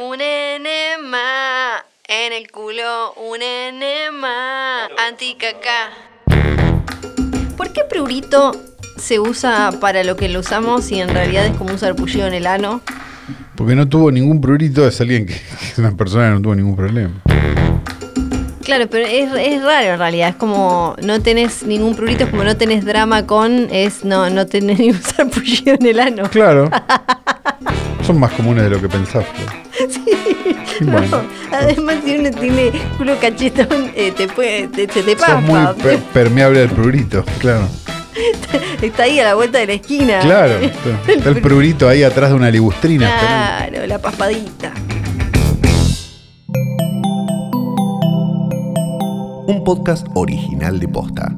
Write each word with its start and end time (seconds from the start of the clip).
Un 0.00 0.20
enema 0.20 1.18
en 2.06 2.32
el 2.32 2.48
culo, 2.52 3.14
un 3.14 3.42
enema 3.42 4.86
anticaca. 5.08 5.90
¿Por 7.56 7.72
qué 7.72 7.82
prurito 7.82 8.52
se 8.96 9.18
usa 9.18 9.72
para 9.80 10.04
lo 10.04 10.16
que 10.16 10.28
lo 10.28 10.38
usamos 10.38 10.92
y 10.92 11.00
en 11.00 11.08
realidad 11.08 11.46
es 11.46 11.56
como 11.56 11.72
un 11.72 11.80
sarpullido 11.80 12.28
en 12.28 12.34
el 12.34 12.46
ano? 12.46 12.80
Porque 13.56 13.74
no 13.74 13.88
tuvo 13.88 14.12
ningún 14.12 14.40
prurito, 14.40 14.86
es 14.86 15.00
alguien 15.00 15.26
que, 15.26 15.34
que 15.34 15.66
es 15.72 15.78
una 15.78 15.96
persona 15.96 16.28
que 16.28 16.34
no 16.34 16.42
tuvo 16.42 16.54
ningún 16.54 16.76
problema. 16.76 17.20
Claro, 18.62 18.86
pero 18.88 19.04
es, 19.04 19.32
es 19.34 19.64
raro 19.64 19.94
en 19.94 19.98
realidad. 19.98 20.28
Es 20.28 20.36
como 20.36 20.94
no 21.02 21.20
tenés 21.22 21.64
ningún 21.64 21.96
prurito, 21.96 22.22
es 22.22 22.30
como 22.30 22.44
no 22.44 22.56
tenés 22.56 22.84
drama 22.84 23.26
con, 23.26 23.66
es 23.72 24.04
no, 24.04 24.30
no 24.30 24.46
tenés 24.46 24.78
ningún 24.78 25.02
sarpullido 25.02 25.74
en 25.74 25.86
el 25.86 25.98
ano. 25.98 26.30
Claro. 26.30 26.70
Son 28.06 28.20
más 28.20 28.30
comunes 28.34 28.62
de 28.62 28.70
lo 28.70 28.80
que 28.80 28.88
pensás. 28.88 29.26
Flor. 29.26 29.67
Sí. 30.78 30.84
Bueno. 30.84 31.08
No, 31.08 31.22
además, 31.56 31.96
si 32.04 32.16
uno 32.16 32.30
tiene 32.30 32.70
culo 32.96 33.18
cachetón, 33.20 33.90
eh, 33.96 34.12
te 34.16 34.28
puede, 34.28 34.68
te, 34.68 34.86
te 34.86 35.02
muy 35.02 35.14
pasa. 35.14 35.74
per- 35.74 35.98
permeable 35.98 36.62
al 36.62 36.68
prurito, 36.70 37.24
claro. 37.38 37.66
Está 38.82 39.04
ahí 39.04 39.18
a 39.20 39.24
la 39.24 39.34
vuelta 39.34 39.58
de 39.58 39.66
la 39.66 39.72
esquina. 39.74 40.18
Claro. 40.20 40.54
Está, 40.58 41.12
está 41.12 41.28
el 41.30 41.40
prurito 41.40 41.88
ahí 41.88 42.02
atrás 42.02 42.30
de 42.30 42.36
una 42.36 42.50
ligustrina. 42.50 43.08
esperando. 43.08 43.68
Claro, 43.70 43.86
la 43.86 43.98
paspadita. 43.98 44.72
Un 49.46 49.62
podcast 49.64 50.06
original 50.14 50.78
de 50.78 50.88
Posta. 50.88 51.32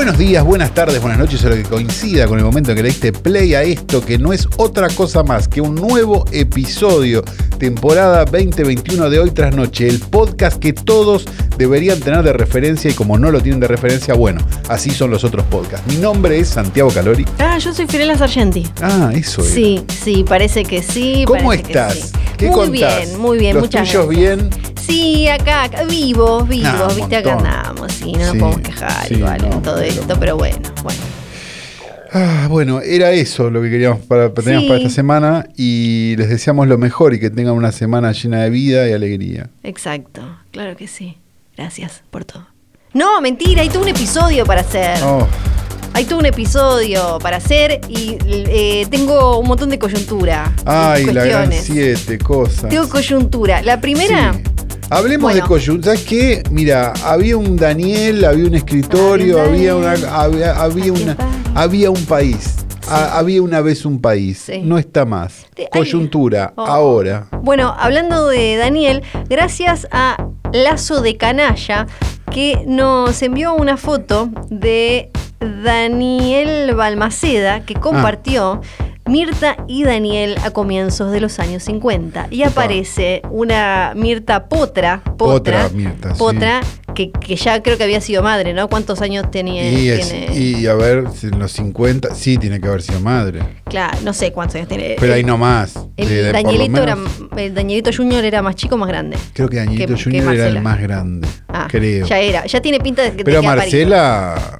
Buenos 0.00 0.16
días, 0.16 0.42
buenas 0.42 0.72
tardes, 0.72 0.98
buenas 0.98 1.18
noches, 1.18 1.44
a 1.44 1.50
lo 1.50 1.56
que 1.56 1.62
coincida 1.62 2.26
con 2.26 2.38
el 2.38 2.44
momento 2.46 2.70
en 2.70 2.76
que 2.78 2.82
le 2.82 2.88
diste 2.88 3.12
play 3.12 3.52
a 3.52 3.62
esto, 3.62 4.02
que 4.02 4.16
no 4.16 4.32
es 4.32 4.48
otra 4.56 4.88
cosa 4.88 5.22
más 5.22 5.46
que 5.46 5.60
un 5.60 5.74
nuevo 5.74 6.24
episodio, 6.32 7.22
temporada 7.58 8.24
2021 8.24 9.10
de 9.10 9.18
Hoy 9.18 9.30
Tras 9.30 9.54
Noche, 9.54 9.88
el 9.88 10.00
podcast 10.00 10.58
que 10.58 10.72
todos 10.72 11.26
deberían 11.58 12.00
tener 12.00 12.22
de 12.22 12.32
referencia 12.32 12.90
y 12.90 12.94
como 12.94 13.18
no 13.18 13.30
lo 13.30 13.42
tienen 13.42 13.60
de 13.60 13.68
referencia, 13.68 14.14
bueno, 14.14 14.40
así 14.70 14.88
son 14.88 15.10
los 15.10 15.22
otros 15.22 15.44
podcasts. 15.44 15.86
Mi 15.86 15.98
nombre 15.98 16.38
es 16.38 16.48
Santiago 16.48 16.90
Calori. 16.90 17.26
Ah, 17.38 17.58
yo 17.58 17.74
soy 17.74 17.86
Firela 17.86 18.16
Sargenti. 18.16 18.66
Ah, 18.80 19.12
eso 19.14 19.42
es. 19.42 19.48
Sí, 19.50 19.84
sí, 20.02 20.24
parece 20.26 20.64
que 20.64 20.82
sí. 20.82 21.24
¿Cómo 21.26 21.48
parece 21.48 21.62
que 21.62 21.72
estás? 21.72 21.94
sí. 21.94 22.12
¿Qué 22.40 22.46
muy 22.46 22.54
contás? 22.54 23.06
bien, 23.06 23.20
muy 23.20 23.38
bien, 23.38 23.54
¿Los 23.54 23.64
muchas 23.64 23.86
tuyos 23.88 24.08
bien? 24.08 24.50
Sí, 24.80 25.28
acá, 25.28 25.64
acá, 25.64 25.84
vivos, 25.84 26.48
vivos, 26.48 26.68
Ah, 26.74 26.92
viste, 26.96 27.16
acá 27.16 27.34
andamos, 27.34 27.92
sí, 27.92 28.12
no 28.12 28.18
nos 28.20 28.28
podemos 28.30 28.58
quejar 28.60 29.06
sí, 29.06 29.14
igual 29.14 29.44
en 29.44 29.50
no, 29.50 29.62
todo 29.62 29.76
pero- 29.76 29.86
esto, 29.86 30.16
pero 30.18 30.36
bueno, 30.36 30.68
bueno. 30.82 31.00
Ah, 32.12 32.46
bueno, 32.50 32.80
era 32.80 33.12
eso 33.12 33.50
lo 33.50 33.62
que 33.62 33.70
queríamos 33.70 34.00
para, 34.00 34.34
teníamos 34.34 34.62
Sí. 34.64 34.68
para 34.68 34.78
esta 34.80 34.90
semana 34.90 35.46
y 35.56 36.16
les 36.16 36.28
deseamos 36.28 36.66
lo 36.66 36.76
mejor 36.76 37.14
y 37.14 37.20
que 37.20 37.30
tengan 37.30 37.54
una 37.54 37.70
semana 37.70 38.10
llena 38.10 38.42
de 38.42 38.50
vida 38.50 38.88
y 38.88 38.92
alegría. 38.92 39.48
Exacto, 39.62 40.22
claro 40.50 40.76
que 40.76 40.88
sí. 40.88 41.16
Gracias 41.56 42.02
por 42.10 42.24
todo. 42.24 42.46
No, 42.94 43.20
mentira, 43.20 43.62
hay 43.62 43.68
todo 43.68 43.82
un 43.82 43.88
episodio 43.88 44.44
para 44.44 44.62
hacer. 44.62 44.98
Oh, 45.04 45.24
Hay 45.92 46.04
todo 46.04 46.18
un 46.20 46.26
episodio 46.26 47.18
para 47.20 47.36
hacer 47.38 47.80
y 47.88 48.16
eh, 48.26 48.86
tengo 48.90 49.38
un 49.38 49.48
montón 49.48 49.68
de 49.70 49.78
coyuntura. 49.78 50.52
ay, 50.64 51.04
la 51.06 51.24
gran 51.24 51.52
siete 51.52 52.16
cosas. 52.18 52.68
Tengo 52.70 52.88
coyuntura. 52.88 53.62
La 53.62 53.80
primera, 53.80 54.32
Sí. 54.34 54.42
Hablemos 54.92 55.22
Bueno. 55.32 55.42
de 55.42 55.46
coyuntura. 55.48 55.94
¿Sabes 55.94 56.08
qué? 56.08 56.42
Mira, 56.50 56.92
había 57.04 57.36
un 57.36 57.56
Daniel, 57.56 58.24
había 58.24 58.44
un 58.46 58.54
escritorio, 58.56 59.40
Había 59.40 59.72
había 59.72 59.76
un 59.76 59.82
una, 59.84 60.20
había, 60.20 60.60
había 60.60 60.82
Aquí 60.84 60.90
una, 60.90 61.12
está. 61.12 61.28
había 61.54 61.90
un 61.90 62.04
país. 62.06 62.56
Ha- 62.88 63.18
había 63.18 63.40
una 63.40 63.60
vez 63.60 63.84
un 63.84 64.00
país. 64.00 64.42
Sí. 64.46 64.62
No 64.64 64.78
está 64.78 65.04
más. 65.04 65.46
Coyuntura. 65.70 66.52
Oh. 66.56 66.62
Ahora. 66.66 67.28
Bueno, 67.42 67.72
hablando 67.78 68.26
de 68.26 68.56
Daniel, 68.56 69.02
gracias 69.28 69.86
a 69.92 70.26
Lazo 70.52 71.00
de 71.02 71.16
Canalla, 71.16 71.86
que 72.32 72.64
nos 72.66 73.22
envió 73.22 73.54
una 73.54 73.76
foto 73.76 74.28
de 74.50 75.10
Daniel 75.40 76.74
Balmaceda, 76.74 77.60
que 77.64 77.74
compartió 77.74 78.60
Mirta 79.06 79.56
y 79.66 79.82
Daniel 79.84 80.36
a 80.44 80.50
comienzos 80.50 81.10
de 81.10 81.20
los 81.20 81.38
años 81.38 81.62
50. 81.64 82.28
Y 82.30 82.42
aparece 82.44 83.22
una 83.30 83.92
Mirta 83.96 84.48
Potra, 84.48 85.02
Potra, 85.16 85.16
Potra, 85.64 85.68
Mirta, 85.70 86.12
sí. 86.14 86.18
Potra 86.18 86.60
que, 86.94 87.10
que 87.10 87.36
ya 87.36 87.62
creo 87.62 87.78
que 87.78 87.84
había 87.84 88.00
sido 88.00 88.22
madre, 88.22 88.52
¿no? 88.52 88.68
¿Cuántos 88.68 89.00
años 89.00 89.30
tenía? 89.30 89.68
Y, 89.70 89.88
es- 89.88 90.08
tiene? 90.10 90.36
y 90.38 90.66
a 90.66 90.74
ver, 90.74 91.04
en 91.22 91.38
los 91.38 91.52
50, 91.52 92.14
sí, 92.14 92.36
tiene 92.36 92.60
que 92.60 92.68
haber 92.68 92.82
sido 92.82 93.00
madre. 93.00 93.40
Claro, 93.64 93.98
no 94.04 94.12
sé 94.12 94.32
cuántos 94.32 94.56
años 94.56 94.68
tiene. 94.68 94.96
Pero 95.00 95.14
ahí 95.14 95.24
no 95.24 95.38
más. 95.38 95.74
El, 95.96 96.08
De- 96.08 96.22
de 96.24 96.32
Danielito 96.32 96.82
era, 96.82 96.96
el 97.36 97.54
Danielito 97.54 97.90
Junior 97.96 98.24
era 98.24 98.42
más 98.42 98.54
chico 98.56 98.74
o 98.74 98.78
más 98.78 98.88
grande. 98.88 99.16
Creo 99.32 99.48
que 99.48 99.56
Danielito 99.56 99.88
que- 99.88 99.94
que 99.98 100.04
Junior 100.04 100.34
era 100.34 100.46
el 100.48 100.60
más 100.60 100.80
grande. 100.80 101.26
Ah, 101.48 101.66
creo. 101.70 102.06
Ya 102.06 102.18
era, 102.18 102.44
ya 102.46 102.60
tiene 102.60 102.78
pinta 102.80 103.02
de 103.02 103.12
que 103.16 103.24
Pero 103.24 103.40
de. 103.40 103.46
Marcela 103.46 104.58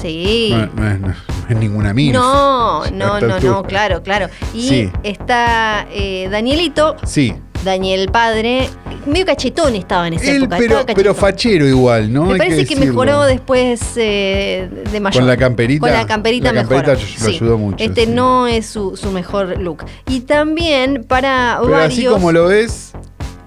Sí. 0.00 0.50
no, 0.52 0.66
no 0.74 0.90
es, 0.90 1.00
no 1.00 1.14
es 1.48 1.56
ninguna 1.56 1.94
mina. 1.94 2.18
No, 2.18 2.84
no, 2.90 3.20
no, 3.20 3.40
no, 3.40 3.62
claro, 3.62 4.02
claro. 4.02 4.28
Y 4.52 4.68
Sí. 4.68 4.90
está 5.02 5.86
eh, 5.92 6.28
Danielito, 6.30 6.96
Sí. 7.04 7.34
Daniel 7.64 8.10
padre, 8.12 8.68
medio 9.06 9.24
cachetón 9.24 9.74
estaba 9.74 10.06
en 10.06 10.14
esa 10.14 10.30
Él, 10.30 10.42
época. 10.42 10.56
pero, 10.58 10.84
pero 10.94 11.14
fachero 11.14 11.66
igual, 11.66 12.12
¿no? 12.12 12.24
Me 12.26 12.32
Hay 12.34 12.38
parece 12.38 12.66
que, 12.66 12.76
mejoró 12.76 13.22
después 13.22 13.80
eh, 13.96 14.68
de 14.92 15.00
mayor. 15.00 15.22
Con 15.22 15.26
la 15.28 15.36
camperita. 15.38 15.80
Con 15.80 15.90
la 15.90 16.06
camperita 16.06 16.52
La 16.52 16.62
mejor. 16.62 16.84
camperita 16.84 17.22
lo 17.24 17.28
ayudó 17.30 17.58
mucho, 17.58 17.82
Este 17.82 18.04
sí. 18.04 18.10
no 18.12 18.46
es 18.46 18.66
su, 18.66 18.96
su 18.98 19.10
mejor 19.12 19.58
look. 19.58 19.84
Y 20.08 20.20
también 20.20 21.04
para 21.08 21.56
Pero 21.62 21.72
varios, 21.72 21.92
así 21.92 22.04
como 22.04 22.32
lo 22.32 22.48
ves, 22.48 22.92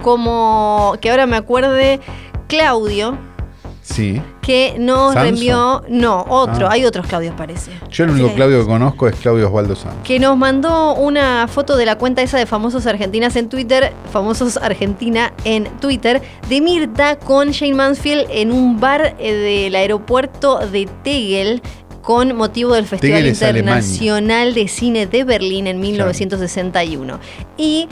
como 0.01 0.95
que 0.99 1.11
ahora 1.11 1.27
me 1.27 1.35
acuerde, 1.35 1.99
Claudio, 2.47 3.17
sí. 3.83 4.19
Que 4.47 4.75
nos 4.79 5.13
¿Sanso? 5.13 5.19
reenvió. 5.23 5.83
No, 5.89 6.25
otro, 6.29 6.67
Ah. 6.67 6.71
hay 6.71 6.85
otros 6.85 7.05
Claudios, 7.05 7.35
parece. 7.35 7.69
Yo 7.91 8.05
el 8.05 8.11
único 8.11 8.29
Sí. 8.29 8.35
Claudio 8.35 8.61
que 8.61 8.65
conozco 8.65 9.07
es 9.09 9.15
Claudio 9.17 9.47
Osvaldo 9.47 9.75
Santos. 9.75 9.99
Que 10.05 10.19
nos 10.19 10.37
mandó 10.37 10.95
una 10.95 11.49
foto 11.49 11.75
de 11.75 11.85
la 11.85 11.97
cuenta 11.97 12.21
esa 12.21 12.37
de 12.37 12.45
famosos 12.45 12.85
argentinas 12.85 13.35
en 13.35 13.49
Twitter, 13.49 13.91
famosos 14.11 14.55
Argentina 14.55 15.33
en 15.43 15.65
Twitter, 15.81 16.21
de 16.47 16.61
Mirta 16.61 17.17
con 17.17 17.51
Jane 17.51 17.73
Mansfield 17.73 18.27
en 18.29 18.53
un 18.53 18.79
bar 18.79 19.15
eh, 19.19 19.33
del 19.33 19.75
aeropuerto 19.75 20.59
de 20.59 20.87
Tegel 21.03 21.61
con 22.01 22.33
motivo 22.37 22.73
del 22.73 22.85
Festival 22.85 23.27
Internacional 23.27 24.53
de 24.53 24.67
Cine 24.69 25.07
de 25.07 25.25
Berlín 25.25 25.67
en 25.67 25.81
1961. 25.81 27.19
Y 27.57 27.89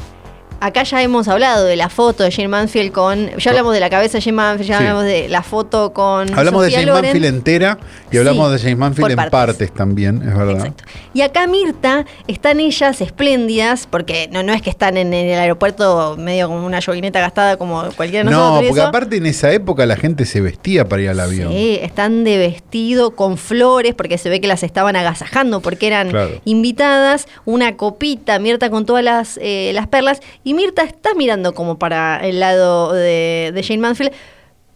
acá 0.59 0.83
ya 0.83 1.01
hemos 1.01 1.27
hablado 1.27 1.65
de 1.65 1.75
la 1.75 1.89
foto 1.89 2.23
de 2.23 2.31
Jane 2.31 2.47
Mansfield 2.47 2.91
con. 2.91 3.29
Ya 3.37 3.51
hablamos 3.51 3.73
de 3.73 3.79
la 3.79 3.89
cabeza 3.89 4.17
de 4.17 4.21
Jane 4.23 4.35
Mansfield, 4.37 4.69
ya 4.69 4.77
Sí. 4.77 4.83
hablamos 4.83 5.03
de 5.05 5.29
la 5.29 5.43
foto 5.43 5.93
con. 5.93 6.33
Hablamos 6.37 6.63
Sofía 6.63 6.79
de 6.79 6.85
James 6.85 6.87
Loren. 6.87 7.03
Manfield 7.03 7.25
entera 7.25 7.77
y 8.11 8.17
hablamos 8.17 8.47
Sí, 8.47 8.53
de 8.53 8.59
James 8.63 8.77
Manfield 8.77 9.09
en 9.11 9.15
partes. 9.17 9.31
partes. 9.31 9.73
también, 9.73 10.21
es 10.27 10.35
verdad. 10.37 10.55
Exacto. 10.67 10.83
Y 11.13 11.21
acá 11.21 11.47
Mirta, 11.47 12.05
están 12.27 12.59
ellas 12.59 13.01
espléndidas, 13.01 13.87
porque 13.89 14.27
no, 14.31 14.43
no 14.43 14.53
es 14.53 14.61
que 14.61 14.69
están 14.69 14.97
en 14.97 15.13
el 15.13 15.39
aeropuerto 15.39 16.15
medio 16.17 16.47
como 16.47 16.65
una 16.65 16.79
yoguineta 16.79 17.19
gastada 17.19 17.57
como 17.57 17.83
cualquiera 17.95 18.23
de 18.25 18.31
No, 18.31 18.37
nosotros. 18.37 18.63
y 18.63 18.67
porque 18.69 18.79
eso. 18.81 18.89
aparte 18.89 19.15
en 19.17 19.25
esa 19.27 19.51
época 19.51 19.85
la 19.85 19.95
gente 19.95 20.25
se 20.25 20.41
vestía 20.41 20.87
para 20.89 21.01
ir 21.03 21.09
al 21.09 21.19
avión. 21.19 21.51
Sí, 21.51 21.77
están 21.81 22.23
de 22.23 22.37
vestido 22.37 23.11
con 23.15 23.37
flores 23.37 23.93
porque 23.93 24.17
se 24.17 24.29
ve 24.29 24.41
que 24.41 24.47
las 24.47 24.63
estaban 24.63 24.95
agasajando 24.95 25.59
porque 25.61 25.87
eran 25.87 26.09
Claro. 26.09 26.41
invitadas, 26.45 27.27
una 27.45 27.77
copita, 27.77 28.39
Mirta 28.39 28.69
con 28.69 28.85
todas 28.85 29.03
las, 29.03 29.39
eh, 29.41 29.71
las 29.73 29.87
perlas 29.87 30.19
y 30.43 30.53
Mirta 30.55 30.83
está 30.83 31.13
mirando 31.13 31.53
como 31.53 31.77
para 31.77 32.17
el 32.25 32.39
lado 32.39 32.93
de, 32.93 33.51
de 33.53 33.63
Jane 33.63 33.79
Mansfield, 33.79 34.11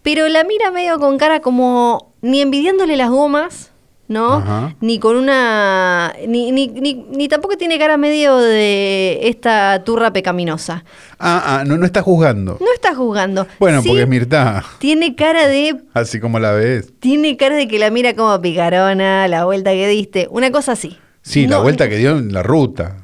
pero 0.02 0.28
la 0.28 0.44
mira 0.44 0.70
medio 0.70 0.98
con 0.98 1.18
cara 1.18 1.40
como 1.40 2.12
ni 2.22 2.40
envidiándole 2.40 2.96
las 2.96 3.10
gomas. 3.10 3.66
¿No? 4.08 4.38
Ajá. 4.38 4.74
Ni 4.80 4.98
con 4.98 5.14
una. 5.14 6.12
Ni, 6.26 6.50
ni, 6.50 6.66
ni, 6.66 6.94
ni 6.94 7.28
tampoco 7.28 7.56
tiene 7.56 7.78
cara 7.78 7.96
medio 7.96 8.38
de 8.38 9.20
esta 9.28 9.84
turra 9.84 10.12
pecaminosa. 10.12 10.82
Ah, 11.20 11.60
ah, 11.60 11.64
no, 11.64 11.76
no 11.76 11.86
está 11.86 12.02
juzgando. 12.02 12.56
No 12.58 12.72
está 12.74 12.92
juzgando. 12.92 13.46
Bueno, 13.60 13.82
Sí, 13.82 13.88
porque 13.88 14.02
es 14.02 14.08
Mirta, 14.08 14.64
Tiene 14.80 15.14
cara 15.14 15.46
de 15.46 15.76
así 15.94 16.18
como 16.18 16.40
la 16.40 16.50
ves. 16.50 16.92
tiene 16.98 17.36
cara 17.36 17.54
de 17.54 17.68
que 17.68 17.78
la 17.78 17.90
mira 17.90 18.16
como 18.16 18.40
picarona, 18.42 19.28
la 19.28 19.44
vuelta 19.44 19.70
que 19.70 19.86
diste. 19.86 20.26
Una 20.32 20.50
cosa 20.50 20.72
así. 20.72 20.98
Sí, 21.22 21.46
la 21.46 21.58
vuelta 21.58 21.88
que 21.88 21.94
dio 21.98 22.18
en 22.18 22.32
la 22.32 22.42
ruta. 22.42 22.96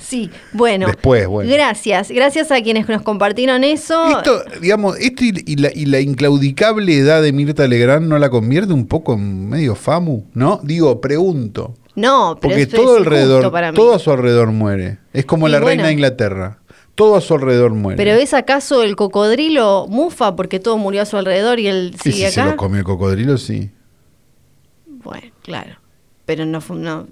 Sí, 0.00 0.30
bueno. 0.52 0.86
Después, 0.88 1.26
bueno. 1.28 1.50
Gracias. 1.52 2.10
Gracias 2.10 2.50
a 2.50 2.60
quienes 2.62 2.88
nos 2.88 3.02
compartieron 3.02 3.62
eso. 3.64 4.04
Esto, 4.18 4.42
digamos, 4.60 4.98
esto 4.98 5.24
y, 5.24 5.42
y 5.46 5.56
la, 5.56 5.70
y 5.72 5.86
la 5.86 6.00
inclaudicable 6.00 6.96
edad 6.98 7.22
de 7.22 7.32
Mirta 7.32 7.66
Legrand 7.68 8.06
no 8.08 8.18
la 8.18 8.28
convierte 8.28 8.72
un 8.72 8.86
poco 8.86 9.14
en 9.14 9.48
medio 9.48 9.74
famu, 9.74 10.24
¿no? 10.34 10.60
Digo, 10.64 11.00
pregunto. 11.00 11.74
no, 11.94 12.36
pero 12.40 12.54
Porque 12.54 12.66
todo 12.66 12.96
es 12.96 13.06
alrededor, 13.06 13.38
injusto 13.38 13.52
para 13.52 13.70
mí. 13.72 13.76
todo 13.76 13.94
a 13.94 13.98
su 13.98 14.10
alrededor 14.10 14.50
muere. 14.50 14.98
Es 15.12 15.24
como 15.24 15.46
Y 15.48 15.52
la 15.52 15.58
bueno. 15.58 15.68
reina 15.68 15.86
de 15.86 15.92
Inglaterra. 15.92 16.58
Todo 16.94 17.16
a 17.16 17.20
su 17.22 17.32
alrededor 17.34 17.72
muere. 17.72 17.96
Pero 17.96 18.10
¿es 18.18 18.34
acaso 18.34 18.82
el 18.82 18.96
cocodrilo 18.96 19.86
mufa 19.88 20.36
porque 20.36 20.60
todo 20.60 20.76
murió 20.76 21.02
a 21.02 21.06
su 21.06 21.16
alrededor 21.16 21.58
y 21.58 21.68
él 21.68 21.92
Y 22.04 22.10
sigue 22.10 22.26
si 22.28 22.34
se 22.34 22.44
lo 22.44 22.56
comió 22.56 22.80
el 22.80 22.84
cocodrilo, 22.84 23.38
sí. 23.38 23.70
Bueno, 24.86 25.28
claro. 25.42 25.76
Pero 26.34 26.46
no, 26.46 26.60
no, 26.70 27.06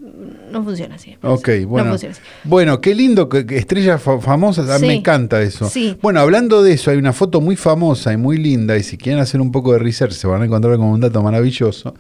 no 0.51 0.65
funciona 0.65 0.95
así. 0.95 1.15
Ok, 1.23 1.49
No 1.61 1.69
bueno. 1.69 1.91
funciona 1.91 2.13
así. 2.15 2.23
Bueno, 2.45 2.81
qué 2.81 2.95
lindo, 2.95 3.29
que, 3.29 3.45
que 3.45 3.59
estrellas 3.59 4.01
fa- 4.01 4.19
famosas, 4.19 4.71
a 4.71 4.75
mí 4.79 4.81
Sí. 4.81 4.87
me 4.87 4.95
encanta 4.95 5.43
eso. 5.43 5.69
Sí. 5.69 5.99
Bueno, 6.01 6.21
hablando 6.21 6.63
de 6.63 6.73
eso, 6.73 6.91
hay 6.91 6.97
una 6.97 7.13
foto 7.13 7.43
muy 7.43 7.57
famosa 7.57 8.15
y 8.15 8.17
muy 8.17 8.39
linda, 8.39 8.79
y 8.79 8.83
si 8.83 8.97
quieren 8.97 9.21
hacer 9.21 9.43
un 9.43 9.53
poco 9.53 9.75
de 9.75 9.79
research 9.81 10.13
se 10.13 10.27
van 10.27 10.41
a 10.41 10.47
encontrar 10.47 10.77
con 10.79 10.87
un 10.87 11.01
dato 11.01 11.23
maravilloso, 11.23 11.95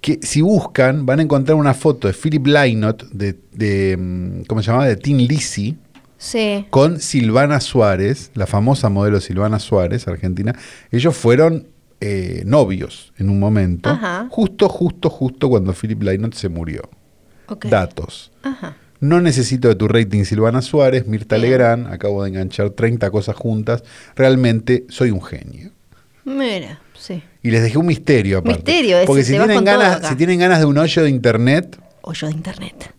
que 0.00 0.20
si 0.22 0.40
buscan 0.40 1.04
van 1.04 1.18
a 1.18 1.22
encontrar 1.22 1.56
una 1.58 1.74
foto 1.74 2.08
de 2.08 2.14
Philip 2.14 2.46
Lynott, 2.46 3.04
de, 3.10 3.36
de 3.52 3.96
mm, 3.98 4.44
¿cómo 4.46 4.62
se 4.62 4.68
llamaba? 4.68 4.86
De 4.86 4.96
Tin 4.96 5.18
Lizzy, 5.18 5.76
Sí. 6.16 6.64
con 6.70 7.00
Silvana 7.00 7.60
Suárez, 7.60 8.30
la 8.34 8.46
famosa 8.46 8.88
modelo 8.88 9.20
Silvana 9.20 9.58
Suárez, 9.58 10.08
argentina. 10.08 10.54
Ellos 10.90 11.14
fueron 11.14 11.66
eh, 12.06 12.42
novios 12.44 13.12
en 13.16 13.30
un 13.30 13.38
momento, 13.38 13.88
Ajá. 13.88 14.26
justo, 14.30 14.68
justo, 14.68 15.08
justo 15.08 15.48
cuando 15.48 15.72
Philip 15.72 16.02
Lynott 16.02 16.34
se 16.34 16.48
murió. 16.50 16.82
Datos. 17.70 18.30
Ajá. 18.42 18.76
No 19.00 19.20
necesito 19.20 19.68
de 19.68 19.74
tu 19.74 19.88
rating 19.88 20.24
Silvana 20.24 20.60
Suárez, 20.62 21.06
Mirta 21.06 21.36
Bien. 21.36 21.48
Legrand, 21.50 21.86
acabo 21.92 22.22
de 22.22 22.28
enganchar 22.30 22.70
30 22.70 23.10
cosas 23.10 23.36
juntas. 23.36 23.84
Realmente 24.16 24.84
soy 24.88 25.10
un 25.10 25.22
genio. 25.22 25.70
Mira, 26.24 26.80
sí. 26.98 27.22
Y 27.42 27.50
les 27.50 27.62
dejé 27.62 27.76
un 27.78 27.86
misterio 27.86 28.38
aparte. 28.38 28.58
Misterio, 28.58 28.96
ese, 28.98 29.06
Porque 29.06 29.24
si 29.24 29.32
tienen, 29.32 29.64
ganas, 29.64 30.08
si 30.08 30.14
tienen 30.16 30.38
ganas 30.40 30.58
de 30.58 30.64
un 30.66 30.76
hoyo 30.78 31.02
de 31.02 31.10
internet, 31.10 31.78
Hoyo 32.02 32.28
de 32.28 32.34
internet. 32.34 32.94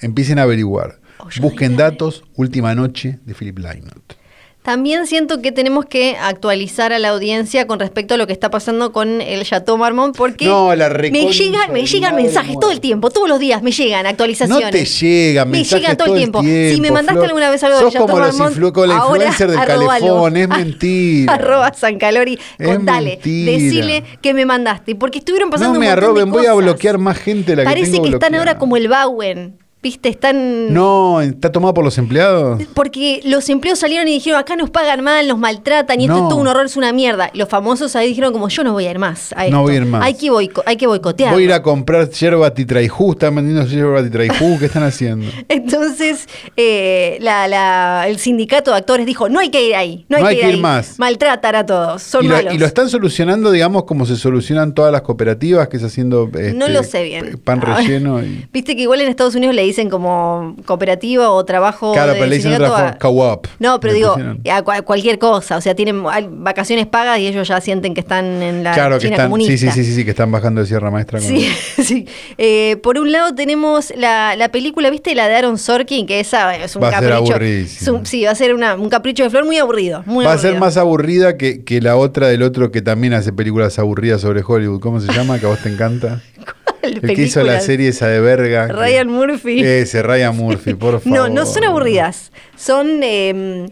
empiecen 0.00 0.38
a 0.38 0.42
averiguar. 0.42 0.98
Busquen 1.40 1.76
datos, 1.76 2.24
última 2.36 2.74
noche 2.74 3.18
de 3.26 3.34
Philip 3.34 3.58
Lynott. 3.58 4.14
También 4.62 5.06
siento 5.06 5.40
que 5.40 5.52
tenemos 5.52 5.86
que 5.86 6.18
actualizar 6.18 6.92
a 6.92 6.98
la 6.98 7.08
audiencia 7.08 7.66
con 7.66 7.80
respecto 7.80 8.14
a 8.14 8.16
lo 8.18 8.26
que 8.26 8.34
está 8.34 8.50
pasando 8.50 8.92
con 8.92 9.22
el 9.22 9.42
Chateau 9.44 9.78
Marmont 9.78 10.14
porque 10.14 10.44
No, 10.44 10.74
la 10.74 10.90
me 10.90 11.32
llegan, 11.32 11.72
me 11.72 11.86
llegan 11.86 12.14
mensajes 12.14 12.58
todo 12.60 12.70
el 12.70 12.78
tiempo, 12.80 13.08
todos 13.08 13.26
los 13.26 13.38
días 13.38 13.62
me 13.62 13.72
llegan 13.72 14.06
actualizaciones. 14.06 14.66
No 14.66 14.70
te 14.70 14.84
llegan 14.84 15.50
Me 15.50 15.58
mensajes 15.58 15.80
llegan 15.80 15.96
todo 15.96 16.14
el 16.14 16.18
tiempo. 16.18 16.42
Si 16.42 16.78
me 16.78 16.90
mandaste 16.90 17.20
Flor. 17.20 17.24
alguna 17.26 17.50
vez 17.50 17.64
algo 17.64 17.78
Sos 17.78 17.86
de 17.86 17.92
Chateau 17.92 18.06
como 18.06 18.18
los 18.26 18.36
Marmont, 18.36 18.72
con 18.74 18.88
la 18.88 18.96
ahora 18.98 19.24
influencer 19.24 19.50
del 19.50 19.66
calefón, 19.66 20.36
es 20.36 20.48
mentira. 20.48 21.32
Arroba 21.32 21.72
San 21.72 21.98
Calori, 21.98 22.38
contale, 22.62 23.18
decile 23.24 24.04
que 24.20 24.34
me 24.34 24.44
mandaste. 24.44 24.94
Porque 24.94 25.20
estuvieron 25.20 25.48
pasando 25.48 25.72
No 25.72 25.78
un 25.78 25.80
me 25.80 25.86
de 25.86 25.92
arroben, 25.92 26.30
voy 26.30 26.44
a 26.44 26.52
bloquear 26.52 26.98
más 26.98 27.16
gente 27.16 27.52
de 27.52 27.56
la 27.56 27.64
Parece 27.64 27.92
que 27.92 27.92
tengo 27.92 28.04
que 28.04 28.10
están 28.10 28.34
ahora 28.34 28.58
como 28.58 28.76
el 28.76 28.88
Bowen. 28.88 29.58
¿Viste? 29.82 30.10
Están. 30.10 30.74
No, 30.74 31.22
¿está 31.22 31.50
tomado 31.50 31.72
por 31.72 31.82
los 31.82 31.96
empleados? 31.96 32.62
Porque 32.74 33.22
los 33.24 33.48
empleos 33.48 33.78
salieron 33.78 34.06
y 34.08 34.12
dijeron, 34.12 34.38
acá 34.38 34.54
nos 34.54 34.68
pagan 34.68 35.02
mal, 35.02 35.26
nos 35.26 35.38
maltratan 35.38 35.98
y 35.98 36.04
esto 36.04 36.16
es 36.16 36.28
todo 36.28 36.36
un 36.36 36.46
horror, 36.48 36.66
es 36.66 36.76
una 36.76 36.92
mierda. 36.92 37.30
Los 37.32 37.48
famosos 37.48 37.96
ahí 37.96 38.08
dijeron 38.08 38.30
como, 38.34 38.48
yo 38.50 38.62
no 38.62 38.72
voy 38.74 38.84
a 38.84 38.90
ir 38.90 38.98
más 38.98 39.32
a 39.34 39.48
No 39.48 39.62
voy 39.62 39.74
a 39.74 39.76
ir 39.78 39.86
más. 39.86 40.04
Hay 40.04 40.14
que, 40.14 40.30
boico- 40.30 40.62
hay 40.66 40.76
que 40.76 40.86
boicotear. 40.86 41.32
Voy 41.32 41.44
a 41.44 41.46
ir 41.46 41.52
a 41.54 41.62
comprar 41.62 42.10
yerba 42.10 42.52
titraijú, 42.52 43.12
están 43.12 43.34
vendiendo 43.36 43.64
yerba 43.66 44.02
titraijú, 44.02 44.58
¿qué 44.58 44.66
están 44.66 44.82
haciendo? 44.82 45.26
Entonces, 45.48 46.28
eh, 46.58 47.16
la- 47.22 47.48
la- 47.48 48.04
el 48.06 48.18
sindicato 48.18 48.72
de 48.72 48.76
actores 48.76 49.06
dijo, 49.06 49.30
no 49.30 49.40
hay 49.40 49.48
que 49.48 49.66
ir 49.66 49.74
ahí, 49.74 50.04
no 50.10 50.18
hay, 50.18 50.36
que, 50.36 50.46
ir, 50.46 50.54
ahí. 50.56 50.60
más. 50.60 50.98
Maltratan 50.98 51.54
a 51.54 51.64
todos, 51.64 52.02
son 52.02 52.26
y, 52.26 52.28
lo, 52.28 52.34
malos. 52.34 52.54
y 52.54 52.58
lo 52.58 52.66
están 52.66 52.90
solucionando, 52.90 53.50
digamos, 53.50 53.84
como 53.84 54.04
se 54.04 54.16
solucionan 54.16 54.74
todas 54.74 54.92
las 54.92 55.00
cooperativas, 55.00 55.68
que 55.68 55.78
es 55.78 55.84
haciendo 55.84 56.24
este, 56.26 56.52
no 56.52 56.68
lo 56.68 56.82
sé 56.82 57.02
bien. 57.02 57.40
pan 57.42 57.62
relleno. 57.62 58.22
Y, 58.22 58.46
Viste 58.52 58.76
que 58.76 58.82
igual 58.82 59.00
en 59.00 59.08
Estados 59.08 59.34
Unidos 59.34 59.54
le 59.54 59.69
dicen 59.70 59.88
como 59.90 60.54
cooperativa 60.66 61.30
o 61.30 61.44
trabajo 61.44 61.92
claro, 61.92 62.12
de 62.12 62.18
pero 62.18 62.26
le 62.30 62.36
dicen 62.36 62.54
otra 62.54 62.88
a- 62.90 62.98
co-op. 62.98 63.46
No, 63.58 63.80
pero 63.80 63.94
digo, 63.94 64.16
a 64.50 64.82
cualquier 64.82 65.18
cosa. 65.18 65.56
O 65.56 65.60
sea, 65.60 65.74
tienen 65.74 66.02
vacaciones 66.42 66.86
pagas 66.86 67.18
y 67.18 67.26
ellos 67.26 67.48
ya 67.48 67.60
sienten 67.60 67.94
que 67.94 68.00
están 68.00 68.42
en 68.42 68.62
la 68.64 68.72
Claro, 68.72 68.96
que 68.98 69.02
China 69.06 69.14
están, 69.16 69.26
sí, 69.26 69.30
comunista. 69.30 69.72
sí, 69.72 69.72
sí, 69.72 69.84
sí, 69.84 69.94
sí, 69.94 70.04
que 70.04 70.10
están 70.10 70.30
bajando 70.30 70.60
de 70.60 70.66
Sierra 70.66 70.90
Maestra. 70.90 71.18
con- 71.20 71.28
Sí, 71.28 71.48
sí. 71.82 72.06
Eh, 72.38 72.76
por 72.82 72.98
un 72.98 73.12
lado 73.12 73.34
tenemos 73.34 73.92
la, 73.96 74.36
la 74.36 74.48
película, 74.50 74.90
¿viste? 74.90 75.14
La 75.14 75.28
de 75.28 75.34
Aaron 75.36 75.58
Sorkin, 75.58 76.06
que 76.06 76.20
esa 76.20 76.54
es 76.56 76.76
un 76.76 76.82
Va 76.82 76.88
a 76.88 77.00
ser 77.00 77.10
capricho. 77.10 77.36
es 77.40 77.88
un- 77.88 78.06
sí, 78.06 78.24
va 78.24 78.30
a 78.32 78.34
ser 78.34 78.54
una- 78.54 78.74
un 78.74 78.88
capricho 78.88 79.22
de 79.22 79.30
flor 79.30 79.44
muy 79.44 79.58
aburrido. 79.58 80.02
Muy 80.06 80.24
Va 80.24 80.32
a 80.32 80.38
ser 80.38 80.58
más 80.58 80.76
aburrida 80.76 81.36
que, 81.36 81.64
que 81.64 81.80
la 81.80 81.96
otra 81.96 82.28
del 82.28 82.42
otro 82.42 82.70
que 82.70 82.82
también 82.82 83.14
hace 83.14 83.32
películas 83.32 83.78
aburridas 83.78 84.20
sobre 84.20 84.42
Hollywood. 84.46 84.80
¿Cómo 84.80 85.00
se 85.00 85.12
llama? 85.12 85.38
Que 85.38 85.46
a 85.46 85.48
vos 85.50 85.58
te 85.62 85.68
encanta. 85.72 86.20
El 86.82 87.00
que 87.00 87.22
hizo 87.22 87.42
la 87.42 87.60
serie 87.60 87.88
esa 87.88 88.08
de 88.08 88.20
verga. 88.20 88.66
que- 88.66 88.72
Ryan 88.72 89.08
Murphy. 89.08 89.60
Ese, 89.60 90.02
Ryan 90.02 90.36
Murphy, 90.36 90.74
por 90.74 91.00
favor. 91.00 91.18
No, 91.18 91.28
no 91.28 91.46
son 91.46 91.64
aburridas. 91.64 92.32
Son 92.56 93.00
eh, 93.02 93.66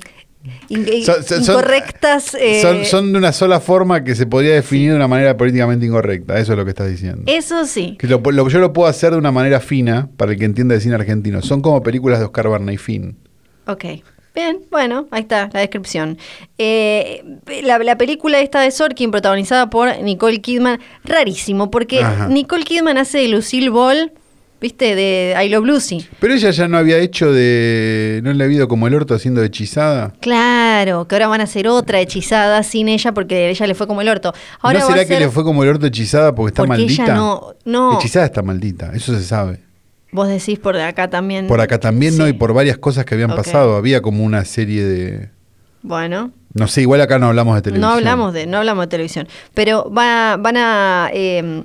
in- 0.69 1.05
Son- 1.05 1.23
son- 1.25 1.45
son- 1.45 1.55
incorrectas. 1.57 2.35
eh, 2.35 2.61
Son, 2.63 2.85
son 2.85 3.13
de 3.13 3.19
una 3.19 3.33
sola 3.33 3.61
forma 3.61 4.05
que 4.05 4.15
se 4.15 4.27
podría 4.27 4.55
definir 4.55 4.91
de 4.91 4.97
una 4.97 5.09
manera 5.09 5.37
políticamente 5.37 5.87
incorrecta. 5.87 6.39
Eso 6.39 6.53
es 6.53 6.59
lo 6.59 6.65
que 6.65 6.71
estás 6.71 6.89
diciendo. 6.91 7.23
Eso 7.27 7.67
sí. 7.67 7.97
Que 7.99 8.07
lo- 8.07 8.21
lo- 8.21 8.49
yo 8.49 8.59
lo 8.61 8.73
puedo 8.73 8.89
hacer 8.89 9.13
de 9.13 9.19
una 9.19 9.33
manera 9.33 9.61
fina 9.61 10.09
para 10.17 10.33
el 10.33 10.39
que 10.39 10.45
entienda 10.45 10.75
de 10.75 10.81
cine 10.81 10.95
argentino. 10.95 11.43
Son 11.43 11.61
como 11.61 11.83
películas 11.83 12.19
de 12.19 12.25
Oscar 12.27 12.49
Barney 12.49 12.79
Ok. 13.67 13.85
Bien, 14.39 14.61
bueno, 14.71 15.09
ahí 15.11 15.23
está 15.23 15.51
la 15.53 15.59
descripción. 15.59 16.17
Eh, 16.59 17.25
la, 17.65 17.79
la 17.79 17.99
película 17.99 18.39
esta 18.39 18.61
de 18.61 18.71
Sorkin, 18.71 19.11
protagonizada 19.11 19.69
por 19.69 20.01
Nicole 20.01 20.41
Kidman, 20.41 20.79
rarísimo, 21.03 21.73
porque 21.73 22.05
Ajá. 22.05 22.29
Nicole 22.29 22.63
Kidman 22.63 22.99
hace 22.99 23.19
de 23.19 23.27
Lucille 23.27 23.69
Ball, 23.69 24.13
¿viste? 24.61 24.95
De 24.95 25.35
I 25.45 25.49
Love 25.49 25.65
Lucy. 25.67 26.07
Pero 26.21 26.35
ella 26.35 26.51
ya 26.53 26.69
no 26.69 26.79
había 26.79 26.99
hecho 26.99 27.33
de. 27.33 28.21
¿No 28.23 28.33
le 28.33 28.45
ha 28.45 28.47
habido 28.47 28.69
como 28.69 28.87
el 28.87 28.95
orto 28.95 29.13
haciendo 29.15 29.43
hechizada? 29.43 30.13
Claro, 30.21 31.09
que 31.09 31.17
ahora 31.17 31.27
van 31.27 31.41
a 31.41 31.45
hacer 31.45 31.67
otra 31.67 31.99
hechizada 31.99 32.63
sin 32.63 32.89
ella 32.89 33.11
porque 33.13 33.51
ella 33.51 33.67
le 33.67 33.75
fue 33.75 33.89
como 33.89 34.03
el 34.03 34.09
orto. 34.09 34.33
Ahora 34.61 34.79
¿No 34.79 34.87
será 34.87 35.01
que 35.01 35.15
ser- 35.15 35.21
le 35.23 35.31
fue 35.31 35.43
como 35.43 35.65
el 35.65 35.71
orto 35.71 35.87
hechizada 35.87 36.33
porque 36.33 36.51
está 36.51 36.63
Porque 36.65 36.83
ella 36.83 36.97
maldita? 37.07 37.15
no- 37.17 37.55
no. 37.65 37.99
Hechizada 37.99 38.27
está 38.27 38.43
maldita, 38.43 38.93
eso 38.95 39.13
se 39.19 39.25
sabe. 39.25 39.67
Vos 40.11 40.29
decís 40.29 40.59
por 40.59 40.77
acá 40.77 41.09
también. 41.11 41.47
Por 41.47 41.61
acá 41.61 41.79
también 41.79 42.17
no 42.17 42.27
y 42.29 42.33
por 42.33 42.53
varias 42.55 42.79
cosas 42.79 43.05
que 43.05 43.15
habían 43.15 43.35
pasado. 43.35 43.77
Había 43.77 44.01
como 44.01 44.25
una 44.25 44.45
serie 44.45 44.85
de. 44.85 45.31
Bueno, 45.83 46.33
No 46.55 46.67
sé, 46.67 46.81
igual 46.83 47.01
acá 47.01 47.19
no 47.19 47.27
hablamos 47.29 47.55
de 47.55 47.63
televisión. 47.63 47.89
No 47.91 47.95
hablamos 47.97 48.33
de, 48.33 48.47
no 48.47 48.59
hablamos 48.59 48.85
de 48.85 48.89
televisión. 48.89 49.29
Pero 49.55 49.89
van 49.91 50.09
a, 50.09 50.37
van 50.39 50.57
a, 50.57 51.11
eh, 51.13 51.63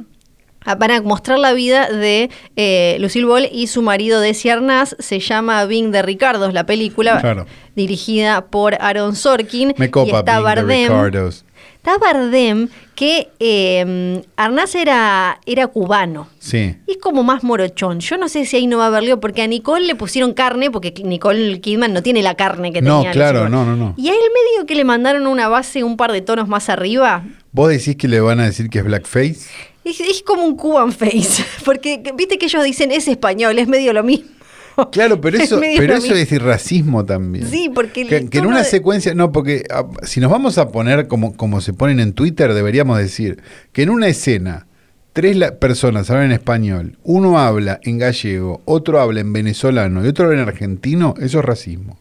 van 0.77 0.91
a 0.91 1.01
mostrar 1.01 1.39
la 1.39 1.53
vida 1.53 1.89
de 1.89 2.29
eh, 2.55 2.97
Lucille 2.99 3.25
Ball 3.25 3.49
y 3.51 3.67
su 3.67 3.81
marido 3.81 4.19
Desi 4.19 4.49
Arnaz. 4.49 4.95
Se 4.99 5.19
llama 5.19 5.65
Bing 5.65 5.91
de 5.91 6.01
Ricardos, 6.03 6.53
la 6.53 6.65
película, 6.65 7.19
Claro. 7.21 7.47
dirigida 7.75 8.45
por 8.47 8.75
Aaron 8.81 9.15
Sorkin. 9.15 9.73
Me 9.77 9.89
copa 9.89 10.07
y 10.07 10.15
está 10.15 10.21
Bing 10.33 10.37
de 10.37 10.43
Bardem. 10.43 10.83
Ricardos. 10.91 11.45
Está 11.85 11.97
Bardem, 11.97 12.69
que 12.95 13.27
eh, 13.41 14.21
Arnaz 14.37 14.73
era, 14.73 15.41
era 15.45 15.67
cubano. 15.67 16.29
Sí. 16.39 16.77
Y 16.87 16.91
es 16.91 16.97
como 17.01 17.23
más 17.23 17.43
morochón. 17.43 17.99
Yo 17.99 18.17
no 18.17 18.29
sé 18.29 18.45
si 18.45 18.55
ahí 18.55 18.67
no 18.67 18.77
va 18.77 18.85
a 18.85 18.87
haber 18.87 19.03
lío, 19.03 19.19
porque 19.19 19.41
a 19.41 19.47
Nicole 19.47 19.85
le 19.85 19.95
pusieron 19.95 20.33
carne, 20.33 20.71
porque 20.71 20.93
Nicole 21.03 21.59
Kidman 21.59 21.91
no 21.91 22.01
tiene 22.01 22.23
la 22.23 22.35
carne 22.35 22.71
que 22.71 22.81
No, 22.81 22.99
tenía. 22.99 23.11
claro, 23.11 23.39
Lucille 23.39 23.51
no, 23.51 23.65
no, 23.65 23.75
no. 23.75 23.93
Y 23.97 24.07
a 24.07 24.13
él 24.13 24.17
medio 24.17 24.65
que 24.65 24.75
le 24.75 24.85
mandaron 24.85 25.27
una 25.27 25.49
base 25.49 25.83
un 25.83 25.97
par 25.97 26.13
de 26.13 26.21
tonos 26.21 26.47
más 26.47 26.69
arriba. 26.69 27.25
¿Vos 27.51 27.67
decís 27.67 27.97
que 27.97 28.07
le 28.07 28.21
van 28.21 28.39
a 28.39 28.45
decir 28.45 28.69
que 28.69 28.79
es 28.79 28.85
blackface? 28.85 29.39
Es, 29.83 29.99
es 29.99 30.23
como 30.23 30.43
un 30.43 30.55
Cuban 30.55 30.93
face, 30.93 31.43
porque 31.65 32.01
viste 32.15 32.37
que 32.37 32.45
ellos 32.45 32.63
dicen 32.63 32.91
es 32.93 33.09
español, 33.09 33.59
es 33.59 33.67
medio 33.67 33.91
lo 33.91 34.03
mismo. 34.03 34.27
Claro, 34.91 35.19
pero 35.21 35.37
Es 35.37 35.43
eso, 35.45 35.59
medio 35.59 35.79
pero 35.79 35.95
eso 35.95 36.13
es 36.15 36.41
racismo 36.41 37.05
también. 37.05 37.47
Sí, 37.47 37.69
porque 37.73 38.05
Que, 38.07 38.27
que 38.29 38.37
en 38.39 38.45
una 38.47 38.59
de- 38.59 38.65
secuencia, 38.65 39.13
no, 39.13 39.31
porque 39.31 39.63
ah, 39.69 39.85
si 40.03 40.19
nos 40.19 40.31
vamos 40.31 40.57
a 40.57 40.69
poner 40.69 41.07
como, 41.07 41.35
como 41.37 41.61
se 41.61 41.73
ponen 41.73 41.99
en 41.99 42.13
Twitter, 42.13 42.53
deberíamos 42.53 42.97
decir 42.97 43.41
que 43.71 43.83
en 43.83 43.89
una 43.89 44.07
escena 44.07 44.67
tres 45.13 45.35
la- 45.37 45.55
personas 45.59 46.09
hablan 46.09 46.25
en 46.27 46.31
español, 46.33 46.97
uno 47.03 47.37
habla 47.37 47.79
en 47.83 47.99
gallego, 47.99 48.61
otro 48.65 48.99
habla 48.99 49.19
en 49.19 49.31
venezolano 49.33 50.03
y 50.03 50.07
otro 50.07 50.25
habla 50.25 50.41
en 50.41 50.47
argentino, 50.47 51.13
eso 51.19 51.39
es 51.39 51.45
racismo. 51.45 51.99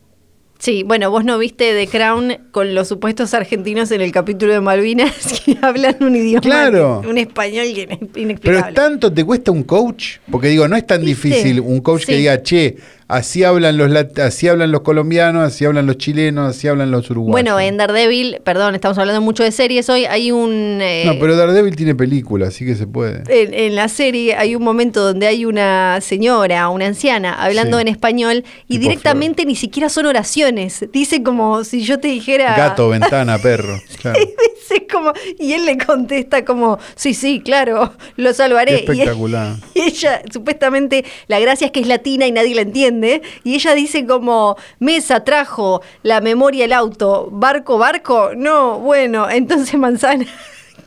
Sí, 0.63 0.85
bueno, 0.85 1.11
vos 1.11 1.25
no 1.25 1.39
viste 1.39 1.75
The 1.75 1.89
Crown 1.89 2.39
con 2.53 2.73
los 2.73 2.87
supuestos 2.87 3.35
argentinos 3.35 3.91
en 3.91 4.01
el 4.01 4.13
capítulo 4.13 4.53
de 4.53 4.61
Malvinas 4.61 5.11
que 5.45 5.57
hablan 5.61 5.97
un 5.99 6.15
idioma, 6.15 6.41
Claro. 6.41 7.03
un 7.05 7.19
español 7.19 7.67
es 7.67 7.89
Pero 7.89 7.99
inexplicable. 8.15 8.73
tanto 8.73 9.13
te 9.13 9.25
cuesta 9.25 9.51
un 9.51 9.65
coach, 9.65 10.19
porque 10.31 10.47
digo, 10.47 10.69
no 10.69 10.77
es 10.77 10.87
tan 10.87 11.05
¿Viste? 11.05 11.29
difícil 11.31 11.59
un 11.59 11.81
coach 11.81 12.05
que 12.07 12.15
diga, 12.17 12.41
che, 12.45 12.77
así 13.13 13.45
hablan 13.45 13.77
los 13.77 13.91
así 14.19 14.49
hablan 14.49 14.73
los 14.73 14.81
colombianos, 14.83 15.45
así 15.45 15.65
hablan 15.65 15.87
los 15.87 15.99
chilenos, 15.99 16.49
así 16.57 16.69
hablan 16.69 16.91
los 16.91 17.09
uruguayos. 17.11 17.33
Bueno, 17.33 17.61
en 17.61 17.77
Daredevil, 17.77 18.41
perdón, 18.45 18.75
estamos 18.75 18.99
hablando 18.99 19.21
mucho 19.21 19.43
de 19.43 19.53
series 19.53 19.89
hoy, 19.89 20.05
hay 20.05 20.33
un... 20.33 20.79
eh, 20.81 21.05
No, 21.07 21.15
pero 21.21 21.37
Daredevil 21.37 21.77
tiene 21.77 21.95
película, 21.95 22.49
así 22.49 22.65
que 22.65 22.75
se 22.75 22.87
puede. 22.87 23.23
en, 23.29 23.55
en 23.55 23.77
la 23.77 23.89
serie 23.89 24.35
hay 24.37 24.55
un 24.57 24.63
momento 24.65 25.03
donde 25.05 25.27
hay 25.27 25.45
una 25.45 26.01
señora, 26.01 26.69
una 26.69 26.87
anciana, 26.87 27.35
hablando 27.35 27.77
Sí. 27.79 27.83
en 27.83 27.89
español 27.89 28.45
y 28.69 28.75
Tipo 28.75 28.83
directamente 28.83 29.45
ni 29.45 29.57
siquiera 29.57 29.89
son 29.89 30.07
oraciones. 30.07 30.85
Dice 30.93 31.23
como 31.23 31.65
si 31.65 31.83
yo 31.83 31.99
te 32.01 32.09
dijera... 32.09 32.55
Gato, 32.57 32.89
ventana, 32.91 33.39
perro. 33.39 33.81
claro. 34.01 34.19
Dice 34.21 34.87
como, 34.87 35.13
y 35.39 35.53
él 35.55 35.67
le 35.67 35.77
contesta 35.79 36.45
como, 36.45 36.79
sí, 36.95 37.15
sí, 37.15 37.41
claro, 37.45 37.93
lo 38.17 38.33
salvaré. 38.33 38.85
Qué 38.85 38.93
Y- 38.95 39.01
espectacular. 39.01 39.57
Y, 39.75 39.81
ella, 39.81 40.23
supuestamente, 40.33 41.05
la 41.29 41.41
gracia 41.41 41.67
es 41.67 41.73
que 41.73 41.81
es 41.81 41.87
latina 41.87 42.27
y 42.27 42.33
nadie 42.33 42.55
la 42.55 42.63
entiende. 42.63 43.02
Y 43.45 43.55
ella 43.55 43.75
dice 43.75 44.07
como, 44.07 44.57
mesa 44.79 45.25
trajo 45.25 45.83
la 46.03 46.21
memoria 46.21 46.65
el 46.65 46.73
auto, 46.73 47.29
barco, 47.33 47.79
barco. 47.79 48.31
No, 48.37 48.79
bueno, 48.79 49.29
entonces 49.31 49.79
manzana. 49.79 50.27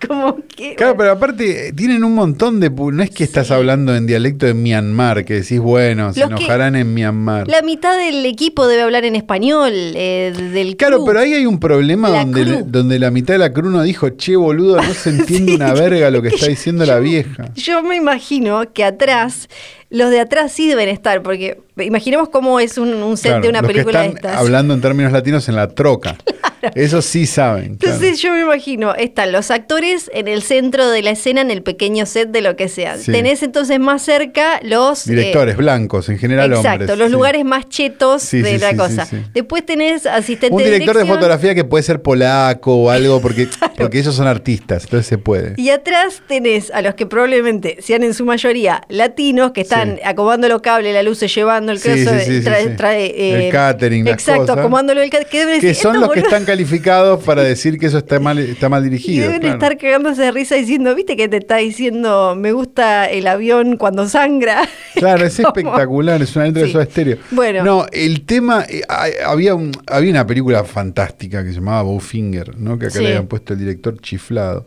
Como 0.10 0.36
que. 0.56 0.76
Claro, 0.76 0.96
pero 0.98 1.12
aparte 1.14 1.70
eh, 1.70 1.74
tienen 1.74 2.04
un 2.04 2.14
montón 2.14 2.60
de... 2.60 2.70
No 2.70 3.02
es 3.02 3.10
que 3.12 3.24
estás 3.24 3.50
hablando 3.50 3.96
en 3.96 4.06
dialecto 4.06 4.46
de 4.46 4.54
Myanmar, 4.54 5.24
que 5.24 5.36
decís, 5.36 5.60
bueno, 5.60 6.12
se 6.14 6.20
Los 6.20 6.32
enojarán 6.32 6.76
en 6.76 6.94
Myanmar. 6.94 7.48
La 7.48 7.62
mitad 7.62 7.98
del 7.98 8.26
equipo 8.26 8.68
debe 8.68 8.82
hablar 8.84 9.06
en 9.06 9.16
español, 9.16 9.72
eh, 9.74 10.34
del 10.52 10.76
Claro, 10.76 10.98
crew. 10.98 11.06
pero 11.08 11.20
ahí 11.22 11.34
hay 11.34 11.46
un 11.46 11.62
problema 11.62 12.10
La 12.10 12.20
donde, 12.20 12.44
le- 12.46 12.64
donde 12.64 13.00
la 13.00 13.10
mitad 13.10 13.36
de 13.36 13.38
la 13.40 13.54
crew 13.54 13.70
no 13.70 13.84
dijo, 13.84 14.10
che, 14.10 14.36
boludo, 14.36 14.76
no 14.82 14.94
se 14.94 15.10
entiende 15.12 15.54
Sí. 15.54 15.56
una 15.56 15.74
verga 15.74 16.12
lo 16.12 16.22
que 16.22 16.28
está 16.28 16.48
diciendo 16.48 16.86
la 16.86 17.00
vieja. 17.00 17.46
Yo 17.56 17.82
me 17.82 17.96
imagino 17.96 18.64
que 18.74 18.84
atrás, 18.84 19.48
los 19.90 20.10
de 20.10 20.20
atrás 20.20 20.52
sí 20.52 20.68
deben 20.68 20.90
estar, 20.90 21.22
porque 21.22 21.58
imaginemos 21.78 22.30
cómo 22.30 22.60
es 22.60 22.78
un, 22.78 22.94
un 22.94 23.18
set 23.18 23.28
Claro, 23.32 23.44
de 23.44 23.50
una 23.50 23.62
los 23.62 23.68
que 23.70 23.74
película 23.74 24.02
de 24.02 24.08
estas. 24.10 24.36
hablando 24.38 24.74
en 24.74 24.82
términos 24.82 25.12
latinos 25.12 25.48
en 25.50 25.56
la 25.56 25.68
troca. 25.70 26.16
Eso 26.74 27.04
sí 27.04 27.28
saben. 27.28 27.76
claro. 27.76 27.96
Entonces 27.96 28.20
yo 28.24 28.34
me 28.34 28.42
imagino, 28.42 28.96
están 28.96 29.32
los 29.32 29.52
actores 29.52 30.10
en 30.16 30.28
el 30.28 30.42
centro 30.42 30.90
de 30.90 31.04
la 31.04 31.12
escena, 31.12 31.42
en 31.42 31.52
el 31.52 31.62
pequeño 31.62 32.08
set 32.08 32.30
de 32.32 32.42
lo 32.42 32.56
que 32.56 32.70
sea. 32.70 32.98
Sí. 32.98 33.12
Tenés 33.12 33.44
entonces 33.44 33.80
más 33.80 34.02
cerca 34.02 34.60
los... 34.64 35.06
eh, 35.08 35.12
Directores 35.12 35.58
blancos, 35.58 36.10
en 36.10 36.18
general 36.18 36.52
Exacto, 36.54 36.70
hombres. 36.86 36.98
los 36.98 37.08
sí. 37.10 37.14
lugares 37.14 37.46
más 37.46 37.70
chetos 37.70 38.24
Sí, 38.24 38.42
de 38.42 38.58
la 38.58 38.76
cosa. 38.76 39.08
Después 39.36 39.64
tenés 39.64 40.08
asistente 40.08 40.56
Un 40.56 40.64
director 40.64 40.98
de 40.98 41.06
fotografía 41.06 41.54
que 41.54 41.64
puede 41.66 41.84
ser 41.84 42.02
polaco 42.02 42.76
o 42.76 42.90
algo, 42.90 43.22
porque, 43.22 43.48
porque 43.78 44.00
ellos 44.00 44.16
son 44.16 44.26
artistas, 44.26 44.86
entonces 44.86 45.06
se 45.06 45.20
puede. 45.20 45.54
Y 45.58 45.70
atrás 45.70 46.24
tenés 46.28 46.72
a 46.72 46.82
los 46.82 46.96
que 46.96 47.06
probablemente 47.06 47.78
sean 47.82 48.02
en 48.02 48.16
su 48.16 48.26
mayoría 48.26 48.82
latinos, 48.90 49.52
que 49.52 49.62
están 49.62 49.75
Sí. 49.84 50.00
acomodando 50.04 50.48
los 50.48 50.62
cables, 50.62 50.94
la 50.94 51.04
luz, 51.04 51.20
llevando 51.20 51.72
el 51.72 51.80
coso, 51.80 51.96
sí, 52.24 52.42
trae, 52.78 53.06
eh, 53.08 53.46
El 53.48 53.52
catering, 53.52 54.06
las 54.06 54.14
Exacto, 54.14 54.42
cosas. 54.42 54.58
acomodándolo 54.60 55.02
el 55.02 55.10
catering. 55.10 55.30
Que, 55.32 55.46
decir, 55.46 55.76
son 55.76 55.96
"Estos 55.96 56.08
los 56.08 56.12
que 56.14 56.20
están 56.22 56.46
calificados 56.46 57.24
para 57.24 57.44
decir 57.44 57.78
que 57.80 57.88
eso 57.88 57.98
está 57.98 58.20
mal, 58.20 58.38
está 58.40 58.70
mal 58.70 58.82
Y 58.86 58.90
dirigido. 58.90 59.26
deben 59.26 59.42
claro. 59.42 59.56
estar 59.56 59.78
cagándose 59.78 60.22
de 60.22 60.32
risa 60.32 60.56
diciendo, 60.56 60.94
¿viste 60.96 61.16
que 61.18 61.28
te 61.28 61.38
está 61.38 61.58
diciendo, 61.58 62.36
me 62.38 62.52
gusta 62.52 63.06
el 63.10 63.28
avión 63.28 63.78
cuando 63.78 64.08
sangra? 64.08 64.68
Claro, 64.96 65.26
es 65.26 65.38
espectacular, 65.40 66.22
es 66.22 66.34
una 66.38 66.46
letra 66.46 66.64
de 66.64 66.72
Soda 66.72 66.84
Estéreo. 66.84 67.18
Bueno. 67.32 67.64
No, 67.66 67.86
el 67.92 68.22
tema, 68.26 68.64
eh, 68.70 68.82
había, 69.26 69.54
un- 69.54 69.72
había 69.88 70.12
una 70.12 70.26
película 70.26 70.64
fantástica 70.64 71.44
que 71.44 71.50
se 71.50 71.56
llamaba 71.56 71.82
Bowfinger, 71.82 72.58
¿no? 72.58 72.80
Que 72.80 72.86
acá 72.88 73.00
le 73.02 73.08
habían 73.10 73.28
puesto 73.28 73.54
el 73.54 73.60
director 73.60 74.00
chiflado. 74.00 74.66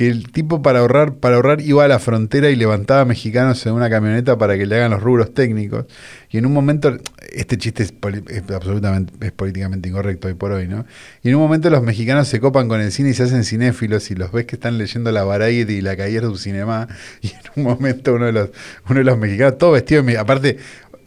Que 0.00 0.08
el 0.08 0.32
tipo 0.32 0.62
para 0.62 0.78
ahorrar, 0.78 1.16
para 1.16 1.36
ahorrar 1.36 1.60
iba 1.60 1.84
a 1.84 1.86
la 1.86 1.98
frontera 1.98 2.48
y 2.48 2.56
levantaba 2.56 3.04
mexicanos 3.04 3.66
en 3.66 3.74
una 3.74 3.90
camioneta 3.90 4.38
para 4.38 4.56
que 4.56 4.64
le 4.64 4.76
hagan 4.76 4.92
los 4.92 5.02
rubros 5.02 5.34
técnicos. 5.34 5.84
Y 6.30 6.38
en 6.38 6.46
un 6.46 6.54
momento, 6.54 6.96
este 7.34 7.58
chiste 7.58 7.82
es, 7.82 7.92
absolutamente, 8.50 9.12
es 9.20 9.30
políticamente 9.30 9.90
incorrecto 9.90 10.28
hoy 10.28 10.32
por 10.32 10.52
hoy, 10.52 10.68
¿no? 10.68 10.86
Y 11.22 11.28
en 11.28 11.34
un 11.34 11.42
momento 11.42 11.68
los 11.68 11.82
mexicanos 11.82 12.28
se 12.28 12.40
copan 12.40 12.66
con 12.66 12.80
el 12.80 12.92
cine 12.92 13.10
y 13.10 13.12
se 13.12 13.24
hacen 13.24 13.44
cinéfilos 13.44 14.10
y 14.10 14.14
los 14.14 14.32
ves 14.32 14.46
que 14.46 14.56
están 14.56 14.78
leyendo 14.78 15.12
la 15.12 15.22
Variety 15.24 15.74
y 15.74 15.80
la 15.82 15.94
Cahiers 15.98 16.28
du 16.28 16.38
Cinema. 16.38 16.88
Y 17.20 17.26
en 17.26 17.40
un 17.56 17.64
momento 17.64 18.14
uno 18.14 18.24
de 18.24 18.32
los, 18.32 18.48
uno 18.88 19.00
de 19.00 19.04
los 19.04 19.18
mexicanos, 19.18 19.58
todo 19.58 19.72
vestido 19.72 20.02
aparte, 20.18 20.56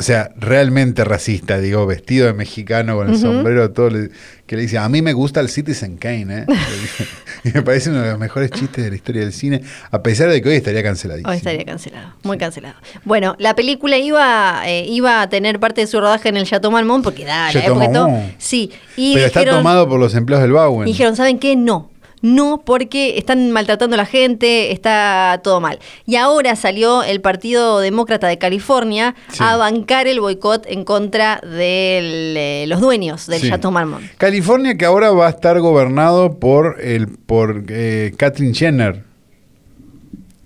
o 0.04 0.06
sea, 0.06 0.32
realmente 0.36 1.06
racista, 1.06 1.60
digo, 1.60 1.86
vestido 1.86 2.28
de 2.28 2.34
mexicano 2.34 2.98
con 2.98 3.10
el 3.10 3.18
sombrero, 3.18 3.72
todo 3.72 3.90
le- 3.90 4.10
que 4.46 4.58
le 4.58 4.64
dice, 4.64 4.78
a 4.78 4.90
mí 4.90 5.02
me 5.02 5.14
gusta 5.14 5.40
el 5.40 5.48
Citizen 5.48 5.96
Kane, 5.96 6.40
¿eh? 6.40 6.46
Y 7.46 7.52
me 7.54 7.62
parece 7.62 7.90
uno 7.90 8.02
de 8.02 8.10
los 8.12 8.20
mejores 8.20 8.52
chistes 8.52 8.84
de 8.84 8.90
la 8.90 8.98
historia 8.98 9.22
del 9.22 9.32
cine, 9.32 9.62
a 9.92 10.04
pesar 10.04 10.30
de 10.30 10.42
que 10.42 10.50
hoy 10.50 10.56
estaría 10.56 10.84
canceladísimo. 10.84 11.32
Hoy 11.32 11.38
estaría 11.38 11.64
cancelado, 11.64 12.16
muy 12.24 12.38
cancelado. 12.38 12.76
Bueno, 13.06 13.38
la 13.40 13.56
película 13.56 13.98
iba, 13.98 14.64
eh, 14.66 14.86
iba 14.90 15.22
a 15.22 15.30
tener 15.30 15.62
parte 15.62 15.80
de 15.80 15.88
su 15.88 16.02
rodaje 16.02 16.28
en 16.28 16.36
el 16.36 16.46
Chateau 16.46 16.70
Marmont, 16.70 17.02
porque 17.02 17.24
da, 17.24 17.54
la 17.54 17.60
época 17.66 17.90
todo. 17.94 18.10
Sí, 18.40 18.72
y 18.98 19.14
Pero 19.14 19.28
está 19.28 19.46
tomado 19.46 19.88
por 19.88 20.02
los 20.02 20.14
empleados 20.16 20.44
del 20.44 20.52
Bowen. 20.52 20.86
Dijeron, 20.86 21.16
¿saben 21.16 21.40
qué? 21.40 21.56
No. 21.56 21.93
No, 22.24 22.64
porque 22.66 23.18
están 23.18 23.52
maltratando 23.52 23.96
a 23.96 23.98
la 23.98 24.06
gente, 24.06 24.72
está 24.72 25.42
todo 25.44 25.60
mal. 25.60 25.78
Y 26.06 26.16
ahora 26.16 26.56
salió 26.56 27.04
el 27.04 27.20
Partido 27.22 27.80
Demócrata 27.80 28.28
de 28.28 28.38
California 28.38 29.14
Sí. 29.28 29.40
a 29.44 29.58
bancar 29.58 30.08
el 30.08 30.22
boicot 30.22 30.66
en 30.68 30.86
contra 30.86 31.42
de 31.42 32.66
los 32.68 32.80
dueños 32.80 33.28
del 33.28 33.42
Sí. 33.42 33.50
Chateau 33.50 33.72
Marmont. 33.72 34.06
California 34.18 34.78
que 34.78 34.86
ahora 34.86 35.12
va 35.12 35.28
a 35.28 35.32
estar 35.32 35.60
gobernado 35.60 36.40
por 36.40 36.78
el 36.82 37.08
por 37.10 37.66
eh, 37.70 38.14
Kathleen 38.18 38.56
Jenner. 38.56 39.04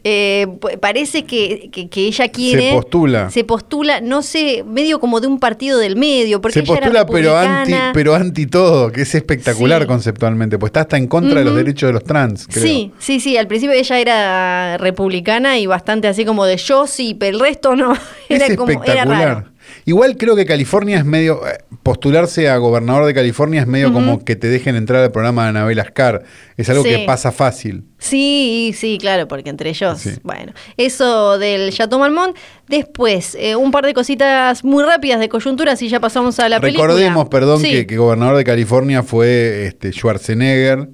Eh, 0.10 0.48
parece 0.80 1.26
que, 1.26 1.70
que- 1.70 1.90
que 1.90 2.08
ella 2.08 2.30
quiere. 2.30 2.70
Se 2.70 2.76
postula. 2.76 3.30
Se 3.30 3.44
postula, 3.44 4.00
no 4.00 4.22
sé, 4.22 4.64
medio 4.66 5.02
como 5.02 5.20
de 5.20 5.28
un 5.28 5.38
partido 5.38 5.80
del 5.80 5.98
medio. 5.98 6.40
Porque 6.40 6.54
Se 6.54 6.60
ella 6.62 6.76
era 6.78 7.06
postula 7.06 7.06
pero 7.08 7.38
anti, 7.38 7.74
pero 7.94 8.16
anti 8.16 8.46
todo, 8.48 8.90
que 8.92 9.02
es 9.02 9.14
espectacular 9.16 9.82
Sí. 9.82 9.88
conceptualmente, 9.88 10.58
pues 10.58 10.70
está 10.70 10.82
hasta 10.82 10.96
en 10.98 11.08
contra 11.08 11.40
de 11.40 11.46
los 11.46 11.56
derechos 11.56 11.88
de 11.90 11.94
los 11.94 12.06
trans, 12.06 12.48
creo. 12.48 12.64
Sí, 12.64 12.92
sí, 13.00 13.20
sí. 13.20 13.36
Al 13.36 13.48
principio 13.48 13.76
ella 13.76 14.00
era 14.00 14.78
republicana 14.78 15.58
y 15.60 15.66
bastante 15.66 16.08
así 16.08 16.24
como 16.24 16.46
de 16.46 16.56
yo 16.56 16.88
sí, 16.88 17.14
pero 17.14 17.36
el 17.36 17.42
resto 17.42 17.76
no. 17.76 17.92
Es 18.30 18.42
Era 18.42 18.56
como, 18.56 18.72
era 18.72 18.80
espectacular. 18.82 19.28
raro. 19.28 19.48
Igual 19.86 20.18
creo 20.18 20.36
que 20.36 20.46
California 20.46 20.98
es 20.98 21.06
medio. 21.06 21.46
eh, 21.48 21.58
Postularse 21.84 22.50
a 22.50 22.58
gobernador 22.58 23.06
de 23.06 23.14
California 23.14 23.62
es 23.62 23.68
medio 23.68 23.94
como 23.94 24.24
que 24.26 24.36
te 24.36 24.48
dejen 24.50 24.76
entrar 24.76 25.02
al 25.04 25.12
programa 25.12 25.44
de 25.44 25.50
Anabel 25.50 25.80
Ascar. 25.80 26.24
Es 26.58 26.70
algo 26.70 26.84
Sí. 26.84 26.90
que 26.90 27.00
pasa 27.06 27.32
fácil. 27.32 27.86
Sí, 27.98 28.74
sí, 28.76 28.98
claro, 29.00 29.28
porque 29.28 29.50
entre 29.50 29.70
ellos, 29.70 30.00
Sí. 30.00 30.12
bueno, 30.24 30.52
eso 30.76 31.38
del 31.40 31.72
Chateau 31.72 32.00
Marmont. 32.00 32.36
Después, 32.68 33.36
eh, 33.40 33.56
un 33.56 33.72
par 33.72 33.86
de 33.86 33.94
cositas 33.94 34.64
muy 34.66 34.84
rápidas 34.84 35.20
de 35.22 35.30
coyuntura, 35.30 35.76
si 35.78 35.88
ya 35.88 36.00
pasamos 36.02 36.38
a 36.40 36.50
la 36.50 36.60
película. 36.60 36.88
Recordemos, 36.88 37.30
perdón, 37.30 37.62
Sí. 37.62 37.72
que, 37.72 37.88
que 37.88 37.98
gobernador 37.98 38.36
de 38.36 38.44
California 38.44 39.04
fue 39.04 39.68
este, 39.68 39.92
Schwarzenegger 39.94 40.90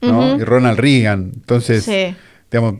¿no? 0.00 0.36
Y 0.38 0.44
Ronald 0.44 0.78
Reagan. 0.78 1.32
Entonces, 1.34 1.86
digamos, 2.50 2.76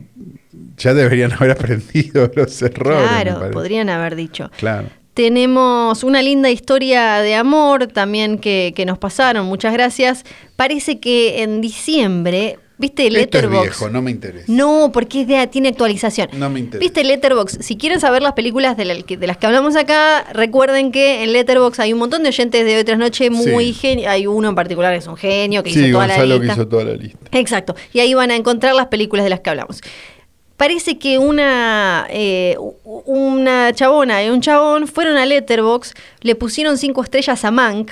ya 0.77 0.93
deberían 0.95 1.31
haber 1.39 1.51
aprendido 1.51 2.31
los 2.35 2.59
errores. 2.63 3.07
Claro, 3.07 3.51
podrían 3.51 3.89
haber 3.89 4.15
dicho. 4.15 4.49
Claro. 4.57 4.87
Tenemos 5.13 6.03
una 6.05 6.21
linda 6.21 6.49
historia 6.49 7.17
de 7.19 7.35
amor 7.35 7.87
también 7.87 8.37
que, 8.37 8.71
que 8.75 8.85
nos 8.85 8.97
pasaron, 8.97 9.45
muchas 9.45 9.73
gracias. 9.73 10.23
Parece 10.55 10.99
que 11.01 11.43
en 11.43 11.59
diciembre, 11.59 12.59
¿viste 12.77 13.07
Esto 13.07 13.17
es 13.17 13.21
Letterboxd? 13.25 13.61
viejo, 13.63 13.89
no 13.89 14.01
me 14.01 14.09
interesa. 14.11 14.45
No, 14.47 14.89
porque 14.93 15.21
es 15.21 15.27
de- 15.27 15.45
tiene 15.47 15.67
actualización. 15.67 16.29
No 16.33 16.49
me 16.49 16.59
interesa. 16.61 16.79
¿Viste 16.79 17.03
Letterbox? 17.03 17.57
Si 17.59 17.75
quieren 17.75 17.99
saber 17.99 18.21
las 18.21 18.33
películas 18.33 18.77
de, 18.77 18.85
la- 18.85 19.01
que- 19.01 19.17
de 19.17 19.27
las 19.27 19.35
que 19.35 19.47
hablamos 19.47 19.75
acá, 19.75 20.25
recuerden 20.31 20.93
que 20.93 21.23
en 21.23 21.33
Letterbox 21.33 21.79
hay 21.81 21.91
un 21.91 21.99
montón 21.99 22.23
de 22.23 22.29
oyentes 22.29 22.63
de 22.65 22.77
hoy 22.77 22.83
tras 22.85 22.97
noche 22.97 23.29
muy 23.29 23.65
Sí. 23.65 23.73
genio. 23.73 24.09
Hay 24.09 24.27
uno 24.27 24.47
en 24.47 24.55
particular 24.55 24.93
que 24.93 24.99
es 24.99 25.07
un 25.07 25.17
genio, 25.17 25.61
que 25.61 25.73
Sí, 25.73 25.81
hizo 25.81 25.91
toda 25.91 26.07
Gonzalo 26.07 26.25
la 26.27 26.33
que 26.35 26.39
lista. 26.45 26.53
hizo 26.53 26.67
toda 26.69 26.83
la 26.85 26.93
lista. 26.93 27.19
Exacto. 27.37 27.75
Y 27.91 27.99
ahí 27.99 28.13
van 28.13 28.31
a 28.31 28.35
encontrar 28.37 28.73
las 28.75 28.87
películas 28.87 29.25
de 29.25 29.29
las 29.29 29.41
que 29.41 29.49
hablamos. 29.49 29.81
Parece 30.61 30.99
que 30.99 31.17
una, 31.17 32.05
eh, 32.11 32.55
una 32.83 33.73
chabona 33.73 34.23
y 34.23 34.29
un 34.29 34.41
chabón 34.41 34.87
fueron 34.87 35.17
a 35.17 35.25
Letterbox, 35.25 35.95
le 36.19 36.35
pusieron 36.35 36.77
cinco 36.77 37.01
estrellas 37.03 37.43
a 37.45 37.49
Mank 37.49 37.89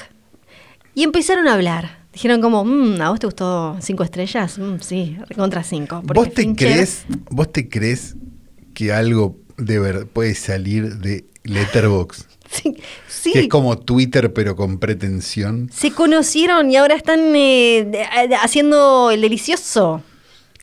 y 0.93 1.01
empezaron 1.01 1.47
a 1.47 1.55
hablar. 1.55 2.05
Dijeron 2.13 2.41
como, 2.41 2.63
"Mm, 2.63 3.01
¿a 3.01 3.09
vos 3.09 3.19
te 3.19 3.25
gustó 3.25 3.75
cinco 3.81 4.03
estrellas? 4.03 4.59
Mm, 4.59 4.75
sí, 4.81 5.17
contra 5.35 5.63
cinco. 5.63 6.03
¿Vos 6.03 6.31
te 6.31 6.43
Fincher- 6.43 6.55
crees, 6.57 7.05
vos 7.31 7.51
te 7.51 7.67
crees 7.69 8.15
que 8.75 8.93
algo 8.93 9.35
de 9.57 9.79
verdad 9.79 10.05
puede 10.05 10.35
salir 10.35 10.97
de 10.97 11.25
Letterboxd? 11.45 12.27
Sí, 12.51 12.75
sí. 13.07 13.31
Que 13.31 13.39
es 13.41 13.47
como 13.47 13.79
Twitter 13.79 14.31
pero 14.31 14.55
con 14.55 14.77
pretensión. 14.77 15.71
Se 15.73 15.89
conocieron 15.91 16.69
y 16.69 16.77
ahora 16.77 16.93
están 16.95 17.35
eh, 17.35 18.05
haciendo 18.41 19.09
el 19.09 19.21
delicioso. 19.21 20.03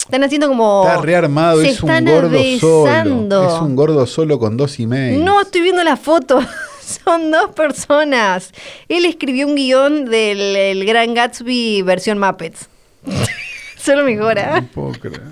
Están 0.07 0.25
haciendo 0.25 0.49
como... 0.49 0.85
Está 0.87 1.01
rearmado, 1.03 1.61
se 1.63 1.71
es 1.71 1.83
un 1.83 2.05
gordo 2.05 2.31
besando. 2.31 3.43
solo. 3.43 3.57
Es 3.57 3.63
un 3.63 3.77
gordo 3.77 4.07
solo 4.07 4.39
con 4.39 4.57
dos 4.57 4.79
emails. 4.79 5.23
No, 5.23 5.41
estoy 5.43 5.61
viendo 5.63 5.83
la 5.85 5.97
foto. 5.97 6.41
Son 7.05 7.31
dos 7.33 7.51
personas. 7.51 8.53
Él 8.89 9.05
escribió 9.05 9.47
un 9.49 9.57
guion 9.57 10.05
del 10.05 10.55
el 10.57 10.85
Gran 10.87 11.15
Gatsby 11.15 11.83
versión 11.83 12.19
Muppets. 12.19 12.69
Solo 13.77 14.05
mejora. 14.05 14.61
No 14.61 14.67
puedo 14.69 14.93
creer. 14.93 15.23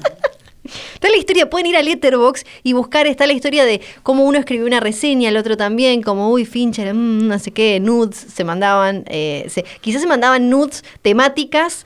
Está 0.94 1.08
la 1.08 1.16
historia, 1.16 1.50
pueden 1.50 1.66
ir 1.66 1.76
a 1.76 1.82
Letterbox 1.82 2.44
y 2.62 2.72
buscar, 2.72 3.06
está 3.06 3.26
la 3.26 3.34
historia 3.34 3.64
de 3.64 3.80
cómo 4.02 4.24
uno 4.24 4.38
escribió 4.38 4.66
una 4.66 4.80
reseña, 4.80 5.28
el 5.28 5.36
otro 5.36 5.56
también, 5.58 6.02
como, 6.02 6.30
uy, 6.30 6.46
Fincher, 6.46 6.94
mm, 6.94 7.28
no 7.28 7.38
sé 7.38 7.50
qué, 7.50 7.78
nudes, 7.80 8.16
se 8.34 8.44
mandaban, 8.44 9.04
eh, 9.08 9.44
se- 9.50 9.64
quizás 9.82 10.00
se 10.00 10.06
mandaban 10.08 10.48
nudes 10.48 10.82
temáticas, 11.02 11.84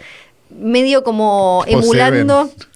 medio 0.50 1.02
como 1.02 1.64
emulando, 1.66 2.44
Seven, 2.46 2.67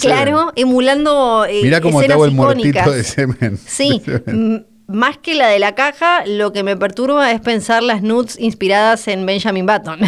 claro, 0.00 0.52
emulando 0.56 1.44
eh, 1.48 1.60
Mirá 1.62 1.80
cómo 1.80 2.02
te 2.02 2.12
hago 2.12 2.24
el 2.24 2.30
muertito 2.32 2.90
de 2.92 3.04
semen. 3.04 3.58
Sí, 3.64 4.02
De 4.06 4.18
semen. 4.24 4.24
m- 4.56 4.64
más 4.88 5.18
que 5.18 5.34
la 5.34 5.48
de 5.48 5.58
la 5.58 5.74
caja, 5.74 6.24
lo 6.26 6.52
que 6.52 6.62
me 6.62 6.76
perturba 6.76 7.32
es 7.32 7.40
pensar 7.40 7.82
las 7.82 8.02
nudes 8.02 8.38
inspiradas 8.38 9.08
en 9.08 9.26
Benjamin 9.26 9.66
Button. 9.66 9.98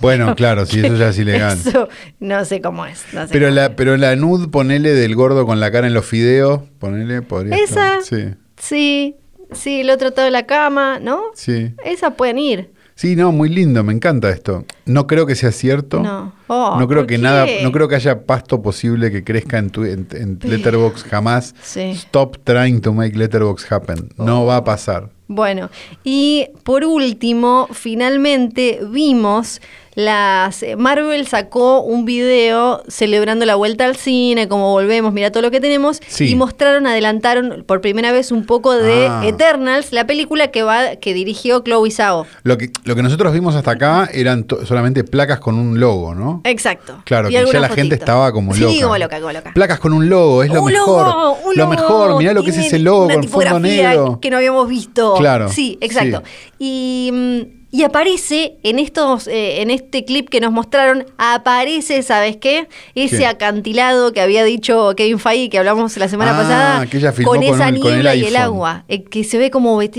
Bueno, 0.00 0.34
claro, 0.34 0.64
sí, 0.66 0.80
eso 0.84 0.96
ya 0.96 1.08
es 1.10 1.18
ilegal. 1.20 1.58
Eso 1.64 1.88
no 2.20 2.44
sé 2.44 2.60
cómo 2.60 2.86
es. 2.86 3.04
no 3.12 3.22
sé 3.26 3.32
Pero 3.32 3.46
cómo 3.48 3.56
la, 3.56 3.76
pero 3.76 3.96
la 3.96 4.16
nud, 4.16 4.50
ponele 4.50 4.92
del 4.94 5.14
gordo 5.14 5.46
con 5.46 5.60
la 5.60 5.70
cara 5.70 5.86
en 5.86 5.94
los 5.94 6.06
fideos, 6.06 6.62
ponele, 6.78 7.22
podría 7.22 7.56
Esa, 7.56 7.98
estar. 7.98 8.02
Sí, 8.02 8.34
Sí, 8.58 9.16
sí, 9.52 9.80
el 9.80 9.90
otro 9.90 10.12
todo 10.12 10.24
de 10.24 10.30
la 10.30 10.46
cama, 10.46 10.98
¿no? 11.00 11.20
sí. 11.34 11.74
Esa 11.84 12.12
pueden 12.12 12.38
ir. 12.38 12.70
Sí, 12.94 13.16
no, 13.16 13.32
muy 13.32 13.48
lindo, 13.48 13.82
me 13.82 13.92
encanta 13.92 14.30
esto. 14.30 14.64
No 14.84 15.06
creo 15.08 15.26
que 15.26 15.34
sea 15.34 15.50
cierto. 15.50 16.00
No. 16.00 16.32
Oh, 16.54 16.76
no 16.78 16.86
creo 16.86 17.00
¿por 17.00 17.06
que 17.06 17.16
qué? 17.16 17.22
nada, 17.22 17.46
no 17.62 17.72
creo 17.72 17.88
que 17.88 17.94
haya 17.94 18.20
pasto 18.26 18.60
posible 18.60 19.10
que 19.10 19.24
crezca 19.24 19.58
en, 19.58 19.70
tu, 19.70 19.84
en, 19.84 20.06
en 20.12 20.38
Letterboxd 20.42 21.06
jamás. 21.08 21.54
Sí. 21.62 21.90
Stop 21.92 22.38
trying 22.44 22.80
to 22.82 22.92
make 22.92 23.16
Letterboxd 23.16 23.72
happen. 23.72 24.08
No 24.18 24.44
va 24.44 24.56
a 24.56 24.64
pasar. 24.64 25.08
Bueno, 25.28 25.70
y 26.04 26.48
por 26.62 26.84
último, 26.84 27.66
finalmente 27.72 28.80
vimos 28.90 29.60
las 29.94 30.62
eh, 30.62 30.74
Marvel 30.76 31.26
sacó 31.26 31.80
un 31.82 32.04
video 32.06 32.82
celebrando 32.88 33.44
la 33.44 33.54
vuelta 33.56 33.84
al 33.84 33.96
cine, 33.96 34.48
como 34.48 34.70
volvemos, 34.72 35.12
mira 35.12 35.30
todo 35.30 35.42
lo 35.42 35.50
que 35.50 35.60
tenemos 35.60 36.00
Sí. 36.06 36.30
y 36.30 36.34
mostraron, 36.34 36.86
adelantaron 36.86 37.62
por 37.66 37.80
primera 37.82 38.10
vez 38.10 38.32
un 38.32 38.46
poco 38.46 38.72
de 38.74 39.06
Ah. 39.08 39.22
Eternals, 39.26 39.92
la 39.92 40.06
película 40.06 40.48
que 40.50 40.62
va 40.62 40.96
que 40.96 41.12
dirigió 41.14 41.60
Chloe 41.60 41.90
Zhao. 41.90 42.26
Lo 42.42 42.56
que, 42.56 42.70
lo 42.84 42.94
que 42.96 43.02
nosotros 43.02 43.32
vimos 43.34 43.54
hasta 43.54 43.72
acá 43.72 44.08
eran 44.12 44.46
solamente 44.64 45.04
placas 45.04 45.40
con 45.40 45.56
un 45.58 45.78
logo, 45.78 46.14
¿no? 46.14 46.40
Exacto. 46.44 47.02
Claro, 47.04 47.28
Y 47.30 47.34
que 47.34 47.44
ya 47.52 47.60
la 47.60 47.68
gente 47.68 47.94
estaba 47.94 48.32
como 48.32 48.54
loca. 48.54 48.72
Sí, 48.72 48.80
como 48.80 48.98
loca, 48.98 49.20
como 49.20 49.32
loca. 49.32 49.52
Placas 49.54 49.78
con 49.78 49.92
un 49.92 50.08
logo, 50.08 50.42
es 50.42 50.50
lo 50.52 50.62
Un 50.62 50.72
mejor. 50.72 51.06
logo, 51.06 51.32
un 51.44 51.56
lo 51.56 51.64
logo, 51.64 51.70
mejor, 51.70 52.18
mirá 52.18 52.32
lo 52.32 52.42
que 52.42 52.50
es 52.50 52.58
ese 52.58 52.78
logo 52.78 53.10
en 53.10 53.24
fondo 53.28 53.60
negro. 53.60 54.18
Que 54.20 54.30
no 54.30 54.36
habíamos 54.38 54.68
visto. 54.68 55.14
Claro, 55.14 55.48
Sí, 55.48 55.78
exacto. 55.80 56.22
sí. 56.24 56.52
Y, 56.58 57.10
mm, 57.12 57.62
y 57.74 57.84
aparece 57.84 58.58
en 58.62 58.78
estos, 58.78 59.26
eh, 59.28 59.62
en 59.62 59.70
este 59.70 60.04
clip 60.04 60.28
que 60.28 60.40
nos 60.40 60.52
mostraron, 60.52 61.06
aparece, 61.16 62.02
¿sabes 62.02 62.36
qué? 62.36 62.68
Ese 62.94 63.18
¿Qué? 63.18 63.26
acantilado 63.26 64.12
que 64.12 64.20
había 64.20 64.44
dicho 64.44 64.92
Kevin 64.94 65.18
Feige, 65.18 65.48
que 65.48 65.58
hablamos 65.58 65.96
la 65.96 66.06
semana 66.08 66.32
Ah, 66.34 66.42
pasada, 66.42 66.86
que 66.86 66.98
ella 66.98 67.12
filmó 67.12 67.30
con 67.30 67.38
con 67.40 67.46
esa 67.48 67.64
con 67.66 67.74
el 67.76 67.80
niebla 67.80 68.14
y 68.14 68.24
el 68.26 68.36
agua, 68.36 68.84
eh, 68.88 69.04
que 69.04 69.24
se 69.24 69.38
ve 69.38 69.50
como, 69.50 69.80
eh, 69.80 69.90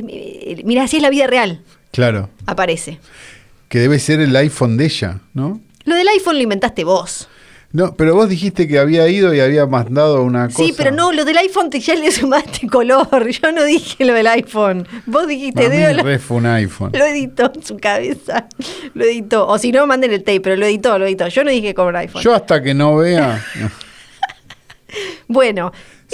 mira, 0.64 0.84
así 0.84 0.98
es 0.98 1.02
la 1.02 1.10
vida 1.10 1.26
real. 1.26 1.62
Claro. 1.92 2.30
Aparece. 2.46 3.00
Que 3.70 3.80
debe 3.80 3.98
ser 3.98 4.20
el 4.20 4.36
iPhone 4.36 4.78
de 4.78 4.86
ella, 4.86 5.20
¿no? 5.34 5.60
Lo 5.86 5.96
del 5.96 6.08
iPhone 6.08 6.36
lo 6.38 6.44
inventaste 6.44 6.84
vos. 6.84 7.28
No, 7.74 7.96
pero 7.96 8.14
vos 8.14 8.30
dijiste 8.30 8.68
que 8.68 8.78
había 8.78 9.08
ido 9.08 9.34
y 9.34 9.40
había 9.40 9.66
mandado 9.66 10.22
una 10.22 10.46
cosa. 10.46 10.60
Sí, 10.60 10.76
pero 10.78 10.92
no, 10.92 11.12
lo 11.12 11.26
del 11.26 11.38
iPhone 11.38 11.72
te 11.72 11.80
ya 11.80 11.96
le 11.96 12.12
sumaste 12.12 12.68
color. 12.68 13.28
Yo 13.30 13.52
no 13.52 13.64
dije 13.64 14.06
lo 14.06 14.14
del 14.14 14.28
iPhone. 14.28 14.88
Vos 15.08 15.28
dijiste, 15.28 15.70
mí 15.70 16.02
re 16.04 16.20
fue 16.20 16.38
un 16.38 16.46
iPhone. 16.46 16.92
Lo 16.98 17.04
editó 17.04 17.52
en 17.54 17.64
su 17.64 17.78
cabeza. 17.78 18.48
Lo 18.94 19.04
editó. 19.04 19.48
O 19.48 19.58
si 19.58 19.72
no, 19.72 19.88
manden 19.88 20.14
el 20.14 20.20
tape, 20.24 20.42
pero 20.42 20.56
lo 20.56 20.68
editó, 20.68 21.00
lo 21.00 21.08
editó. 21.08 21.28
Yo 21.30 21.44
no 21.44 21.50
dije 21.50 21.74
con 21.74 21.88
un 21.88 21.96
iPhone. 21.96 22.22
Yo 22.22 22.36
hasta 22.36 22.62
que 22.62 22.74
no 22.76 22.96
vea. 22.98 23.44
Bueno, 25.28 25.72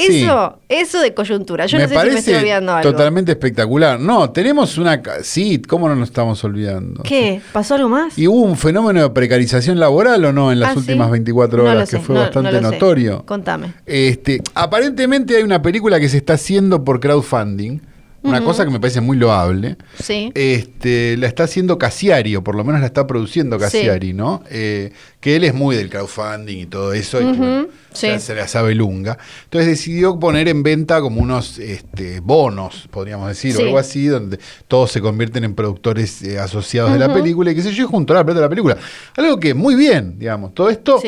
Sí. 0.08 0.24
eso, 0.24 0.60
eso 0.70 1.00
de 1.01 1.13
coyuntura. 1.13 1.65
Yo 1.65 1.77
me 1.77 1.84
no 1.84 1.89
sé 1.89 1.96
parece 1.96 2.10
si 2.10 2.15
me 2.15 2.20
estoy 2.20 2.36
olvidando 2.36 2.74
algo. 2.74 2.91
totalmente 2.91 3.32
espectacular. 3.32 4.00
No, 4.00 4.29
tenemos 4.32 4.77
una. 4.77 5.01
Sí, 5.24 5.62
¿cómo 5.68 5.88
no 5.89 5.96
nos 5.96 6.10
estamos 6.10 6.44
olvidando? 6.44 7.03
¿Qué? 7.03 7.41
¿Pasó 7.53 7.75
algo 7.75 7.89
más? 7.89 8.18
¿Y 8.18 8.27
hubo 8.27 8.41
un 8.41 8.58
fenómeno 8.58 9.01
de 9.01 9.10
precarización 9.12 9.79
laboral 9.79 10.24
o 10.25 10.34
no 10.34 10.51
en 10.51 10.60
las 10.60 10.70
Ah, 10.70 10.74
¿sí? 10.74 10.79
últimas 10.79 11.12
24 11.12 11.58
No 11.58 11.63
lo 11.65 11.70
horas 11.72 11.89
que 11.89 11.98
sé, 11.98 12.01
fue 12.03 12.15
no- 12.15 12.22
bastante 12.22 12.51
sé. 12.51 12.62
notorio? 12.62 13.24
Contame. 13.25 13.74
Este, 13.86 14.41
aparentemente 14.53 15.36
hay 15.36 15.44
una 15.44 15.62
película 15.62 16.00
que 16.00 16.10
se 16.10 16.18
está 16.18 16.34
haciendo 16.34 16.84
por 16.84 17.00
crowdfunding, 17.00 17.79
una 18.23 18.43
cosa 18.43 18.65
que 18.65 18.71
me 18.71 18.79
parece 18.79 19.01
muy 19.01 19.17
loable. 19.17 19.77
Sí. 20.01 20.31
Este, 20.35 21.17
la 21.17 21.27
está 21.27 21.43
haciendo 21.43 21.77
Casiari, 21.77 22.35
o 22.35 22.43
por 22.43 22.55
lo 22.55 22.63
menos 22.63 22.81
la 22.81 22.88
está 22.88 23.07
produciendo 23.07 23.57
Casiari, 23.57 24.13
¿no? 24.13 24.43
Eh, 24.49 24.91
que 25.19 25.35
él 25.35 25.43
es 25.43 25.53
muy 25.53 25.75
del 25.75 25.89
crowdfunding 25.89 26.57
y 26.57 26.65
todo 26.65 26.93
eso, 26.93 27.19
y 27.21 27.25
bueno, 27.25 27.67
sí. 27.91 28.07
se 28.19 28.35
la 28.35 28.47
sabe 28.47 28.75
lunga. 28.75 29.17
Entonces 29.45 29.69
decidió 29.69 30.19
poner 30.19 30.47
en 30.47 30.63
venta 30.63 31.01
como 31.01 31.21
unos 31.21 31.59
este, 31.59 32.19
bonos, 32.19 32.88
podríamos 32.91 33.27
decir, 33.27 33.55
o 33.57 33.61
algo 33.61 33.77
así, 33.77 34.07
donde 34.07 34.39
todos 34.67 34.91
se 34.91 35.01
convierten 35.01 35.43
en 35.43 35.55
productores 35.55 36.21
eh, 36.21 36.39
asociados 36.39 36.93
de 36.93 36.99
la 36.99 37.13
película 37.13 37.51
y 37.51 37.55
qué 37.55 37.61
sé 37.61 37.73
yo, 37.73 37.88
junto 37.88 38.13
a 38.13 38.17
la 38.17 38.23
plata 38.23 38.39
de 38.39 38.45
la 38.45 38.49
película. 38.49 38.77
Algo 39.17 39.39
que 39.39 39.53
muy 39.53 39.75
bien, 39.75 40.17
digamos, 40.17 40.53
todo 40.53 40.69
esto 40.69 41.01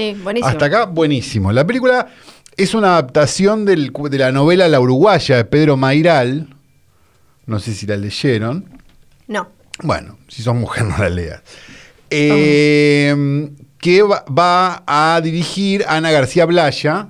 hasta 0.43 0.65
acá 0.65 0.85
buenísimo. 0.85 1.51
La 1.51 1.65
película 1.65 2.07
es 2.57 2.73
una 2.73 2.93
adaptación 2.93 3.65
del 3.65 3.91
de 3.91 4.17
la 4.17 4.31
novela 4.31 4.67
La 4.67 4.79
Uruguaya 4.79 5.37
de 5.37 5.45
Pedro 5.45 5.77
Mairal. 5.77 6.47
No 7.45 7.59
sé 7.59 7.73
si 7.73 7.85
la 7.85 7.97
leyeron. 7.97 8.65
No. 9.27 9.49
Bueno, 9.83 10.17
si 10.27 10.43
sos 10.43 10.55
mujer 10.55 10.83
no 10.85 10.97
la 10.97 11.09
leas. 11.09 11.41
Eh, 12.09 13.49
que 13.77 14.03
va, 14.03 14.25
va 14.25 14.83
a 14.85 15.21
dirigir 15.21 15.85
Ana 15.87 16.11
García 16.11 16.45
Blaya, 16.45 17.09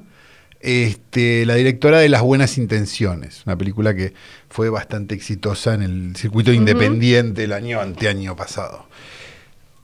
este, 0.62 1.46
la 1.46 1.56
directora 1.56 2.00
de 2.00 2.10
Las 2.10 2.22
Buenas 2.22 2.58
Intenciones, 2.58 3.44
una 3.46 3.58
película 3.58 3.96
que 3.96 4.14
fue 4.50 4.70
bastante 4.70 5.16
exitosa 5.16 5.74
en 5.74 5.82
el 5.82 6.16
circuito 6.16 6.54
independiente 6.54 7.44
el 7.44 7.54
año 7.54 7.82
anteaño 7.82 8.36
pasado. 8.36 8.86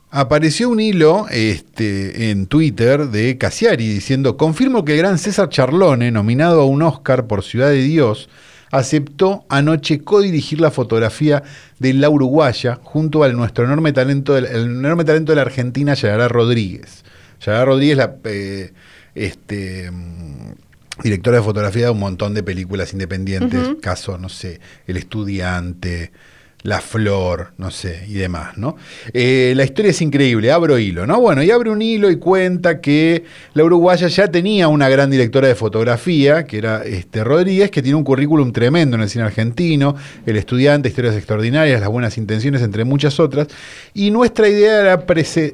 Apareció 0.09 0.69
un 0.69 0.79
hilo 0.79 1.25
este, 1.29 2.29
en 2.29 2.47
Twitter 2.47 3.07
de 3.07 3.37
Casiari 3.37 3.87
diciendo, 3.87 4.37
confirmo 4.37 4.85
que 4.85 4.93
el 4.93 4.99
gran 4.99 5.17
César 5.17 5.49
Charlone, 5.49 6.11
nominado 6.11 6.61
a 6.61 6.65
un 6.65 6.81
Oscar 6.81 7.27
por 7.27 7.43
Ciudad 7.43 7.69
de 7.69 7.81
Dios, 7.81 8.29
aceptó 8.71 9.45
anoche 9.49 10.03
codirigir 10.03 10.59
la 10.61 10.71
fotografía 10.71 11.43
de 11.79 11.93
La 11.93 12.09
Uruguaya 12.09 12.79
junto 12.83 13.23
al 13.23 13.35
nuestro 13.35 13.65
enorme 13.65 13.93
talento, 13.93 14.33
del- 14.33 14.45
el 14.45 14.65
enorme 14.65 15.03
talento 15.05 15.31
de 15.31 15.37
la 15.37 15.41
Argentina, 15.43 15.93
Yayara 15.93 16.27
Rodríguez. 16.27 17.03
Yayara 17.45 17.65
Rodríguez, 17.65 17.97
la 17.97 18.15
eh, 18.25 18.73
este, 19.15 19.91
mm, 19.91 20.51
directora 21.03 21.37
de 21.37 21.43
fotografía 21.43 21.85
de 21.85 21.91
un 21.91 21.99
montón 21.99 22.33
de 22.33 22.43
películas 22.43 22.93
independientes, 22.93 23.67
caso, 23.81 24.17
no 24.17 24.29
sé, 24.29 24.59
El 24.87 24.97
Estudiante, 24.97 26.11
La 26.67 26.81
Flor, 26.81 27.53
no 27.57 27.71
sé, 27.71 28.03
y 28.09 28.15
demás, 28.15 28.57
¿no? 28.57 28.75
Eh, 29.13 29.53
la 29.55 29.63
historia 29.63 29.91
es 29.91 30.01
increíble, 30.01 30.51
abro 30.51 30.77
hilo, 30.77 31.07
¿no? 31.07 31.21
Bueno, 31.21 31.41
y 31.41 31.49
abre 31.49 31.69
un 31.69 31.81
hilo 31.81 32.11
y 32.11 32.17
cuenta 32.17 32.81
que 32.81 33.23
la 33.53 33.63
uruguaya 33.63 34.09
ya 34.09 34.29
tenía 34.29 34.67
una 34.67 34.89
gran 34.89 35.09
directora 35.09 35.47
de 35.47 35.55
fotografía, 35.55 36.45
que 36.45 36.57
era 36.57 36.83
este, 36.83 37.23
Rodríguez, 37.23 37.71
que 37.71 37.81
tiene 37.81 37.95
un 37.95 38.03
currículum 38.03 38.51
tremendo 38.51 38.97
en 38.97 39.03
el 39.03 39.09
cine 39.09 39.23
argentino, 39.23 39.95
El 40.25 40.35
Estudiante, 40.35 40.89
Historias 40.89 41.15
Extraordinarias, 41.15 41.79
Las 41.79 41.87
Buenas 41.87 42.17
Intenciones, 42.17 42.61
entre 42.61 42.83
muchas 42.83 43.17
otras, 43.21 43.47
y 43.93 44.11
nuestra 44.11 44.49
idea 44.49 44.81
era, 44.81 45.05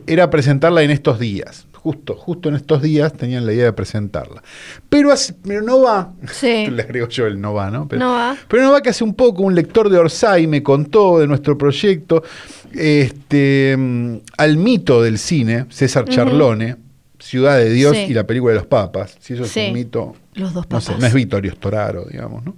era 0.07 0.31
presentarla 0.31 0.81
en 0.81 0.89
estos 0.89 1.19
días. 1.19 1.67
Justo, 1.83 2.15
justo 2.15 2.47
en 2.47 2.55
estos 2.55 2.81
días 2.81 3.11
tenían 3.13 3.45
la 3.45 3.51
idea 3.53 3.65
de 3.65 3.73
presentarla. 3.73 4.41
Pero, 4.87 5.11
hace- 5.11 5.33
pero 5.45 5.61
no 5.61 5.81
va. 5.81 6.13
Sí. 6.31 6.67
Le 6.71 6.81
agrego 6.83 7.09
yo 7.09 7.27
el 7.27 7.39
no 7.41 7.53
va, 7.53 7.69
¿no? 7.69 7.87
Pero, 7.89 7.99
No 7.99 8.13
va. 8.13 8.37
pero 8.47 8.63
no 8.63 8.71
va 8.71 8.81
que 8.81 8.89
hace 8.89 9.03
un 9.03 9.13
poco 9.13 9.43
un 9.43 9.53
lector 9.53 9.89
de 9.89 9.97
Orsay 9.97 10.47
me 10.47 10.63
contó 10.63 11.19
de 11.19 11.27
nuestro 11.27 11.57
proyecto 11.57 12.23
este, 12.71 13.75
mm, 13.77 14.15
al 14.37 14.57
mito 14.57 15.01
del 15.01 15.17
cine, 15.17 15.65
César 15.69 16.05
Charlone, 16.07 16.77
Ciudad 17.19 17.57
de 17.57 17.69
Dios 17.69 17.95
Sí. 17.95 18.05
y 18.09 18.13
la 18.13 18.25
película 18.25 18.53
de 18.53 18.59
los 18.59 18.67
papas. 18.67 19.15
Si 19.19 19.33
eso 19.33 19.43
es 19.43 19.55
un 19.55 19.73
mito, 19.73 20.15
Los 20.35 20.53
dos 20.53 20.65
no 20.69 20.79
sé, 20.81 20.87
papas. 20.87 21.01
no 21.01 21.07
es 21.07 21.13
Vittorio 21.13 21.51
Storaro, 21.53 22.05
digamos, 22.05 22.43
¿no? 22.45 22.55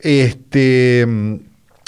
Este, 0.00 1.04
mm, 1.06 1.34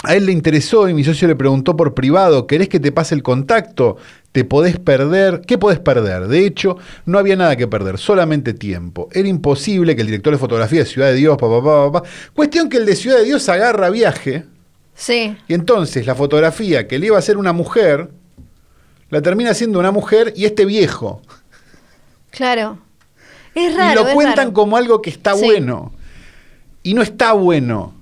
a 0.03 0.15
él 0.15 0.27
le 0.27 0.33
interesó 0.33 0.89
y 0.89 0.95
mi 0.95 1.05
socio 1.05 1.29
le 1.29 1.37
preguntó 1.37 1.77
por 1.77 1.95
privado, 1.95 2.47
¿querés 2.47 2.69
que 2.69 2.81
te 2.81 2.91
pase 2.93 3.15
el 3.15 3.23
contacto? 3.23 3.97
¿Te 4.33 4.45
podés 4.45 4.79
perder? 4.79 5.43
¿Qué 5.47 5.59
podés 5.59 5.79
perder? 5.79 6.29
De 6.29 6.47
hecho, 6.47 6.79
no 7.05 7.19
había 7.19 7.37
nada 7.37 7.57
que 7.57 7.67
perder, 7.67 7.99
solamente 7.99 8.55
tiempo. 8.55 9.09
Era 9.13 9.29
imposible 9.29 9.95
que 9.95 10.01
el 10.03 10.07
director 10.07 10.33
de 10.33 10.39
fotografía 10.39 10.81
de 10.81 10.87
Ciudad 10.87 11.09
de 11.09 11.15
Dios, 11.15 11.37
papá, 11.37 11.59
papá, 11.63 11.93
papá. 11.93 12.09
Cuestión 12.33 12.69
que 12.71 12.79
el 12.79 12.87
de 12.87 12.97
Ciudad 12.97 13.19
de 13.19 13.25
Dios 13.25 13.49
agarra 13.49 13.91
viaje 13.91 14.45
Sí. 14.95 15.37
y 15.49 15.55
entonces 15.55 16.07
la 16.07 16.15
fotografía 16.15 16.87
que 16.89 16.99
le 16.99 17.07
iba 17.07 17.17
a 17.17 17.19
hacer 17.19 17.37
una 17.37 17.53
mujer, 17.53 18.11
la 19.11 19.21
termina 19.21 19.53
siendo 19.55 19.79
una 19.79 19.91
mujer 19.91 20.33
y 20.37 20.45
este 20.45 20.65
viejo. 20.65 21.21
Claro. 22.31 22.79
Es 23.55 23.73
y 23.73 23.77
raro. 23.77 24.03
lo 24.03 24.09
es 24.09 24.15
cuentan 24.15 24.37
raro. 24.37 24.53
como 24.53 24.77
algo 24.77 25.03
que 25.03 25.11
está 25.11 25.35
Sí. 25.35 25.45
bueno. 25.45 25.93
Y 26.83 26.95
no 26.95 27.03
está 27.03 27.33
bueno. 27.33 27.95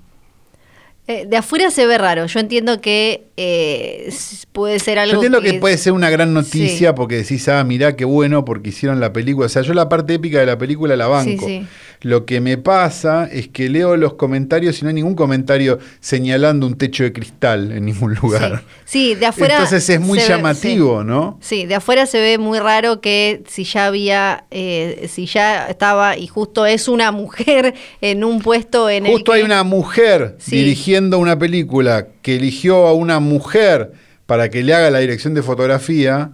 Eh, 1.11 1.25
de 1.27 1.37
afuera 1.39 1.71
se 1.71 1.87
ve 1.87 1.97
raro. 1.99 2.27
Yo 2.27 2.39
entiendo 2.39 2.81
que 2.83 3.25
eh, 3.39 4.13
puede 4.53 4.79
ser 4.79 4.99
algo. 4.99 5.13
Yo 5.13 5.17
entiendo 5.17 5.41
que, 5.41 5.55
puede 5.55 5.79
ser 5.79 5.93
una 5.95 6.11
gran 6.11 6.35
noticia 6.35 6.91
Sí. 6.91 6.95
porque 6.95 7.17
decís, 7.17 7.49
ah, 7.49 7.65
mirá 7.65 7.97
qué 7.97 8.05
bueno 8.05 8.45
porque 8.45 8.69
hicieron 8.69 9.01
la 9.01 9.13
película. 9.13 9.47
O 9.47 9.49
sea, 9.49 9.63
yo 9.63 9.73
la 9.75 9.89
parte 9.89 10.15
épica 10.15 10.39
de 10.39 10.47
la 10.47 10.59
película 10.59 10.97
la 10.97 11.07
banco. 11.07 11.47
Sí, 11.47 11.61
sí. 11.63 11.67
Lo 12.03 12.27
que 12.27 12.41
me 12.41 12.59
pasa 12.59 13.29
es 13.33 13.49
que 13.49 13.69
leo 13.69 13.97
los 13.97 14.15
comentarios 14.15 14.79
y 14.81 14.83
no 14.83 14.89
hay 14.89 14.95
ningún 14.95 15.15
comentario 15.17 15.79
señalando 15.99 16.67
un 16.67 16.77
techo 16.79 17.03
de 17.03 17.13
cristal 17.13 17.73
en 17.73 17.87
ningún 17.87 18.15
lugar. 18.23 18.63
Sí, 18.85 19.15
de 19.17 19.27
afuera. 19.27 19.55
Entonces 19.57 19.89
es 19.89 20.01
muy 20.01 20.19
ve- 20.19 20.25
llamativo, 20.29 21.03
¿no? 21.03 21.39
Sí, 21.41 21.67
de 21.67 21.75
afuera 21.75 22.07
se 22.07 22.21
ve 22.21 22.39
muy 22.39 22.59
raro 22.61 23.01
que 23.01 23.43
si 23.49 23.65
ya 23.65 23.87
había, 23.87 24.45
eh, 24.53 25.09
si 25.13 25.27
ya 25.27 25.67
estaba 25.69 26.17
y 26.17 26.27
justo 26.29 26.67
es 26.67 26.87
una 26.87 27.11
mujer 27.13 27.75
en 28.01 28.23
un 28.25 28.41
puesto 28.43 28.89
en 28.91 29.07
el 29.07 29.13
Justo 29.13 29.33
que- 29.33 29.39
hay 29.39 29.45
una 29.45 29.65
mujer 29.65 30.37
Sí. 30.39 30.51
Una 30.99 31.39
película 31.39 32.09
que 32.23 32.37
eligió 32.37 32.87
a 32.87 32.93
una 32.93 33.21
mujer 33.21 33.93
para 34.27 34.51
que 34.51 34.63
le 34.63 34.75
haga 34.75 34.91
la 34.91 34.99
dirección 34.99 35.35
de 35.35 35.43
fotografía. 35.43 36.33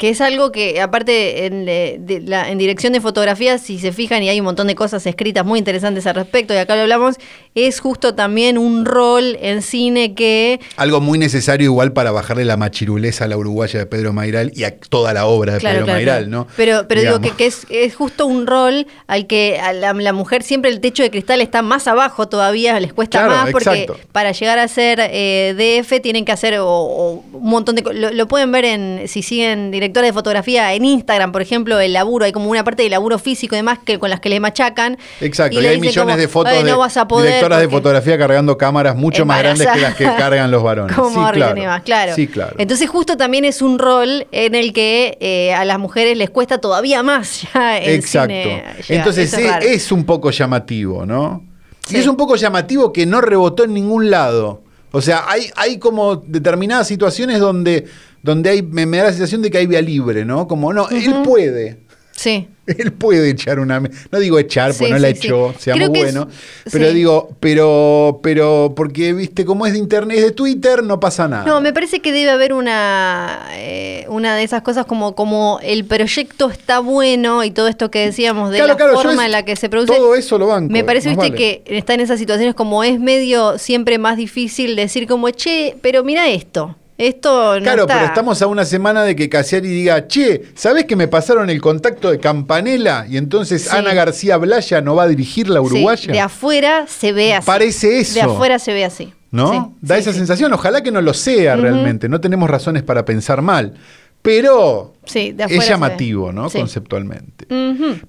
Que 0.00 0.08
es 0.08 0.22
algo 0.22 0.50
que, 0.50 0.80
aparte, 0.80 1.44
en, 1.44 1.68
eh, 1.68 1.98
de 2.00 2.20
la- 2.22 2.48
en 2.48 2.56
dirección 2.56 2.94
de 2.94 3.02
fotografía, 3.02 3.58
si 3.58 3.78
se 3.78 3.92
fijan, 3.92 4.22
y 4.22 4.30
hay 4.30 4.40
un 4.40 4.46
montón 4.46 4.66
de 4.66 4.74
cosas 4.74 5.04
escritas 5.06 5.44
muy 5.44 5.58
interesantes 5.58 6.06
al 6.06 6.14
respecto, 6.14 6.54
y 6.54 6.56
acá 6.56 6.74
lo 6.74 6.80
hablamos, 6.82 7.16
es 7.54 7.80
justo 7.80 8.14
también 8.14 8.56
un 8.56 8.86
rol 8.86 9.36
en 9.42 9.60
cine 9.60 10.14
que 10.14 10.58
Algo 10.78 11.02
muy 11.02 11.18
necesario 11.18 11.66
igual 11.66 11.92
para 11.92 12.12
bajarle 12.12 12.46
la 12.46 12.56
machiruleza 12.56 13.26
a 13.26 13.28
la 13.28 13.36
uruguaya 13.36 13.78
de 13.78 13.84
Pedro 13.84 14.14
Mairal 14.14 14.52
y 14.54 14.64
a 14.64 14.74
toda 14.80 15.12
la 15.12 15.26
obra 15.26 15.52
de 15.52 15.58
Claro, 15.60 15.74
Pedro 15.74 15.84
claro, 15.84 15.96
Mairal, 15.98 16.24
claro. 16.28 16.44
¿no? 16.44 16.46
Pero, 16.56 16.88
pero 16.88 17.00
digo 17.02 17.20
que, 17.20 17.32
que 17.32 17.44
es, 17.44 17.66
es 17.68 17.94
justo 17.94 18.24
un 18.24 18.46
rol 18.46 18.86
al 19.06 19.26
que 19.26 19.58
a 19.60 19.74
la, 19.74 19.92
la 19.92 20.12
mujer 20.14 20.42
siempre 20.42 20.70
el 20.70 20.80
techo 20.80 21.02
de 21.02 21.10
cristal 21.10 21.42
está 21.42 21.60
más 21.60 21.86
abajo 21.86 22.26
todavía, 22.26 22.80
les 22.80 22.94
cuesta 22.94 23.26
más 23.26 23.50
porque 23.50 23.82
exacto. 23.82 23.98
para 24.12 24.32
llegar 24.32 24.58
a 24.58 24.66
ser 24.66 24.98
eh, 25.02 25.54
DF 25.82 26.00
tienen 26.00 26.24
que 26.24 26.32
hacer 26.32 26.58
o- 26.60 26.66
o 26.66 27.22
un 27.34 27.50
montón 27.50 27.74
de 27.74 27.82
lo, 27.82 28.10
lo 28.12 28.28
pueden 28.28 28.50
ver 28.50 28.64
en 28.64 29.02
si 29.06 29.20
siguen 29.22 29.70
directores 29.90 30.08
de 30.08 30.12
fotografía 30.12 30.72
en 30.74 30.84
Instagram, 30.84 31.32
por 31.32 31.42
ejemplo, 31.42 31.80
el 31.80 31.92
laburo, 31.92 32.24
hay 32.24 32.32
como 32.32 32.48
una 32.48 32.62
parte 32.62 32.82
de 32.84 32.90
laburo 32.90 33.18
físico 33.18 33.54
y 33.54 33.58
demás 33.58 33.80
que 33.84 33.98
con 33.98 34.08
las 34.08 34.20
que 34.20 34.28
le 34.28 34.38
machacan. 34.38 34.98
Exacto, 35.20 35.60
y, 35.60 35.66
hay 35.66 35.80
millones 35.80 36.14
como, 36.14 36.16
de 36.16 36.28
fotos 36.28 36.52
"Ay, 36.52 36.64
de 36.64 36.70
no 36.70 36.78
vas 36.78 36.96
a 36.96 37.08
poder 37.08 37.26
directoras 37.26 37.60
de 37.60 37.68
fotografía 37.68 38.18
cargando 38.18 38.56
cámaras 38.56 38.96
mucho 38.96 39.26
más 39.26 39.40
grandes 39.40 39.66
que 39.66 39.80
las 39.80 39.94
que 39.96 40.04
cargan 40.04 40.50
los 40.50 40.62
varones. 40.62 40.96
Como 41.00 41.26
sí, 41.26 41.40
claro. 41.84 42.14
Sí, 42.14 42.28
claro. 42.28 42.54
Entonces 42.58 42.88
justo 42.88 43.16
también 43.16 43.44
es 43.44 43.62
un 43.62 43.78
rol 43.78 44.26
en 44.32 44.54
el 44.54 44.72
que 44.72 45.18
eh, 45.20 45.52
a 45.54 45.64
las 45.64 45.78
mujeres 45.78 46.16
les 46.16 46.30
cuesta 46.30 46.58
todavía 46.58 47.02
más 47.02 47.46
ya 47.54 47.78
el 47.78 47.94
Exacto. 47.94 48.32
cine. 48.32 48.64
Entonces 48.88 49.32
Eso 49.32 49.58
es, 49.60 49.92
un 49.92 50.04
poco 50.04 50.30
llamativo, 50.30 51.04
¿no? 51.04 51.42
Sí. 51.86 51.96
Y 51.96 51.98
es 51.98 52.06
un 52.06 52.16
poco 52.16 52.36
llamativo 52.36 52.92
que 52.92 53.06
no 53.06 53.20
rebotó 53.20 53.64
en 53.64 53.74
ningún 53.74 54.10
lado. 54.10 54.62
O 54.92 55.00
sea, 55.00 55.24
hay, 55.28 55.50
hay 55.56 55.78
como 55.78 56.16
determinadas 56.16 56.88
situaciones 56.88 57.38
donde, 57.38 57.86
donde 58.22 58.50
hay, 58.50 58.62
me, 58.62 58.86
me 58.86 58.98
da 58.98 59.04
la 59.04 59.10
sensación 59.10 59.42
de 59.42 59.50
que 59.50 59.58
hay 59.58 59.66
vía 59.66 59.82
libre, 59.82 60.24
¿no? 60.24 60.46
Como, 60.48 60.72
no, 60.72 60.88
él 60.90 61.12
puede. 61.24 61.78
Sí. 62.12 62.48
Él 62.66 62.92
puede 62.92 63.30
echar 63.30 63.58
una. 63.58 63.80
No 63.80 64.18
digo 64.20 64.38
echar, 64.38 64.72
porque 64.72 64.84
Sí, 64.86 64.90
no 64.92 64.98
la 64.98 65.08
sí, 65.08 65.14
sí. 65.16 65.26
echó, 65.26 65.54
seamos 65.58 65.84
es- 65.84 65.88
buenos. 65.88 66.26
Pero 66.70 66.88
sí. 66.88 66.94
digo, 66.94 67.36
pero, 67.40 68.20
pero, 68.22 68.74
porque, 68.76 69.12
viste, 69.14 69.44
como 69.44 69.66
es 69.66 69.72
de 69.72 69.78
internet, 69.80 70.18
es 70.18 70.24
de 70.24 70.30
Twitter, 70.30 70.84
no 70.84 71.00
pasa 71.00 71.26
nada. 71.26 71.44
No, 71.46 71.60
me 71.62 71.72
parece 71.72 71.98
que 72.00 72.12
debe 72.12 72.30
haber 72.30 72.52
una, 72.52 73.40
eh, 73.54 74.04
una 74.08 74.36
de 74.36 74.44
esas 74.44 74.62
cosas 74.62 74.84
como, 74.86 75.14
como 75.16 75.58
el 75.62 75.84
proyecto 75.84 76.48
está 76.50 76.78
bueno 76.78 77.42
y 77.42 77.50
todo 77.50 77.66
esto 77.68 77.90
que 77.90 78.00
decíamos 78.06 78.50
de 78.50 78.58
Claro, 78.58 78.72
la 78.74 78.76
claro, 78.76 78.92
forma 78.94 79.14
es- 79.22 79.26
en 79.26 79.32
la 79.32 79.44
que 79.44 79.56
se 79.56 79.68
produce. 79.68 79.92
todo 79.92 80.14
eso 80.14 80.38
lo 80.38 80.46
banco, 80.48 80.70
Me 80.72 80.84
parece, 80.84 81.08
viste, 81.08 81.30
vale. 81.30 81.34
que 81.36 81.62
está 81.66 81.94
en 81.94 82.00
esas 82.00 82.18
situaciones 82.20 82.54
como 82.54 82.84
es 82.84 83.00
medio 83.00 83.58
siempre 83.58 83.98
más 83.98 84.16
difícil 84.16 84.76
decir 84.76 85.08
como, 85.08 85.30
che, 85.30 85.74
pero 85.82 86.04
mira 86.04 86.28
esto. 86.28 86.76
Esto 87.00 87.54
no 87.58 87.62
Claro, 87.62 87.82
está. 87.82 87.94
pero 87.94 88.06
estamos 88.06 88.42
a 88.42 88.46
una 88.46 88.64
semana 88.66 89.02
de 89.04 89.16
que 89.16 89.28
Casiari 89.30 89.68
diga, 89.68 90.06
che, 90.06 90.42
¿sabés 90.54 90.84
que 90.84 90.96
me 90.96 91.08
pasaron 91.08 91.48
el 91.48 91.60
contacto 91.60 92.10
de 92.10 92.18
Campanella? 92.18 93.06
Y 93.08 93.16
entonces 93.16 93.62
Sí. 93.62 93.68
Ana 93.74 93.94
García 93.94 94.36
Blaya 94.36 94.82
no 94.82 94.94
va 94.94 95.04
a 95.04 95.08
dirigir 95.08 95.48
la 95.48 95.60
Sí, 95.60 95.66
uruguaya. 95.66 96.12
de 96.12 96.20
afuera 96.20 96.84
se 96.86 97.12
ve 97.12 97.34
así. 97.34 97.46
Parece 97.46 98.00
eso. 98.00 98.14
De 98.14 98.20
afuera 98.22 98.58
se 98.58 98.74
ve 98.74 98.84
así. 98.84 99.14
¿No? 99.30 99.50
Sí, 99.52 99.86
da 99.86 99.94
sí, 99.94 100.00
esa 100.02 100.12
sí. 100.12 100.18
sensación. 100.18 100.52
Ojalá 100.52 100.82
que 100.82 100.90
no 100.90 101.00
lo 101.00 101.14
sea 101.14 101.56
realmente. 101.56 102.08
No 102.08 102.20
tenemos 102.20 102.50
razones 102.50 102.82
para 102.82 103.04
pensar 103.04 103.40
mal. 103.42 103.74
Pero 104.22 104.92
Sí, 105.06 105.34
es 105.48 105.68
llamativo, 105.68 106.32
¿no? 106.32 106.50
Sí. 106.50 106.58
Conceptualmente. 106.58 107.46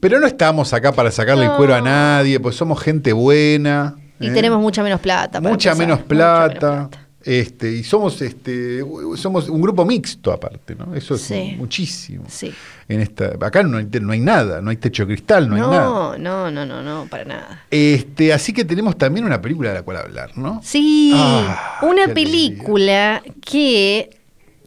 Pero 0.01 0.19
no 0.19 0.27
estamos 0.27 0.73
acá 0.73 0.91
para 0.91 1.11
sacarle 1.11 1.45
el 1.45 1.51
cuero 1.53 1.75
a 1.75 1.81
nadie, 1.81 2.39
pues 2.41 2.55
somos 2.55 2.81
gente 2.81 3.13
buena. 3.13 3.95
Y 4.19 4.27
¿eh? 4.27 4.31
tenemos 4.31 4.59
mucha 4.59 4.83
menos 4.83 4.99
plata. 4.99 5.39
mucha 5.39 5.69
empezar, 5.71 5.77
menos 5.77 5.99
mucha 5.99 6.07
plata. 6.09 6.49
menos 6.71 6.87
plata. 6.89 7.00
Este, 7.23 7.71
y 7.71 7.83
somos 7.83 8.19
este 8.21 8.83
somos 9.15 9.47
un 9.47 9.61
grupo 9.61 9.85
mixto 9.85 10.31
aparte, 10.31 10.73
¿no? 10.75 10.95
Eso 10.95 11.15
es 11.15 11.21
Sí. 11.21 11.53
muchísimo. 11.57 12.23
Sí. 12.27 12.51
En 12.87 12.99
esta, 12.99 13.33
acá 13.39 13.61
no 13.63 13.77
hay, 13.77 13.87
no 14.01 14.11
hay 14.13 14.19
nada, 14.19 14.59
no 14.61 14.71
hay 14.71 14.77
techo 14.77 15.03
de 15.05 15.13
cristal, 15.13 15.47
no, 15.47 15.55
hay 15.55 15.61
nada. 15.61 15.83
No, 15.83 16.17
no, 16.17 16.49
no, 16.51 16.65
no, 16.65 16.81
no, 16.81 17.05
para 17.09 17.25
nada. 17.25 17.65
Este, 17.69 18.33
así 18.33 18.53
que 18.53 18.65
tenemos 18.65 18.97
también 18.97 19.25
una 19.25 19.39
película 19.39 19.69
de 19.69 19.75
la 19.75 19.81
cual 19.83 19.97
hablar, 19.97 20.35
¿no? 20.37 20.61
Sí, 20.63 21.13
Ah, 21.15 21.79
una 21.83 22.07
película 22.13 23.21
que 23.45 24.09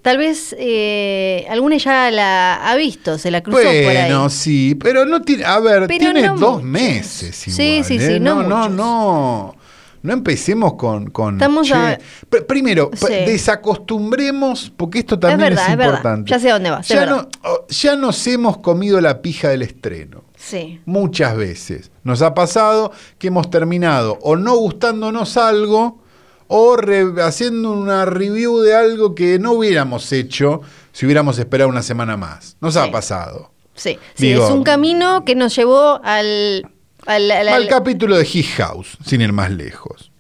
tal 0.03 0.19
vez 0.19 0.55
eh, 0.59 1.47
alguna 1.51 1.77
ya 1.79 2.11
la 2.11 2.71
ha 2.71 2.77
visto, 2.77 3.19
se 3.19 3.31
la 3.31 3.43
cruzó 3.43 3.59
por 3.59 3.67
ahí. 3.69 3.85
Bueno, 3.85 4.31
sí, 4.31 4.77
pero 4.81 5.05
no 5.07 5.23
tiene, 5.23 5.45
a 5.45 5.59
ver, 5.59 5.87
Pero 5.89 5.99
tiene 6.13 6.23
no 6.23 6.37
dos 6.37 6.63
muchos. 6.63 6.63
meses 6.63 7.35
Sí, 7.37 7.63
igual, 7.63 7.85
sí, 7.85 7.97
¿eh? 7.97 8.07
sí, 8.15 8.21
no 8.21 8.43
no, 8.43 8.49
no, 8.49 8.57
muchos. 8.59 8.73
no. 8.77 9.57
No 10.05 10.13
empecemos 10.13 10.75
con. 10.75 11.09
con 11.11 11.35
Estamos 11.37 11.67
che. 11.67 11.75
a- 11.75 11.99
primero, 12.47 12.91
Sí. 12.95 13.07
desacostumbremos, 13.27 14.71
porque 14.77 14.99
esto 15.01 15.19
también 15.19 15.41
es, 15.53 15.57
verdad, 15.59 15.71
es 15.73 15.77
verdad. 15.79 15.93
importante. 15.95 16.31
Ya 16.31 16.39
sé 16.39 16.51
dónde 16.51 16.71
vas, 16.71 16.91
es 16.91 16.95
Ya, 16.97 17.07
no- 17.07 17.29
oh, 17.43 17.67
ya 17.69 17.97
nos 17.97 18.27
hemos 18.27 18.59
comido 18.59 19.01
la 19.01 19.23
pija 19.23 19.49
del 19.49 19.63
estreno. 19.63 20.23
Sí. 20.37 20.81
Muchas 20.85 21.37
veces. 21.37 21.91
Nos 22.03 22.21
ha 22.23 22.35
pasado 22.35 22.93
que 23.19 23.29
hemos 23.29 23.49
terminado 23.51 24.19
o 24.21 24.37
no 24.37 24.55
gustándonos 24.57 25.37
algo 25.39 26.03
o 26.49 26.77
re- 26.77 27.23
haciendo 27.23 27.73
una 27.73 28.05
review 28.05 28.59
de 28.61 28.75
algo 28.75 29.15
que 29.15 29.39
no 29.39 29.53
hubiéramos 29.53 30.13
hecho 30.13 30.61
si 30.93 31.07
hubiéramos 31.07 31.39
esperado 31.39 31.71
una 31.71 31.83
semana 31.83 32.19
más. 32.19 32.59
Nos 32.61 32.77
ha 32.77 32.91
pasado. 32.91 33.51
Sí, 33.75 33.99
sí 34.15 34.29
Digo- 34.29 34.45
es 34.45 34.51
un 34.53 34.63
camino 34.65 35.25
que 35.25 35.35
nos 35.35 35.57
llevó 35.57 35.99
al... 36.05 36.71
al, 37.07 37.31
al- 37.31 37.49
Al 37.49 37.55
al- 37.63 37.69
capítulo 37.69 38.17
de 38.17 38.25
His 38.31 38.49
House, 38.57 38.97
sin 39.05 39.21
ir 39.21 39.33
más 39.33 39.51
lejos. 39.51 40.11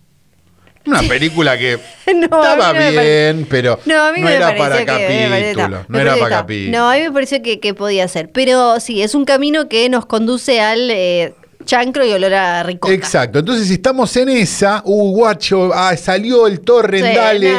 Una 0.86 1.00
película 1.02 1.56
que 1.56 1.78
No, 2.14 2.24
estaba 2.24 2.74
no 2.74 2.78
bien, 2.90 3.46
pero 3.48 3.78
No, 3.86 3.94
era 4.28 4.54
para 4.54 4.84
capítulo. 4.84 5.84
No 5.88 5.98
era 5.98 6.14
para 6.16 6.36
capítulo. 6.42 6.78
No, 6.78 6.90
a 6.90 6.94
mí 6.96 7.00
me 7.04 7.10
pareció 7.12 7.42
que, 7.42 7.58
que 7.58 7.72
podía 7.72 8.06
ser. 8.06 8.30
Pero 8.32 8.78
sí, 8.80 9.00
es 9.00 9.14
un 9.14 9.24
camino 9.24 9.66
que 9.70 9.88
nos 9.88 10.04
conduce 10.04 10.60
al 10.60 10.90
eh, 10.90 11.34
chancro 11.64 12.04
y 12.04 12.12
olor 12.12 12.34
a 12.34 12.62
ricota. 12.64 12.92
Exacto, 12.92 13.38
entonces 13.38 13.66
si 13.68 13.74
estamos 13.74 14.14
en 14.18 14.28
esa, 14.28 14.82
uh, 14.84 15.10
guacho, 15.12 15.70
ah, 15.72 15.96
salió 15.96 16.46
el 16.46 16.60
torre, 16.60 16.98
Sí, 16.98 17.16
dale, 17.16 17.54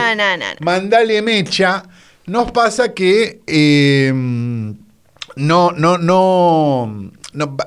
mandale 0.59 1.23
mecha, 1.23 1.81
nos 2.27 2.51
pasa 2.51 2.93
que 2.93 3.41
eh, 3.47 4.11
no, 4.13 5.71
no, 5.71 5.97
no, 5.97 7.11
no, 7.33 7.57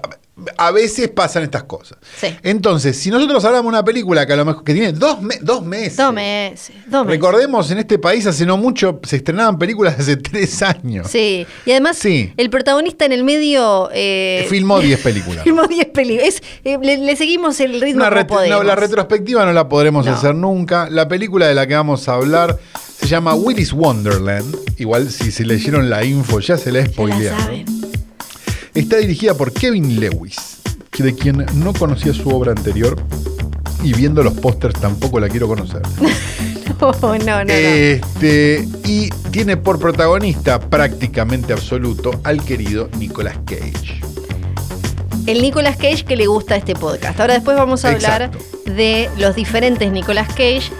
a 0.57 0.71
veces 0.71 1.09
pasan 1.09 1.43
estas 1.43 1.65
cosas. 1.65 1.99
Sí. 2.21 2.29
Entonces, 2.43 2.97
si 2.99 3.11
nosotros 3.11 3.45
hablamos 3.45 3.65
de 3.65 3.69
una 3.79 3.85
película 3.85 4.27
que 4.27 4.33
a 4.33 4.37
lo 4.37 4.45
mejor 4.45 4.65
que 4.65 4.73
tiene 4.73 4.93
dos, 4.93 5.21
me- 5.21 5.39
dos 5.41 5.65
meses. 5.65 5.97
Dos 5.97 6.13
meses. 6.13 6.77
Dos 6.87 7.05
meses. 7.07 7.21
Recordemos, 7.21 7.71
en 7.71 7.79
este 7.79 7.99
país 7.99 8.27
hace 8.27 8.47
no 8.47 8.57
mucho 8.57 9.01
se 9.03 9.17
estrenaban 9.17 9.59
películas 9.59 9.97
hace 9.99 10.17
tres 10.17 10.63
años. 10.63 11.09
Sí, 11.11 11.47
y 11.67 11.71
además 11.73 11.97
Sí. 11.99 12.33
el 12.37 12.51
protagonista 12.51 13.05
en 13.05 13.13
el 13.13 13.25
medio... 13.25 13.89
Eh, 13.93 14.47
Filmó 14.49 14.79
10 14.81 15.01
películas. 15.01 15.43
filmó 15.45 15.67
10 15.67 15.87
películas. 15.87 16.41
Eh, 16.65 16.79
le, 16.83 16.99
le 16.99 17.17
seguimos 17.17 17.59
el 17.61 17.81
ritmo 17.81 18.05
Una 18.07 18.27
como 18.27 18.41
no, 18.47 18.63
la 18.63 18.75
retrospectiva 18.77 19.45
no 19.45 19.53
la 19.53 19.69
podremos 19.69 20.07
No. 20.07 20.13
hacer 20.13 20.35
nunca. 20.35 20.89
La 20.91 21.09
película 21.09 21.47
de 21.47 21.55
la 21.55 21.67
que 21.67 21.75
vamos 21.75 22.09
a 22.09 22.15
hablar 22.15 22.59
se 22.99 23.07
llama 23.07 23.35
Willy's 23.35 23.73
Wonderland. 23.73 24.57
Igual 24.79 25.11
si 25.11 25.31
se 25.33 25.45
leyeron 25.45 25.89
la 25.91 26.05
info 26.05 26.41
ya 26.41 26.57
se 26.57 26.73
la 26.73 26.81
he 26.81 26.83
Está 28.79 28.99
dirigida 28.99 29.35
por 29.35 29.53
Kevin 29.53 29.99
Lewis, 29.99 30.61
de 30.97 31.13
quien 31.13 31.45
no 31.55 31.73
conocía 31.73 32.15
su 32.15 32.29
obra 32.29 32.53
anterior 32.53 32.97
y 33.83 33.93
viendo 33.93 34.23
los 34.23 34.35
pósters 34.35 34.79
tampoco 34.81 35.19
la 35.19 35.29
quiero 35.29 35.49
conocer. 35.49 35.83
No, 36.81 36.93
no, 36.93 37.19
no. 37.19 37.45
no. 37.45 37.53
Este, 37.53 38.65
y 38.85 39.09
tiene 39.33 39.57
por 39.57 39.81
protagonista 39.81 40.61
prácticamente 40.61 41.53
absoluto 41.53 42.13
al 42.23 42.45
querido 42.45 42.89
Nicolas 42.99 43.37
Cage. 43.47 44.01
El 45.27 45.43
Nicolas 45.43 45.77
Cage 45.77 46.05
que 46.05 46.15
le 46.15 46.29
gusta 46.29 46.55
este 46.55 46.75
podcast. 46.77 47.19
Ahora 47.19 47.35
después 47.35 47.57
vamos 47.57 47.85
a 47.85 47.89
hablar 47.91 48.23
Exacto. 48.23 48.71
de 48.71 49.11
los 49.19 49.35
diferentes 49.35 49.91
Nicolas 49.91 50.29
Cage. 50.29 50.71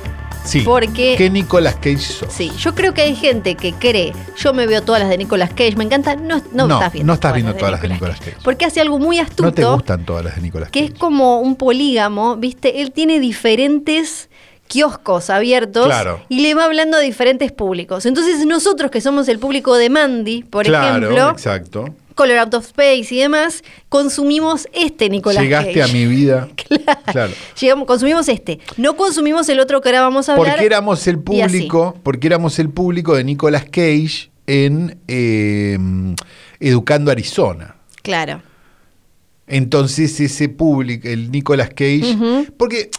Sí. 0.49 0.61
Porque- 0.63 1.15
¿Qué 1.19 1.29
Nicolas 1.31 1.75
Cage 1.77 1.99
sos? 1.99 2.33
Sí, 2.33 2.51
yo 2.59 2.75
creo 2.75 2.95
que 2.95 3.03
hay 3.03 3.15
gente 3.15 3.55
que 3.55 3.73
cree, 3.75 4.13
yo 4.39 4.55
me 4.55 4.67
veo 4.67 4.83
todas 4.83 5.01
las 5.03 5.11
de 5.11 5.19
Nicolas 5.19 5.51
Cage, 5.51 5.77
me 5.77 5.85
encanta, 5.85 6.17
no, 6.17 6.41
no, 6.53 6.67
No, 6.67 6.75
estás 6.77 6.93
viendo. 6.95 7.07
no 7.07 7.15
estás 7.15 7.35
viendo 7.35 7.55
todas 7.55 7.73
las 7.73 7.83
de 7.83 7.89
Nicolas 7.89 8.19
Cage. 8.19 8.37
Porque 8.43 8.65
hace 8.65 8.81
algo 8.81 8.99
muy 8.99 9.19
astuto, 9.19 9.43
No 9.43 9.53
te 9.53 9.65
gustan 9.65 10.05
todas 10.07 10.25
las 10.25 10.37
de 10.37 10.43
Nicolas 10.43 10.71
que 10.71 10.81
Cage. 10.81 10.93
es 10.95 10.99
como 10.99 11.41
un 11.41 11.57
polígamo, 11.57 12.37
¿viste? 12.37 12.81
Él 12.81 12.93
tiene 12.93 13.21
diferentes 13.21 14.31
kioscos 14.69 15.31
abiertos 15.31 15.87
Claro. 15.87 16.21
y 16.29 16.41
le 16.41 16.55
va 16.55 16.65
hablando 16.65 16.97
a 16.97 17.01
diferentes 17.01 17.53
públicos. 17.53 18.05
Entonces 18.07 18.45
nosotros 18.47 18.91
que 18.91 19.01
somos 19.01 19.29
el 19.29 19.39
público 19.39 19.75
de 19.77 19.89
Mandy, 19.91 20.43
por 20.43 20.65
claro, 20.67 20.99
ejemplo, 21.07 21.31
exacto. 21.31 21.85
Color 22.19 22.39
Out 22.39 22.55
of 22.55 22.65
Space 22.65 23.15
y 23.15 23.21
demás, 23.21 23.63
consumimos 23.89 24.67
este 24.73 25.09
Nicolas 25.09 25.41
Llegaste 25.41 25.75
Cage. 25.75 25.89
a 25.89 25.93
mi 25.93 26.07
vida. 26.07 26.49
Claro. 26.69 27.01
Claro. 27.13 27.33
Llegamos, 27.61 27.87
consumimos 27.87 28.29
este. 28.29 28.59
No 28.77 28.97
consumimos 28.97 29.49
el 29.49 29.61
otro 29.61 29.81
que 29.81 29.91
ahora 29.91 30.01
vamos 30.01 30.29
a 30.29 30.33
hablar. 30.33 30.55
Porque 30.55 30.67
éramos 30.67 31.07
el 31.07 31.21
público, 31.21 31.97
porque 32.03 32.27
éramos 32.27 32.59
el 32.59 32.71
público 32.71 33.15
de 33.15 33.23
Nicolas 33.23 33.65
Cage 33.67 34.31
en 34.49 34.99
eh, 35.07 35.79
Educando 36.59 37.13
Arizona. 37.13 37.77
Claro. 38.03 38.43
Entonces 39.47 40.19
ese 40.19 40.49
público, 40.49 41.07
el 41.07 41.31
Nicolas 41.31 41.69
Cage, 41.69 42.17
porque 42.57 42.91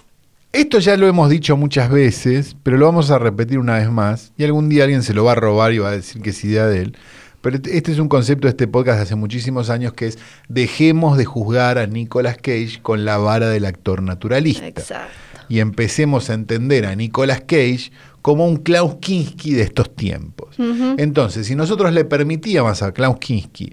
esto 0.53 0.79
ya 0.79 0.95
lo 0.95 1.07
hemos 1.07 1.29
dicho 1.29 1.57
muchas 1.57 1.91
veces, 1.91 2.55
pero 2.63 2.77
lo 2.77 2.85
vamos 2.85 3.11
a 3.11 3.19
repetir 3.19 3.59
una 3.59 3.79
vez 3.79 3.89
más, 3.91 4.31
y 4.37 4.45
algún 4.45 4.69
día 4.69 4.85
alguien 4.85 5.03
se 5.03 5.13
lo 5.13 5.25
va 5.25 5.33
a 5.33 5.35
robar 5.35 5.73
y 5.73 5.79
va 5.79 5.89
a 5.89 5.91
decir 5.91 6.21
que 6.21 6.29
es 6.29 6.43
idea 6.45 6.67
de 6.67 6.83
él. 6.83 6.97
Pero 7.41 7.55
este- 7.55 7.77
este 7.77 7.91
es 7.91 7.99
un 7.99 8.09
concepto 8.09 8.47
de 8.47 8.51
este 8.51 8.67
podcast 8.67 8.97
de 8.97 9.03
hace 9.03 9.15
muchísimos 9.15 9.69
años 9.69 9.93
que 9.93 10.07
es 10.07 10.17
dejemos 10.49 11.17
de 11.17 11.25
juzgar 11.25 11.77
a 11.77 11.87
Nicolas 11.87 12.35
Cage 12.37 12.79
con 12.81 13.05
la 13.05 13.17
vara 13.17 13.49
del 13.49 13.65
actor 13.65 14.01
naturalista. 14.03 14.67
Exacto. 14.67 15.13
Y 15.47 15.59
empecemos 15.59 16.29
a 16.29 16.33
entender 16.33 16.85
a 16.85 16.95
Nicolas 16.95 17.39
Cage 17.41 17.91
como 18.21 18.45
un 18.45 18.57
Klaus 18.57 18.95
Kinski 18.99 19.53
de 19.53 19.63
estos 19.63 19.95
tiempos. 19.95 20.55
Entonces, 20.97 21.47
si 21.47 21.55
nosotros 21.55 21.93
le 21.93 22.03
permitíamos 22.05 22.81
a 22.83 22.91
Klaus 22.91 23.17
Kinski, 23.19 23.71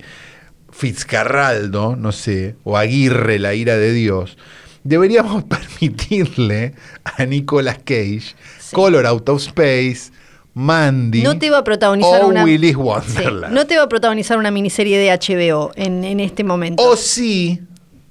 Fitzcarraldo, 0.71 1.97
no 1.97 2.13
sé, 2.13 2.55
o 2.63 2.77
Aguirre, 2.77 3.39
la 3.39 3.55
ira 3.55 3.77
de 3.77 3.93
Dios, 3.93 4.39
deberíamos 4.85 5.43
permitirle 5.81 6.75
a 7.05 7.25
Nicolas 7.27 7.79
Cage 7.79 8.35
Color 8.73 9.07
Out 9.07 9.29
of 9.31 9.43
Space, 9.43 10.13
Mandy 10.59 11.23
No 11.23 11.39
te 11.39 11.51
va 11.51 11.59
a 11.59 11.65
protagonizar 11.65 12.23
o 12.25 12.29
una. 12.29 12.43
Willy's 12.43 12.71
Sí, 12.71 12.77
Wonderland. 12.77 13.53
no 13.55 13.67
te 13.67 13.77
va 13.77 13.83
a 13.83 13.89
protagonizar 13.91 14.39
una 14.39 14.51
miniserie 14.51 14.99
de 14.99 15.11
HBO 15.11 15.71
en, 15.77 16.03
en 16.03 16.19
este 16.19 16.45
momento. 16.45 16.83
O 16.83 16.97
sí, 16.97 17.61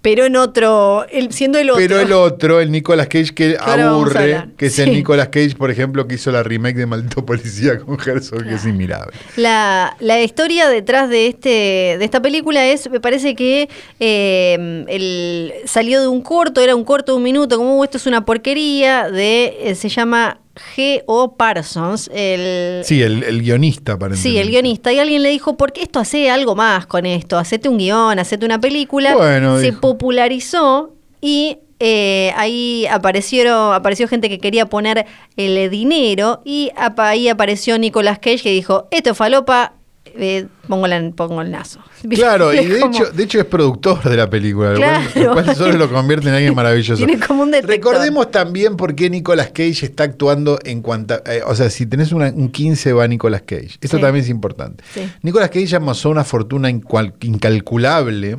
pero 0.03 0.25
en 0.25 0.35
otro. 0.35 1.07
el- 1.09 1.33
siendo 1.33 1.57
el 1.57 1.71
otro. 1.71 1.81
pero 1.81 1.99
el 1.99 2.13
otro, 2.13 2.59
el 2.59 2.71
Nicolas 2.71 3.07
Cage 3.07 3.33
que 3.33 3.57
ahora 3.59 3.89
aburre, 3.89 4.49
que 4.57 4.67
es 4.67 4.75
Sí. 4.75 4.83
el 4.83 4.91
Nicolas 4.91 5.29
Cage, 5.29 5.55
por 5.55 5.71
ejemplo, 5.71 6.07
que 6.07 6.13
hizo 6.13 6.31
la 6.31 6.43
remake 6.43 6.75
de 6.77 6.85
Maldito 6.85 7.25
Policía 7.25 7.79
con 7.79 7.97
Herzog, 7.99 8.43
que 8.43 8.53
es 8.53 8.65
inmirable. 8.67 9.17
La, 9.37 9.97
la 9.99 10.21
historia 10.21 10.69
detrás 10.69 11.09
de 11.09 11.25
este 11.25 11.49
de 11.97 12.05
esta 12.05 12.21
película 12.21 12.63
es, 12.67 12.87
me 12.91 12.99
parece 12.99 13.33
que 13.33 13.67
eh, 13.99 14.85
el, 14.87 15.51
salió 15.65 15.99
de 15.99 16.07
un 16.09 16.21
corto, 16.21 16.61
era 16.61 16.75
un 16.75 16.83
corto 16.83 17.13
de 17.13 17.17
un 17.17 17.23
minuto, 17.23 17.57
como 17.57 17.79
"Uh, 17.79 17.83
esto 17.85 17.97
es 17.97 18.05
una 18.05 18.23
porquería, 18.23 19.09
de 19.09 19.57
eh, 19.71 19.73
se 19.73 19.89
llama 19.89 20.37
G.O. 20.75 21.35
Parsons, 21.37 22.09
el, 22.13 22.83
Sí, 22.83 23.01
el, 23.01 23.23
el 23.23 23.41
guionista, 23.41 23.93
aparentemente. 23.93 24.29
Sí, 24.29 24.37
el 24.37 24.49
guionista. 24.49 24.91
Y 24.93 24.99
alguien 24.99 25.21
le 25.23 25.29
dijo, 25.29 25.57
¿por 25.57 25.71
qué 25.73 25.81
esto 25.83 25.99
hace 25.99 26.29
algo 26.29 26.55
más 26.55 26.85
con 26.85 27.05
esto? 27.05 27.37
Hacete 27.37 27.69
un 27.69 27.77
guion, 27.77 28.17
hacete 28.19 28.45
una 28.45 28.59
película. 28.59 29.15
Bueno, 29.15 29.59
Se 29.59 29.67
dijo. 29.67 29.81
popularizó 29.81 30.93
y 31.21 31.57
eh, 31.79 32.31
ahí 32.37 32.85
aparecieron, 32.89 33.73
apareció 33.73 34.07
gente 34.07 34.29
que 34.29 34.39
quería 34.39 34.65
poner 34.67 35.05
el 35.35 35.69
dinero 35.69 36.41
y 36.45 36.71
apa- 36.77 37.09
ahí 37.09 37.27
apareció 37.27 37.77
Nicolas 37.77 38.19
Cage 38.19 38.39
que 38.43 38.51
dijo, 38.51 38.87
esto 38.91 39.11
es 39.11 39.17
falopa, 39.17 39.73
eh, 40.17 40.47
pongo, 40.67 40.87
la- 40.87 41.11
pongo 41.11 41.41
el 41.41 41.51
nazo. 41.51 41.79
Claro, 42.09 42.53
y 42.53 42.65
de 42.65 42.79
Como- 42.79 42.93
hecho, 42.95 43.11
de 43.11 43.23
hecho 43.23 43.39
es 43.39 43.45
productor 43.45 44.03
de 44.03 44.15
la 44.15 44.29
película, 44.29 44.71
lo 44.73 44.77
cual- 44.79 45.07
Claro. 45.13 45.27
lo 45.27 45.33
cual 45.33 45.55
solo 45.55 45.77
lo 45.77 45.89
convierte 45.91 46.29
en 46.29 46.35
alguien 46.35 46.53
maravilloso. 46.55 47.03
Tiene 47.03 47.19
como 47.25 47.43
un 47.43 47.51
detector. 47.51 47.75
Recordemos 47.93 48.31
también 48.31 48.77
por 48.77 48.95
qué 48.95 49.09
Nicolas 49.09 49.47
Cage 49.47 49.85
está 49.85 50.03
actuando 50.03 50.59
en 50.63 50.81
cuanto... 50.81 51.15
eh, 51.25 51.41
o 51.45 51.55
sea, 51.55 51.69
si 51.69 51.85
tenés 51.85 52.11
una- 52.11 52.29
un 52.29 52.49
15 52.49 52.93
va 52.93 53.07
Nicolas 53.07 53.41
Cage. 53.45 53.77
Esto 53.81 53.97
Sí. 53.97 54.01
también 54.01 54.23
es 54.23 54.29
importante. 54.29 54.83
Sí. 54.93 55.01
Nicolas 55.23 55.49
Cage 55.49 55.75
amasó 55.75 56.09
una 56.09 56.23
fortuna 56.23 56.69
incual- 56.69 57.13
incalculable 57.21 58.37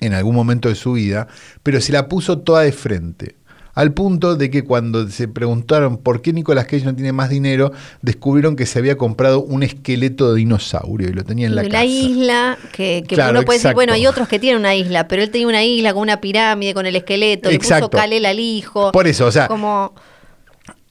en 0.00 0.14
algún 0.14 0.34
momento 0.34 0.68
de 0.68 0.74
su 0.74 0.94
vida, 0.94 1.28
pero 1.62 1.80
se 1.80 1.92
la 1.92 2.08
puso 2.08 2.38
toda 2.38 2.62
de 2.62 2.72
frente. 2.72 3.36
Al 3.74 3.92
punto 3.94 4.36
de 4.36 4.50
que 4.50 4.64
cuando 4.64 5.08
se 5.08 5.28
preguntaron 5.28 5.96
por 5.96 6.20
qué 6.20 6.32
Nicolas 6.34 6.66
Cage 6.66 6.84
no 6.84 6.94
tiene 6.94 7.12
más 7.12 7.30
dinero, 7.30 7.72
descubrieron 8.02 8.54
que 8.54 8.66
se 8.66 8.78
había 8.78 8.96
comprado 8.98 9.40
un 9.42 9.62
esqueleto 9.62 10.32
de 10.32 10.40
dinosaurio 10.40 11.08
y 11.08 11.12
lo 11.12 11.24
tenía 11.24 11.46
en 11.46 11.54
la 11.54 11.62
casa. 11.62 11.76
una 11.76 11.84
isla 11.86 12.58
que, 12.72 13.02
que 13.08 13.14
Claro, 13.14 13.30
uno 13.38 13.42
puede 13.46 13.58
decir, 13.60 13.72
bueno, 13.74 13.94
hay 13.94 14.06
otros 14.06 14.28
que 14.28 14.38
tienen 14.38 14.60
una 14.60 14.74
isla, 14.74 15.08
pero 15.08 15.22
él 15.22 15.30
tenía 15.30 15.48
una 15.48 15.64
isla 15.64 15.94
con 15.94 16.02
una 16.02 16.20
pirámide, 16.20 16.74
con 16.74 16.84
el 16.84 16.96
esqueleto, 16.96 17.48
le 17.48 17.54
Exacto. 17.56 17.88
puso 17.88 18.00
Kalel 18.02 18.26
al 18.26 18.38
hijo. 18.40 18.92
Por 18.92 19.06
eso, 19.06 19.24
o 19.26 19.32
sea, 19.32 19.48
como 19.48 19.94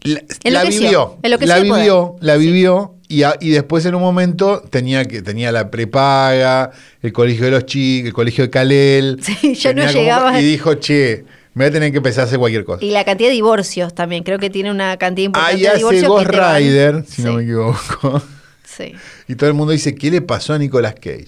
La, 0.04 0.20
la 0.46 0.64
vivió, 0.64 1.18
la 1.22 1.60
vivió, 1.60 2.16
la 2.20 2.36
vivió 2.38 2.96
y, 3.08 3.22
a- 3.22 3.36
y 3.40 3.50
después 3.50 3.86
en 3.86 3.94
un 3.94 4.02
momento 4.02 4.64
tenía 4.72 5.06
que 5.06 5.22
tenía 5.22 5.52
la 5.52 5.70
prepaga, 5.70 6.72
el 7.04 7.14
colegio 7.14 7.46
de 7.46 7.52
los 7.52 7.66
chicos, 7.68 8.08
el 8.08 8.14
colegio 8.14 8.46
de 8.46 8.50
Calel. 8.50 9.20
Sí, 9.22 9.54
ya 9.60 9.72
no 9.74 9.82
como- 9.86 9.94
llegaba. 9.94 10.42
Y 10.42 10.44
dijo, 10.46 10.74
che, 10.76 11.26
me 11.54 11.66
voy 11.66 11.70
a 11.70 11.72
tener 11.74 11.92
que 11.92 11.98
empezar 11.98 12.24
a 12.24 12.28
hacer 12.28 12.40
cualquier 12.40 12.64
cosa. 12.66 12.84
Y 12.84 12.92
la 12.92 13.04
cantidad 13.04 13.30
de 13.30 13.34
divorcios 13.34 13.94
también, 13.94 14.24
creo 14.24 14.40
que 14.40 14.50
tiene 14.50 14.72
una 14.72 14.98
cantidad 14.98 15.26
importante 15.28 15.56
Ahí 15.56 15.62
de 15.62 15.68
hace 15.68 15.78
divorcios. 15.78 16.08
Ghost 16.08 16.28
van- 16.32 16.56
Rider, 16.58 17.06
si 17.08 17.22
no 17.24 17.34
me 17.34 17.44
equivoco. 17.44 18.22
sí. 18.64 18.94
Y 19.28 19.36
todo 19.36 19.50
el 19.50 19.56
mundo 19.56 19.72
dice, 19.74 19.94
¿qué 19.96 20.10
le 20.12 20.22
pasó 20.22 20.54
a 20.54 20.58
Nicolas 20.58 20.96
Cage? 20.96 21.28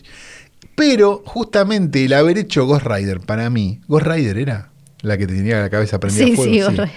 Pero 0.76 1.22
justamente 1.26 2.06
el 2.06 2.14
haber 2.14 2.38
hecho 2.38 2.66
Ghost 2.66 2.86
Rider 2.86 3.20
para 3.20 3.50
mí, 3.50 3.82
Ghost 3.88 4.08
Rider 4.08 4.38
era 4.38 4.70
la 5.02 5.18
que 5.18 5.28
tenía 5.28 5.60
la 5.62 5.70
cabeza 5.70 6.00
prendida 6.00 6.26
Sí, 6.26 6.32
a 6.34 6.36
fuego. 6.36 6.52
sí, 6.54 6.60
Ghost 6.62 6.72
Rider. 6.80 6.90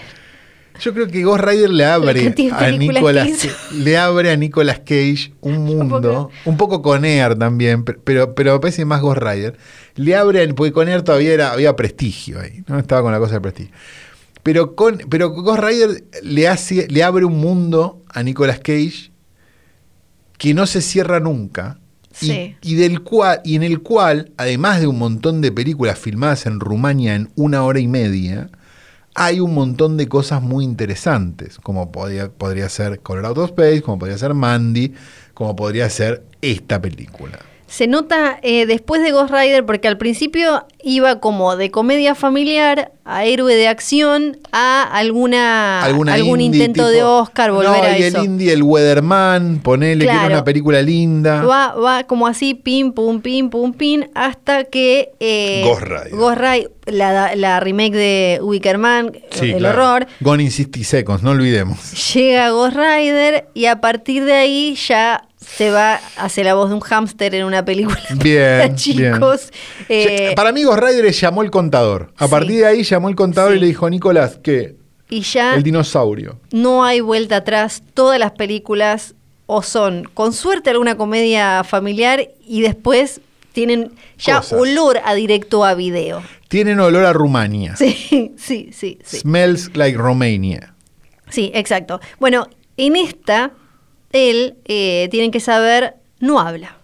Yo 0.80 0.92
creo 0.94 1.06
que 1.08 1.22
Ghost 1.24 1.44
Rider 1.44 1.70
le 1.70 1.84
abre 1.84 2.20
a 2.52 2.70
Nicolas 2.78 3.26
le 3.72 3.96
abre 3.96 4.30
a 4.30 4.36
Nicolas 4.36 4.78
Cage 4.80 5.32
un 5.40 5.58
mundo, 5.64 6.30
un 6.44 6.56
poco 6.56 6.82
con 6.82 7.04
Air 7.04 7.36
también, 7.36 7.84
per- 7.84 7.98
pero 8.04 8.34
pero 8.34 8.54
me 8.54 8.60
parece 8.60 8.84
más 8.84 9.00
Ghost 9.00 9.22
Rider. 9.22 9.56
Le 9.94 10.14
abre 10.16 10.46
porque 10.54 10.72
con 10.72 10.88
Air 10.88 11.02
todavía 11.02 11.32
era, 11.32 11.52
había 11.52 11.74
prestigio 11.76 12.40
ahí, 12.40 12.62
no 12.66 12.78
estaba 12.78 13.02
con 13.02 13.12
la 13.12 13.18
cosa 13.18 13.34
de 13.34 13.40
prestigio. 13.40 13.72
Pero 14.42 14.74
con 14.76 14.98
pero 15.08 15.30
Ghost 15.30 15.62
Rider 15.62 16.04
le 16.22 16.48
hace 16.48 16.86
le 16.88 17.02
abre 17.02 17.24
un 17.24 17.38
mundo 17.38 18.02
a 18.08 18.22
Nicolas 18.22 18.58
Cage 18.60 19.10
que 20.38 20.54
no 20.54 20.66
se 20.66 20.82
cierra 20.82 21.20
nunca. 21.20 21.78
y- 22.20 22.26
Sí. 22.26 22.56
Y, 22.62 22.74
del 22.76 23.02
cual, 23.02 23.40
y 23.44 23.56
en 23.56 23.62
el 23.62 23.80
cual, 23.82 24.32
además 24.38 24.80
de 24.80 24.86
un 24.86 24.98
montón 24.98 25.40
de 25.42 25.52
películas 25.52 25.98
filmadas 25.98 26.46
en 26.46 26.60
Rumania 26.60 27.14
en 27.14 27.28
una 27.36 27.62
hora 27.62 27.78
y 27.80 27.88
media, 27.88 28.48
hay 29.18 29.40
un 29.40 29.54
montón 29.54 29.96
de 29.96 30.08
cosas 30.08 30.42
muy 30.42 30.62
interesantes, 30.62 31.58
como 31.58 31.90
podría, 31.90 32.28
podría 32.28 32.68
ser 32.68 33.00
Color 33.00 33.24
Out 33.24 33.38
of 33.38 33.50
Space, 33.50 33.80
como 33.80 33.98
podría 33.98 34.18
ser 34.18 34.34
Mandy, 34.34 34.92
como 35.32 35.56
podría 35.56 35.88
ser 35.88 36.22
esta 36.42 36.82
película. 36.82 37.38
Se 37.68 37.88
nota 37.88 38.38
eh, 38.42 38.64
después 38.66 39.02
de 39.02 39.10
Ghost 39.10 39.32
Rider, 39.32 39.66
porque 39.66 39.88
al 39.88 39.98
principio 39.98 40.64
iba 40.84 41.18
como 41.18 41.56
de 41.56 41.70
comedia 41.72 42.14
familiar 42.14 42.92
a 43.04 43.24
héroe 43.24 43.54
de 43.56 43.66
acción 43.68 44.38
a 44.52 44.82
alguna, 44.84 45.82
Alguna 45.84 46.14
algún 46.14 46.40
indie 46.40 46.60
intento 46.64 46.82
tipo- 46.88 46.90
de 46.92 47.02
Oscar 47.02 47.50
volver 47.52 47.68
no, 47.70 47.82
a 47.82 47.98
y 47.98 48.02
eso. 48.04 48.18
el 48.18 48.24
indie, 48.24 48.52
el 48.52 48.62
Weatherman, 48.62 49.60
ponele 49.62 50.04
que 50.04 50.10
era 50.10 50.26
una 50.26 50.44
película 50.44 50.80
linda. 50.82 51.42
Va, 51.44 51.74
va 51.74 52.04
como 52.04 52.26
así, 52.28 52.54
pim, 52.54 52.92
pum, 52.92 53.20
pim, 53.20 53.50
pum, 53.50 53.72
pim, 53.72 54.04
hasta 54.14 54.64
que... 54.64 55.10
eh, 55.20 55.62
Ghost 55.64 55.82
Rider. 55.82 56.10
Ghost 56.16 56.38
Rider, 56.38 56.70
la, 56.86 57.34
la 57.36 57.60
remake 57.60 57.94
de 57.94 58.38
Wickerman, 58.42 59.12
Sí, 59.30 59.50
el 59.50 59.58
claro. 59.58 59.82
horror, 59.84 60.06
Gone 60.20 60.42
in 60.44 60.50
60 60.52 60.84
Seconds, 60.84 61.22
no 61.24 61.30
olvidemos. 61.32 62.14
llega 62.14 62.50
Ghost 62.50 62.76
Rider 62.76 63.48
y 63.54 63.66
a 63.66 63.80
partir 63.80 64.24
de 64.24 64.34
ahí 64.34 64.76
ya 64.86 65.22
se 65.48 65.70
va, 65.70 66.00
hace 66.16 66.44
la 66.44 66.54
voz 66.54 66.68
de 66.68 66.74
un 66.74 66.80
hámster 66.80 67.34
en 67.34 67.44
una 67.44 67.64
película 67.64 67.98
Bien, 68.22 68.58
para 68.60 68.74
chicos. 68.74 69.50
bien. 69.88 70.08
Eh, 70.08 70.32
Para 70.36 70.52
mí 70.52 70.64
Ghost 70.64 70.80
Rider 70.82 71.10
llamó 71.12 71.42
el 71.42 71.50
contador. 71.50 72.12
A 72.16 72.26
Sí. 72.26 72.30
partir 72.30 72.56
de 72.60 72.66
ahí 72.66 72.82
llamó 72.82 73.08
el 73.08 73.14
contador 73.16 73.52
Sí. 73.52 73.58
y 73.58 73.60
le 73.60 73.66
dijo, 73.66 73.88
Nicolás, 73.88 74.38
¿qué? 74.42 74.76
y 75.08 75.20
ya 75.20 75.54
El 75.54 75.62
dinosaurio. 75.62 76.40
no 76.52 76.84
hay 76.84 77.00
vuelta 77.00 77.36
atrás. 77.36 77.82
Todas 77.94 78.18
las 78.18 78.32
películas 78.32 79.14
o 79.46 79.62
son, 79.62 80.08
con 80.12 80.32
suerte, 80.32 80.70
alguna 80.70 80.96
comedia 80.96 81.62
familiar 81.62 82.28
y 82.44 82.62
después 82.62 83.20
tienen 83.52 83.92
ya 84.18 84.38
Cosas. 84.38 84.58
olor 84.60 84.98
a 85.04 85.14
directo 85.14 85.64
a 85.64 85.74
video. 85.74 86.22
Tienen 86.48 86.80
olor 86.80 87.04
a 87.04 87.12
Rumania. 87.12 87.76
Sí, 87.76 87.94
sí, 88.36 88.70
sí, 88.72 88.98
sí. 89.04 89.18
Smells 89.20 89.70
like 89.76 89.96
Romania. 89.96 90.74
Sí, 91.30 91.50
exacto. 91.54 92.00
Bueno, 92.18 92.48
en 92.76 92.96
esta, 92.96 93.52
él, 94.16 94.56
eh, 94.64 95.08
tienen 95.10 95.30
que 95.30 95.40
saber, 95.40 95.94
no 96.20 96.40
habla. 96.40 96.76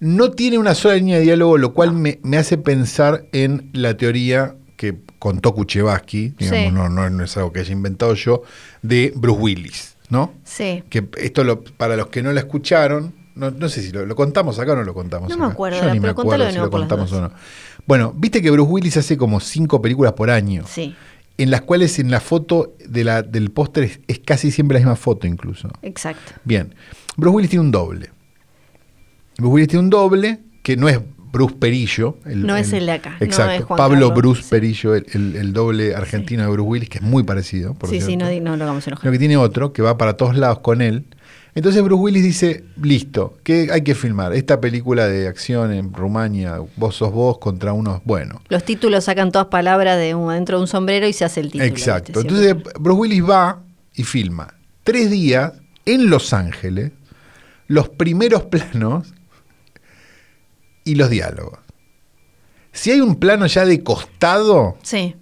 No 0.00 0.30
tiene 0.30 0.58
una 0.58 0.74
sola 0.74 0.94
línea 0.94 1.16
de 1.18 1.22
diálogo, 1.24 1.58
lo 1.58 1.74
cual 1.74 1.92
me, 1.92 2.20
me 2.22 2.36
hace 2.36 2.56
pensar 2.56 3.24
en 3.32 3.68
la 3.72 3.96
teoría 3.96 4.54
que 4.76 4.96
contó 5.18 5.52
Kuchevaski, 5.54 6.34
digamos, 6.38 6.64
Sí. 6.66 6.70
no, 6.72 6.88
no, 6.88 7.10
no 7.10 7.24
es 7.24 7.36
algo 7.36 7.52
que 7.52 7.60
haya 7.60 7.72
inventado 7.72 8.14
yo, 8.14 8.42
de 8.82 9.12
Bruce 9.16 9.40
Willis, 9.40 9.96
¿no? 10.08 10.34
Sí. 10.44 10.84
Que 10.88 11.08
esto, 11.16 11.42
lo, 11.42 11.64
para 11.64 11.96
los 11.96 12.06
que 12.08 12.22
no 12.22 12.32
la 12.32 12.38
escucharon, 12.40 13.12
no, 13.34 13.50
no 13.50 13.68
sé 13.68 13.82
si 13.82 13.90
lo, 13.90 14.06
lo 14.06 14.14
contamos 14.14 14.58
acá 14.60 14.72
o 14.72 14.76
no 14.76 14.84
lo 14.84 14.94
contamos 14.94 15.28
No 15.30 15.34
acá. 15.34 15.46
me 15.46 15.52
acuerdo, 15.52 15.78
Yo 15.78 15.84
ni 15.86 15.90
pero 16.00 16.02
me 16.02 16.08
acuerdo 16.10 16.44
de 16.44 16.52
si 16.52 16.58
lo 16.58 16.70
contamos 16.70 17.12
o 17.12 17.20
no. 17.22 17.32
Bueno, 17.86 18.12
viste 18.16 18.40
que 18.40 18.50
Bruce 18.52 18.70
Willis 18.70 18.96
hace 18.98 19.16
como 19.16 19.40
cinco 19.40 19.82
películas 19.82 20.12
por 20.12 20.30
año. 20.30 20.62
Sí, 20.68 20.94
En 21.38 21.50
las 21.50 21.62
cuales 21.62 21.98
en 21.98 22.10
la 22.10 22.20
foto 22.20 22.74
de 22.86 23.04
la, 23.04 23.22
del 23.22 23.50
póster 23.50 23.84
es, 23.84 24.00
es 24.08 24.18
casi 24.18 24.50
siempre 24.50 24.74
la 24.74 24.80
misma 24.80 24.96
foto 24.96 25.26
incluso. 25.26 25.70
exacto. 25.82 26.32
Bien, 26.44 26.74
Bruce 27.16 27.34
Willis 27.36 27.50
tiene 27.50 27.64
un 27.64 27.70
doble. 27.70 28.10
Bruce 29.38 29.52
Willis 29.54 29.68
tiene 29.68 29.84
un 29.84 29.90
doble 29.90 30.40
que 30.62 30.76
no 30.76 30.88
es 30.88 30.98
Bruce 31.30 31.54
Perillo. 31.56 32.18
No 32.24 32.56
es 32.56 32.72
el 32.72 32.86
de 32.86 32.92
acá, 32.92 33.16
no 33.20 33.24
Exacto, 33.26 33.52
es 33.52 33.64
Juan 33.64 33.76
Pablo 33.76 34.08
Carlos, 34.08 34.14
Bruce 34.14 34.42
sí. 34.42 34.48
Perillo, 34.50 34.94
el, 34.94 35.06
el- 35.12 35.36
el 35.36 35.52
doble 35.52 35.94
argentino 35.94 36.42
de 36.42 36.48
Bruce 36.50 36.68
Willis, 36.68 36.88
que 36.88 36.98
es 36.98 37.04
muy 37.04 37.22
parecido. 37.22 37.74
Por 37.74 37.88
sí, 37.90 38.00
sí, 38.00 38.16
no, 38.16 38.24
no 38.40 38.56
lo 38.56 38.64
hagamos 38.64 38.86
enojar. 38.86 39.02
Sino 39.02 39.12
que 39.12 39.18
tiene 39.18 39.36
otro 39.36 39.72
que 39.72 39.82
va 39.82 39.96
para 39.96 40.16
todos 40.16 40.36
lados 40.36 40.58
con 40.60 40.82
él. 40.82 41.04
Entonces 41.54 41.82
Bruce 41.82 42.00
Willis 42.02 42.22
dice, 42.22 42.64
listo, 42.80 43.38
que 43.42 43.68
hay 43.72 43.82
que 43.82 43.94
filmar 43.94 44.32
esta 44.34 44.60
película 44.60 45.06
de 45.08 45.26
acción 45.26 45.72
en 45.72 45.92
Rumania, 45.92 46.58
vos 46.76 46.94
sos 46.96 47.12
vos 47.12 47.38
contra 47.38 47.72
unos, 47.72 48.00
bueno, 48.04 48.42
Los 48.48 48.64
títulos 48.64 49.04
sacan 49.04 49.32
todas 49.32 49.48
palabras 49.48 49.98
de 49.98 50.14
un, 50.14 50.32
dentro 50.32 50.58
de 50.58 50.62
un 50.62 50.68
sombrero 50.68 51.08
y 51.08 51.12
se 51.12 51.24
hace 51.24 51.40
el 51.40 51.46
título. 51.50 51.64
Exacto. 51.64 52.20
¿viste? 52.22 52.50
Entonces. 52.50 52.74
Bruce 52.80 53.00
Willis 53.00 53.28
va 53.28 53.62
y 53.94 54.04
filma 54.04 54.54
tres 54.84 55.10
días 55.10 55.52
en 55.84 56.10
Los 56.10 56.32
Ángeles 56.32 56.92
los 57.66 57.88
primeros 57.88 58.44
planos 58.50 59.12
y 60.84 60.94
los 60.94 61.10
diálogos. 61.10 61.58
Si 62.72 62.90
hay 62.90 63.00
un 63.00 63.16
plano 63.16 63.46
ya 63.46 63.64
de 63.66 63.82
costado, 63.82 64.76
Sí. 64.82 65.16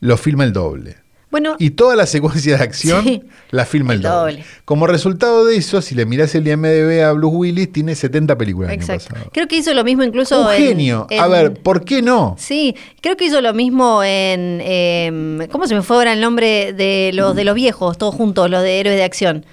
lo 0.00 0.16
filma 0.16 0.44
el 0.44 0.52
doble. 0.52 0.96
Bueno, 1.32 1.56
Y 1.58 1.70
toda 1.70 1.96
la 1.96 2.06
secuencia 2.06 2.56
de 2.58 2.62
acción 2.62 3.02
Sí. 3.04 3.22
la 3.50 3.64
filma 3.66 3.94
el, 3.94 4.02
doble. 4.02 4.32
doble. 4.36 4.44
Como 4.64 4.86
resultado 4.86 5.44
de 5.46 5.56
eso, 5.56 5.82
si 5.82 5.96
le 5.96 6.06
mirás 6.06 6.32
el 6.36 6.46
IMDB 6.46 7.02
a 7.04 7.10
Bruce 7.12 7.34
Willis, 7.36 7.72
tiene 7.72 7.94
70 7.96 8.38
películas 8.38 8.70
año 8.70 8.80
exacto. 8.80 9.14
Creo 9.32 9.48
que 9.48 9.56
hizo 9.56 9.72
lo 9.74 9.82
mismo 9.82 10.04
incluso 10.04 10.40
Un 10.46 10.52
en- 10.52 10.58
genio. 10.58 11.06
A 11.18 11.26
ver, 11.26 11.54
¿por 11.54 11.84
qué 11.84 12.02
no? 12.02 12.36
Sí, 12.38 12.76
creo 13.00 13.16
que 13.16 13.24
hizo 13.24 13.40
lo 13.40 13.52
mismo 13.54 14.04
en. 14.04 14.60
em, 14.62 15.48
¿Cómo 15.48 15.66
se 15.66 15.74
me 15.74 15.82
fue 15.82 15.96
ahora 15.96 16.12
el 16.12 16.20
nombre 16.20 16.72
de 16.74 17.10
los 17.14 17.34
de 17.34 17.44
los 17.44 17.54
viejos, 17.56 17.98
todos 17.98 18.14
juntos, 18.14 18.48
los 18.48 18.62
de 18.62 18.78
héroes 18.78 18.96
de 18.96 19.02
acción? 19.04 19.44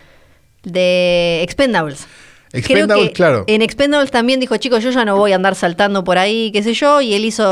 De 0.64 1.42
Expendables. 1.44 2.08
Creo 2.52 2.60
Expendables, 2.62 3.08
que 3.10 3.14
claro. 3.14 3.44
En 3.48 3.62
Expendables 3.62 4.12
también 4.12 4.40
dijo, 4.40 4.58
chicos, 4.58 4.84
yo 4.84 4.90
ya 4.90 5.06
no 5.06 5.16
voy 5.18 5.32
a 5.32 5.36
andar 5.36 5.56
saltando 5.56 6.04
por 6.04 6.18
ahí, 6.18 6.52
qué 6.52 6.64
sé 6.64 6.74
yo, 6.74 7.00
y 7.00 7.14
él 7.14 7.24
hizo, 7.24 7.46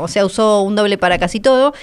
o 0.00 0.06
sea, 0.08 0.24
usó 0.24 0.62
un 0.62 0.76
doble 0.76 0.96
para 0.98 1.18
casi 1.18 1.40
todo. 1.40 1.74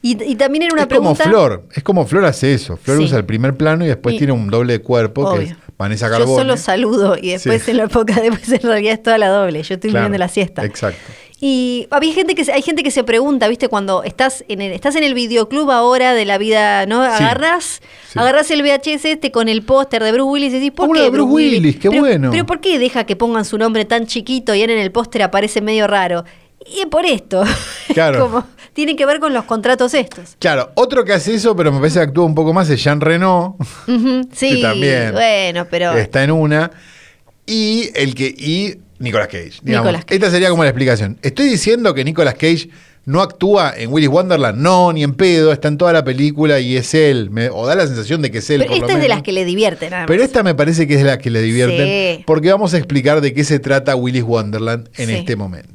Y, 0.00 0.22
y 0.22 0.36
también 0.36 0.62
era 0.62 0.72
una 0.74 0.82
es 0.82 0.88
como. 0.88 1.14
Flor, 1.14 1.64
es 1.74 1.82
como 1.82 2.06
Flor 2.06 2.24
hace 2.24 2.54
eso. 2.54 2.76
Flor 2.76 2.98
Sí. 2.98 3.04
usa 3.04 3.18
el 3.18 3.24
primer 3.24 3.56
plano 3.56 3.84
y 3.84 3.88
después 3.88 4.14
Y- 4.14 4.18
tiene 4.18 4.32
un 4.32 4.48
doble 4.48 4.74
de 4.74 4.78
cuerpo, 4.80 5.34
que 5.34 5.42
es 5.44 5.54
Vanessa 5.76 6.06
Yo 6.06 6.12
Carbone. 6.18 6.36
solo 6.42 6.56
saludo 6.56 7.16
y 7.20 7.30
después 7.32 7.62
Sí. 7.64 7.72
en 7.72 7.78
la 7.78 7.84
época 7.84 8.14
después 8.22 8.48
en 8.52 8.60
realidad 8.62 8.92
es 8.94 9.02
toda 9.02 9.18
la 9.18 9.28
doble. 9.28 9.62
Yo 9.62 9.74
estoy 9.74 9.90
Claro, 9.90 10.04
viviendo 10.06 10.18
la 10.18 10.28
siesta. 10.28 10.64
Exacto. 10.64 11.00
Y 11.40 11.86
había 11.90 12.12
gente 12.14 12.34
que 12.34 12.44
se- 12.44 12.52
hay 12.52 12.62
gente 12.62 12.82
que 12.82 12.90
se 12.90 13.04
pregunta, 13.04 13.46
¿viste? 13.48 13.68
Cuando 13.68 14.02
estás 14.04 14.44
en 14.48 14.60
el, 14.60 14.72
estás 14.72 14.96
en 14.96 15.04
el 15.04 15.14
videoclub 15.14 15.70
ahora 15.70 16.12
de 16.14 16.24
la 16.24 16.36
vida, 16.38 16.84
¿no? 16.86 17.02
Sí. 17.16 17.22
Agarrás, 17.24 17.80
Sí. 18.08 18.18
agarrás 18.18 18.50
el 18.52 18.62
VHS 18.62 19.04
este 19.12 19.30
con 19.32 19.48
el 19.48 19.62
póster 19.62 20.02
de 20.02 20.10
Bruce 20.12 20.30
Willis 20.30 20.50
y 20.52 20.56
decís, 20.58 20.72
¿por 20.72 20.88
Uno 20.88 20.98
qué 20.98 21.04
de 21.04 21.10
Bruce 21.10 21.32
Willis, 21.32 21.76
qué 21.76 21.90
pero, 21.90 22.02
bueno. 22.02 22.30
Pero 22.32 22.44
¿por 22.46 22.60
qué 22.60 22.78
deja 22.80 23.04
que 23.04 23.14
pongan 23.16 23.44
su 23.44 23.56
nombre 23.58 23.84
tan 23.84 24.06
chiquito 24.06 24.54
y 24.54 24.62
en 24.62 24.70
el 24.70 24.90
póster 24.92 25.22
aparece 25.22 25.60
medio 25.60 25.86
raro? 25.86 26.24
Y 26.66 26.80
es 26.80 26.86
por 26.86 27.04
esto. 27.06 27.42
Claro. 27.94 28.20
Como, 28.28 28.46
tiene 28.78 28.94
que 28.94 29.04
ver 29.06 29.18
con 29.18 29.34
los 29.34 29.42
contratos 29.42 29.92
estos. 29.92 30.36
Claro, 30.38 30.70
otro 30.76 31.04
que 31.04 31.12
hace 31.12 31.34
eso, 31.34 31.56
pero 31.56 31.72
me 31.72 31.78
parece 31.80 31.98
que 31.98 32.04
actúa 32.04 32.24
un 32.24 32.36
poco 32.36 32.52
más, 32.52 32.70
es 32.70 32.80
Jean 32.80 33.00
Reno. 33.00 33.56
Ujú, 33.88 34.28
Sí, 34.32 34.62
también 34.62 35.10
bueno, 35.14 35.66
pero... 35.68 35.94
Está 35.98 36.22
en 36.22 36.30
una. 36.30 36.70
Y 37.44 37.90
el 37.96 38.14
que. 38.14 38.26
Y 38.28 38.76
Nicolas 39.00 39.26
Cage. 39.26 39.54
digamos. 39.62 39.86
Nicolas 39.86 40.04
Cage. 40.04 40.14
Esta 40.14 40.30
sería 40.30 40.48
como 40.50 40.62
la 40.62 40.68
explicación. 40.70 41.18
¿Estoy 41.22 41.48
diciendo 41.48 41.92
que 41.92 42.04
Nicolas 42.04 42.34
Cage 42.34 42.68
no 43.04 43.20
actúa 43.20 43.74
en 43.76 43.92
Willis 43.92 44.10
Wonderland? 44.10 44.58
No, 44.60 44.92
ni 44.92 45.02
en 45.02 45.14
pedo. 45.14 45.50
Está 45.50 45.66
en 45.66 45.76
toda 45.76 45.92
la 45.92 46.04
película 46.04 46.60
y 46.60 46.76
es 46.76 46.94
él. 46.94 47.30
Me- 47.30 47.48
o 47.50 47.66
da 47.66 47.74
la 47.74 47.84
sensación 47.84 48.22
de 48.22 48.30
que 48.30 48.38
es 48.38 48.48
él. 48.50 48.60
pero 48.60 48.70
por 48.74 48.78
lo 48.80 48.86
esta 48.86 48.96
es 48.98 49.02
de 49.02 49.08
las 49.08 49.22
que 49.22 49.32
le 49.32 49.44
divierten. 49.44 49.92
Pero 50.06 50.22
esta 50.22 50.44
me 50.44 50.54
parece 50.54 50.86
que 50.86 50.94
es 50.94 51.00
de 51.00 51.06
las 51.06 51.18
que 51.18 51.30
le 51.30 51.42
divierten. 51.42 52.18
Sí. 52.18 52.22
Porque 52.28 52.52
vamos 52.52 52.74
a 52.74 52.78
explicar 52.78 53.20
de 53.22 53.34
qué 53.34 53.42
se 53.42 53.58
trata 53.58 53.96
Willis 53.96 54.22
Wonderland 54.22 54.88
en 54.96 55.08
Sí. 55.08 55.14
este 55.14 55.34
momento. 55.34 55.72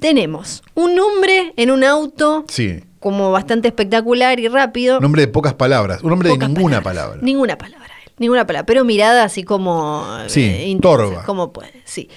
Tenemos 0.00 0.62
un 0.74 0.98
hombre 0.98 1.52
en 1.56 1.70
un 1.70 1.84
auto 1.84 2.44
Sí. 2.48 2.80
como 3.00 3.30
bastante 3.32 3.68
espectacular 3.68 4.40
y 4.40 4.48
rápido. 4.48 4.98
Un 4.98 5.04
hombre 5.04 5.22
de 5.22 5.28
pocas 5.28 5.54
palabras. 5.54 6.02
Un 6.02 6.12
hombre 6.12 6.30
de 6.30 6.38
ninguna 6.38 6.82
palabras. 6.82 6.82
palabra. 6.84 7.18
Ninguna 7.22 7.58
palabra. 7.58 7.88
Ninguna 8.18 8.46
palabra. 8.46 8.66
Pero 8.66 8.84
mirada 8.84 9.22
así 9.24 9.44
como. 9.44 10.04
Sí, 10.26 10.42
intensa, 10.44 10.80
torva. 10.82 11.22
Como 11.24 11.52
puede, 11.52 11.82
sí. 11.84 12.08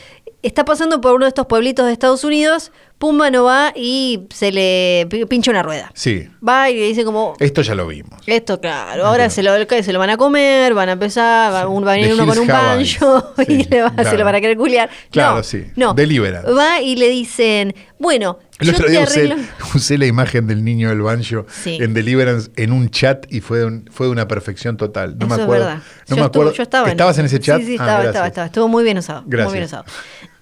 Está 0.44 0.66
pasando 0.66 1.02
por 1.02 1.14
uno 1.14 1.26
de 1.26 1.30
estos 1.30 1.46
pueblitos 1.46 1.86
de 1.86 1.94
Estados 1.94 2.24
Unidos. 2.24 2.72
Pumba 2.98 3.32
no 3.32 3.44
va 3.46 3.74
y 3.76 4.28
se 4.32 4.52
le 4.52 5.08
pi- 5.10 5.26
pincha 5.26 5.50
una 5.50 5.64
rueda. 5.64 5.92
Sí. 5.96 6.28
Va 6.48 6.70
y 6.70 6.76
le 6.78 6.86
dice 6.88 7.04
como. 7.04 7.36
Esto 7.40 7.62
ya 7.64 7.74
lo 7.74 7.88
vimos. 7.88 8.20
Esto, 8.28 8.60
claro, 8.62 9.06
ahora 9.08 9.30
se 9.32 9.42
lo, 9.42 9.52
se 9.58 9.92
lo 9.94 9.98
van 10.00 10.12
a 10.12 10.18
comer, 10.18 10.76
van 10.76 10.90
a 10.90 10.92
empezar, 10.92 11.52
va, 11.52 11.62
a 11.62 11.66
venir 11.96 12.08
The 12.10 12.14
uno 12.14 12.26
con 12.28 12.38
un 12.40 12.48
banjo 12.48 13.34
y 13.48 13.64
le 13.68 13.82
va, 13.82 13.90
se 13.90 13.96
claro. 13.96 14.18
lo 14.20 14.26
van 14.26 14.36
a 14.36 14.42
querer 14.42 14.58
culiar. 14.58 14.90
Claro, 15.10 15.38
no, 15.38 15.44
sí. 15.44 15.66
No. 15.76 15.94
Deliverance. 15.96 16.52
Va 16.52 16.80
y 16.82 16.96
le 16.96 17.10
dicen, 17.10 17.74
bueno, 17.98 18.38
El 18.60 18.68
yo 18.68 18.74
otro 18.74 18.88
día 18.88 19.02
usé, 19.74 19.98
la 19.98 20.06
imagen 20.06 20.46
del 20.46 20.64
niño 20.64 20.90
del 20.90 21.02
banjo 21.02 21.46
Sí. 21.50 21.80
en 21.82 21.96
Deliverance 21.96 22.52
en 22.56 22.72
un 22.72 22.90
chat 22.92 23.26
y 23.34 23.42
fue, 23.42 23.60
de 23.60 23.66
un- 23.66 23.90
fue 23.92 24.06
de 24.08 24.12
una 24.12 24.28
perfección 24.28 24.78
total. 24.78 25.18
No 25.18 25.26
Eso 25.26 25.28
me 25.28 25.36
es 25.36 25.42
acuerdo. 25.44 25.66
verdad. 25.66 25.82
No 26.08 26.16
Yo 26.16 26.22
me 26.22 26.26
acuerdo. 26.28 26.54
yo 26.54 26.64
estaba 26.64 26.88
¿Estabas 26.90 27.18
en 27.18 27.26
ese 27.26 27.40
chat? 27.40 27.60
Sí, 27.62 27.66
sí, 27.66 27.78
Ah, 27.80 27.84
estaba, 27.84 28.04
estaba, 28.06 28.28
estaba. 28.28 28.46
Estuvo 28.48 28.68
muy 28.68 28.84
bien 28.84 29.00
usado. 29.00 29.24
Gracias. 29.26 29.50
Muy 29.50 29.54
bien 29.58 29.66
usado. 29.66 29.86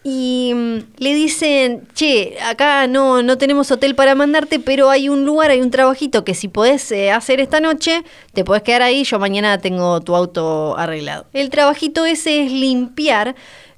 Y 0.03 0.53
mm, 0.55 0.77
le 0.97 1.13
dicen, 1.13 1.87
che, 1.93 2.37
acá 2.49 2.87
no, 2.87 3.21
no 3.21 3.37
tenemos 3.37 3.69
hotel 3.71 3.95
para 3.95 4.15
mandarte, 4.15 4.59
pero 4.59 4.89
hay 4.89 5.09
un 5.09 5.25
lugar, 5.25 5.51
hay 5.51 5.61
un 5.61 5.71
trabajito 5.71 6.23
que 6.23 6.33
si 6.33 6.47
podés 6.47 6.89
eh, 6.91 7.11
hacer 7.11 7.41
esta 7.41 7.59
noche, 7.59 8.03
te 8.33 8.45
podés 8.45 8.63
quedar 8.63 8.81
ahí, 8.81 9.03
yo 9.03 9.19
mañana 9.19 9.57
tengo 9.57 9.99
tu 10.01 10.15
auto 10.15 10.77
arreglado. 10.77 11.25
El 11.33 11.49
trabajito 11.49 12.05
ese 12.05 12.45
es 12.45 12.51
limpiar 12.51 13.35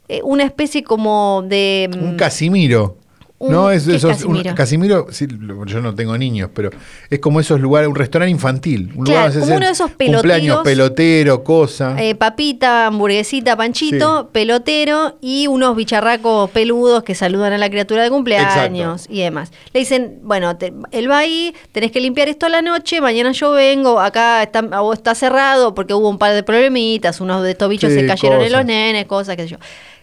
eh, 0.09 0.21
una 0.23 0.43
especie 0.43 0.83
como 0.83 1.43
de... 1.47 1.89
mm, 1.91 2.03
Un 2.03 2.17
Casimiro. 2.17 2.97
Un- 3.41 3.51
no, 3.51 3.71
es 3.71 3.85
¿qué 3.85 3.91
es 3.91 3.97
esos, 4.03 4.23
un- 4.23 4.33
Casimiro? 4.35 4.55
Casimiro, 4.55 5.07
sí, 5.11 5.27
lo- 5.27 5.65
yo 5.65 5.81
no 5.81 5.95
tengo 5.95 6.17
niños, 6.17 6.49
pero 6.53 6.69
es 7.09 7.19
como 7.19 7.39
esos 7.39 7.59
lugares, 7.59 7.89
un 7.89 7.95
restaurante 7.95 8.31
infantil. 8.31 8.91
Un 8.95 9.05
Claro, 9.05 9.27
lugar 9.29 9.39
como 9.41 9.55
uno 9.57 9.65
de 9.65 9.71
esos 9.71 9.89
Cumpleaños, 9.91 10.21
peloteros. 10.21 10.63
pelotero, 10.63 11.43
cosa. 11.43 11.95
Eh, 12.01 12.15
papita, 12.15 12.87
hamburguesita, 12.87 13.55
panchito, 13.57 14.29
pelotero 14.31 15.17
y 15.21 15.47
unos 15.47 15.75
bicharracos 15.75 16.49
peludos 16.51 17.03
que 17.03 17.15
saludan 17.15 17.53
a 17.53 17.57
la 17.57 17.69
criatura 17.69 18.03
de 18.03 18.09
cumpleaños 18.09 19.07
y 19.09 19.21
demás. 19.21 19.51
Le 19.73 19.79
dicen, 19.79 20.19
bueno, 20.23 20.55
te- 20.57 20.73
él 20.91 21.09
va 21.09 21.19
ahí, 21.19 21.53
tenés 21.71 21.91
que 21.91 21.99
limpiar 21.99 22.29
esto 22.29 22.45
a 22.45 22.49
la 22.49 22.61
noche, 22.61 23.01
mañana 23.01 23.31
yo 23.31 23.51
vengo, 23.51 23.99
acá 23.99 24.43
está, 24.43 24.63
está 24.93 25.15
cerrado 25.15 25.73
porque 25.73 25.93
hubo 25.93 26.09
un 26.09 26.17
par 26.17 26.33
de 26.33 26.43
problemitas, 26.43 27.19
unos 27.21 27.43
de 27.43 27.51
estos 27.51 27.69
bichos 27.69 27.91
Sí, 27.91 27.99
se 28.01 28.05
cayeron 28.05 28.41
en 28.41 28.47
cosas. 28.47 28.51
los 28.59 28.65
nenes, 28.65 29.05
cosas, 29.05 29.35
qué 29.35 29.43
sé 29.43 29.49
yo. 29.49 29.57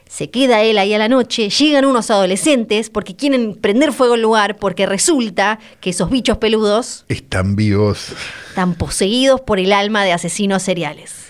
Se 0.09 0.31
queda 0.31 0.63
él 0.63 0.79
ahí 0.79 0.95
a 0.95 0.99
la 0.99 1.09
noche, 1.09 1.51
llegan 1.51 1.85
unos 1.85 2.11
adolescentes 2.11 2.89
porque 2.89 3.15
quieren 3.15 3.55
prender 3.55 3.93
fuego 3.93 4.15
al 4.15 4.23
lugar 4.23 4.57
porque 4.57 4.87
resulta 4.87 5.59
que 5.81 5.91
esos 5.91 6.09
bichos 6.11 6.39
peludos 6.39 7.05
Están 7.09 7.57
vivos. 7.57 8.15
están 8.49 8.75
poseídos 8.75 9.41
por 9.43 9.59
el 9.61 9.73
alma 9.73 10.05
de 10.05 10.13
asesinos 10.13 10.63
seriales. 10.63 11.27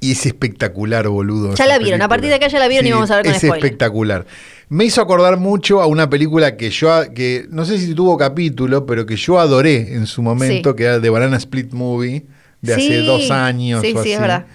Y 0.00 0.12
es 0.12 0.26
espectacular, 0.26 1.08
boludo. 1.08 1.54
Ya 1.54 1.66
la 1.66 1.78
vieron, 1.78 2.02
a 2.02 2.08
partir 2.08 2.28
de 2.28 2.36
acá 2.36 2.48
ya 2.48 2.58
la 2.58 2.68
vieron 2.68 2.86
y 2.86 2.92
vamos 2.92 3.10
a 3.10 3.16
ver 3.16 3.24
con 3.24 3.34
Es 3.34 3.38
spoiler. 3.40 3.64
espectacular. 3.64 4.26
Me 4.68 4.84
hizo 4.84 5.00
acordar 5.00 5.38
mucho 5.38 5.80
a 5.80 5.86
una 5.86 6.08
película 6.10 6.56
que 6.56 6.70
yo, 6.70 7.12
que 7.14 7.46
no 7.50 7.64
sé 7.64 7.78
si 7.78 7.94
tuvo 7.94 8.16
capítulo, 8.16 8.84
pero 8.84 9.06
que 9.06 9.16
yo 9.16 9.38
adoré 9.38 9.94
en 9.94 10.06
su 10.06 10.22
momento, 10.22 10.70
Sí. 10.70 10.76
que 10.76 10.84
era 10.84 10.98
de 11.00 11.10
Banana 11.10 11.36
Split 11.38 11.72
Movie, 11.72 12.24
de 12.60 12.74
hace 12.74 12.98
dos 13.02 13.30
años 13.30 13.80
sí, 13.82 13.88
o 13.94 14.02
sí, 14.02 14.10
es 14.10 14.16
así, 14.16 14.22
verdad. 14.22 14.46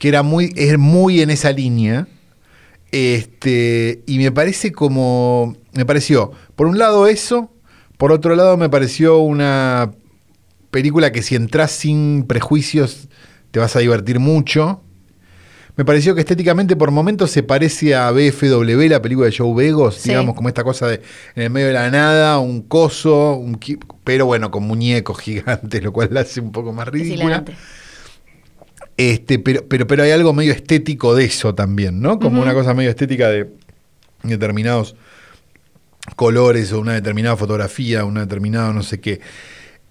Que 0.00 0.08
era 0.08 0.24
muy, 0.24 0.52
es 0.56 0.76
muy 0.78 1.20
en 1.20 1.30
esa 1.30 1.52
línea. 1.52 2.08
Este, 2.90 4.02
y 4.06 4.18
me 4.18 4.32
parece 4.32 4.72
como. 4.72 5.56
Me 5.72 5.84
pareció, 5.86 6.32
por 6.56 6.66
un 6.66 6.78
lado, 6.78 7.06
eso. 7.06 7.52
Por 7.96 8.10
otro 8.12 8.34
lado, 8.34 8.56
me 8.56 8.68
pareció 8.68 9.18
una 9.18 9.92
película 10.70 11.12
que 11.12 11.22
si 11.22 11.34
entras 11.36 11.70
sin 11.70 12.24
prejuicios 12.26 13.08
te 13.50 13.60
vas 13.60 13.76
a 13.76 13.80
divertir 13.80 14.18
mucho. 14.20 14.82
Me 15.76 15.84
pareció 15.84 16.14
que 16.14 16.20
estéticamente 16.20 16.76
por 16.76 16.90
momentos 16.90 17.30
se 17.30 17.42
parece 17.42 17.94
a 17.94 18.10
BFW, 18.10 18.88
la 18.88 19.00
película 19.00 19.26
de 19.28 19.36
Joe 19.36 19.54
Begos, 19.54 19.96
Sí. 19.96 20.10
digamos, 20.10 20.34
como 20.34 20.48
esta 20.48 20.64
cosa 20.64 20.86
de 20.88 21.00
en 21.36 21.42
el 21.44 21.50
medio 21.50 21.68
de 21.68 21.72
la 21.74 21.90
nada, 21.90 22.38
un 22.38 22.62
coso, 22.62 23.34
un 23.34 23.58
pero 24.04 24.26
bueno, 24.26 24.50
con 24.50 24.64
muñecos 24.64 25.18
gigantes, 25.20 25.82
lo 25.82 25.92
cual 25.92 26.08
la 26.12 26.20
hace 26.20 26.40
un 26.40 26.52
poco 26.52 26.72
más 26.72 26.88
ridícula. 26.88 27.44
Este, 28.96 29.38
pero, 29.38 29.66
pero, 29.66 29.86
pero 29.86 30.02
hay 30.02 30.10
algo 30.10 30.32
medio 30.32 30.52
estético 30.52 31.14
de 31.14 31.24
eso 31.24 31.54
también, 31.54 32.00
¿no? 32.00 32.18
Como 32.18 32.42
una 32.42 32.52
cosa 32.54 32.74
medio 32.74 32.90
estética 32.90 33.28
de 33.28 33.50
determinados 34.22 34.94
colores 36.16 36.72
o 36.72 36.80
una 36.80 36.94
determinada 36.94 37.36
fotografía, 37.36 38.04
una 38.04 38.20
determinada 38.20 38.72
no 38.72 38.82
sé 38.82 39.00
qué. 39.00 39.20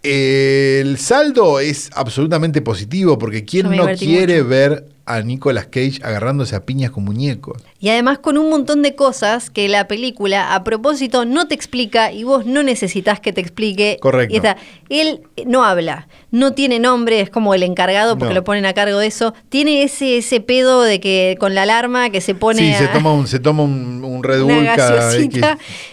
El 0.02 0.98
saldo 0.98 1.60
es 1.60 1.90
absolutamente 1.94 2.62
positivo 2.62 3.18
porque 3.18 3.44
¿quién 3.44 3.70
no 3.70 3.86
quiere 3.98 4.38
mucho. 4.38 4.48
ver 4.50 4.86
a 5.06 5.22
Nicolas 5.24 5.66
Cage 5.66 6.00
agarrándose 6.04 6.56
a 6.56 6.66
piñas 6.66 6.92
con 6.92 7.04
muñecos? 7.04 7.62
Y 7.82 7.90
además 7.90 8.20
con 8.20 8.38
un 8.38 8.50
montón 8.50 8.82
de 8.82 8.96
cosas 8.96 9.50
que 9.50 9.68
la 9.68 9.90
película 9.90 10.56
a 10.56 10.64
propósito 10.64 11.26
no 11.26 11.50
te 11.50 11.56
explica 11.56 12.14
y 12.14 12.24
vos 12.24 12.46
no 12.46 12.64
necesitas 12.64 13.20
que 13.20 13.34
te 13.34 13.42
explique. 13.42 13.98
Correcto. 14.00 14.34
Y 14.34 14.38
está, 14.38 14.56
él 14.88 15.22
no 15.46 15.66
habla, 15.66 16.08
no 16.32 16.54
tiene 16.54 16.80
nombre, 16.80 17.20
es 17.20 17.30
como 17.30 17.54
el 17.54 17.64
encargado 17.64 18.18
porque 18.18 18.34
No. 18.34 18.40
lo 18.40 18.44
ponen 18.46 18.66
a 18.66 18.74
cargo 18.74 19.00
de 19.00 19.08
eso. 19.08 19.34
Tiene 19.50 19.84
ese, 19.84 20.20
ese 20.20 20.40
pedo 20.40 20.82
de 20.84 21.02
que 21.02 21.36
con 21.42 21.56
la 21.56 21.64
alarma 21.64 22.10
que 22.10 22.22
se 22.22 22.36
pone 22.36 22.72
sí, 22.74 22.74
se 22.86 22.88
toma 22.88 23.12
un, 23.12 23.28
se 23.28 23.40
toma 23.40 23.64
un, 23.64 24.02
un 24.06 24.24
Red 24.24 24.44
Bull 24.44 24.66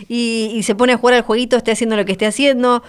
y, 0.08 0.52
y 0.54 0.62
se 0.62 0.74
pone 0.76 0.92
a 0.92 0.96
jugar 0.96 1.14
al 1.16 1.22
jueguito, 1.22 1.56
esté 1.56 1.72
haciendo 1.72 1.96
lo 1.96 2.04
que 2.04 2.12
esté 2.12 2.26
haciendo. 2.26 2.84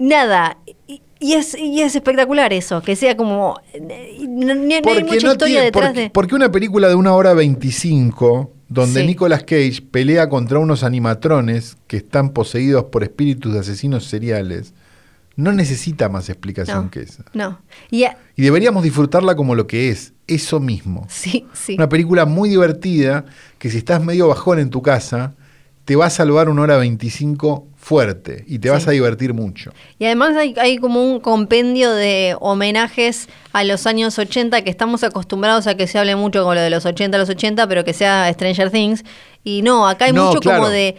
Nada. 0.00 0.56
Y, 0.86 1.02
y 1.20 1.34
es, 1.34 1.54
y 1.56 1.82
es 1.82 1.94
espectacular 1.94 2.52
eso, 2.54 2.80
que 2.82 2.96
sea 2.96 3.16
como... 3.16 3.60
eh, 3.74 4.16
No, 4.26 4.54
no- 4.54 4.64
no 4.64 4.90
hay 4.90 5.04
mucha 5.04 5.26
no 5.26 5.32
historia 5.32 5.36
tiene- 5.46 5.64
detrás 5.66 5.86
porque, 5.88 6.00
de... 6.00 6.10
porque 6.10 6.34
una 6.34 6.50
película 6.50 6.88
de 6.88 6.94
una 6.94 7.12
hora 7.12 7.34
25, 7.34 8.50
donde 8.68 9.00
Sí. 9.02 9.06
Nicolas 9.06 9.42
Cage 9.42 9.82
pelea 9.90 10.28
contra 10.30 10.58
unos 10.58 10.82
animatrones 10.84 11.76
que 11.86 11.98
están 11.98 12.30
poseídos 12.30 12.84
por 12.84 13.02
espíritus 13.02 13.52
de 13.52 13.58
asesinos 13.60 14.06
seriales, 14.06 14.72
no 15.36 15.52
necesita 15.52 16.08
más 16.08 16.28
explicación 16.30 16.84
No. 16.86 16.90
que 16.90 17.00
esa. 17.00 17.24
No. 17.34 17.60
Y 17.90 18.04
a- 18.04 18.16
Y 18.36 18.42
deberíamos 18.42 18.82
disfrutarla 18.82 19.36
como 19.36 19.54
lo 19.54 19.66
que 19.66 19.90
es, 19.90 20.14
eso 20.26 20.58
mismo. 20.60 21.06
sí, 21.10 21.46
sí. 21.52 21.74
Una 21.74 21.88
película 21.90 22.24
muy 22.24 22.48
divertida 22.48 23.26
que 23.58 23.68
si 23.70 23.76
estás 23.78 24.02
medio 24.02 24.28
bajón 24.28 24.58
en 24.58 24.70
tu 24.70 24.80
casa, 24.80 25.34
te 25.84 25.96
va 25.96 26.06
a 26.06 26.10
salvar 26.10 26.48
una 26.48 26.62
hora 26.62 26.76
25 26.78 27.66
fuerte 27.80 28.44
y 28.46 28.58
te 28.58 28.68
vas 28.68 28.86
a 28.86 28.90
divertir 28.90 29.32
mucho. 29.32 29.72
Y 29.98 30.04
además 30.04 30.36
hay, 30.36 30.54
hay 30.58 30.76
como 30.76 31.02
un 31.02 31.18
compendio 31.18 31.90
de 31.92 32.36
homenajes 32.38 33.28
a 33.52 33.64
los 33.64 33.86
años 33.86 34.18
80 34.18 34.62
que 34.62 34.70
estamos 34.70 35.02
acostumbrados 35.02 35.66
a 35.66 35.74
que 35.76 35.86
se 35.86 35.98
hable 35.98 36.14
mucho 36.14 36.44
con 36.44 36.54
lo 36.54 36.60
de 36.60 36.68
los 36.70 36.84
80 36.84 37.16
a 37.16 37.20
los 37.20 37.30
80, 37.30 37.66
pero 37.66 37.82
que 37.82 37.94
sea 37.94 38.30
Stranger 38.32 38.70
Things. 38.70 39.02
Y 39.42 39.62
no, 39.62 39.88
acá 39.88 40.04
hay 40.04 40.12
No, 40.12 40.26
mucho 40.26 40.40
claro. 40.40 40.58
como 40.60 40.70
de... 40.70 40.96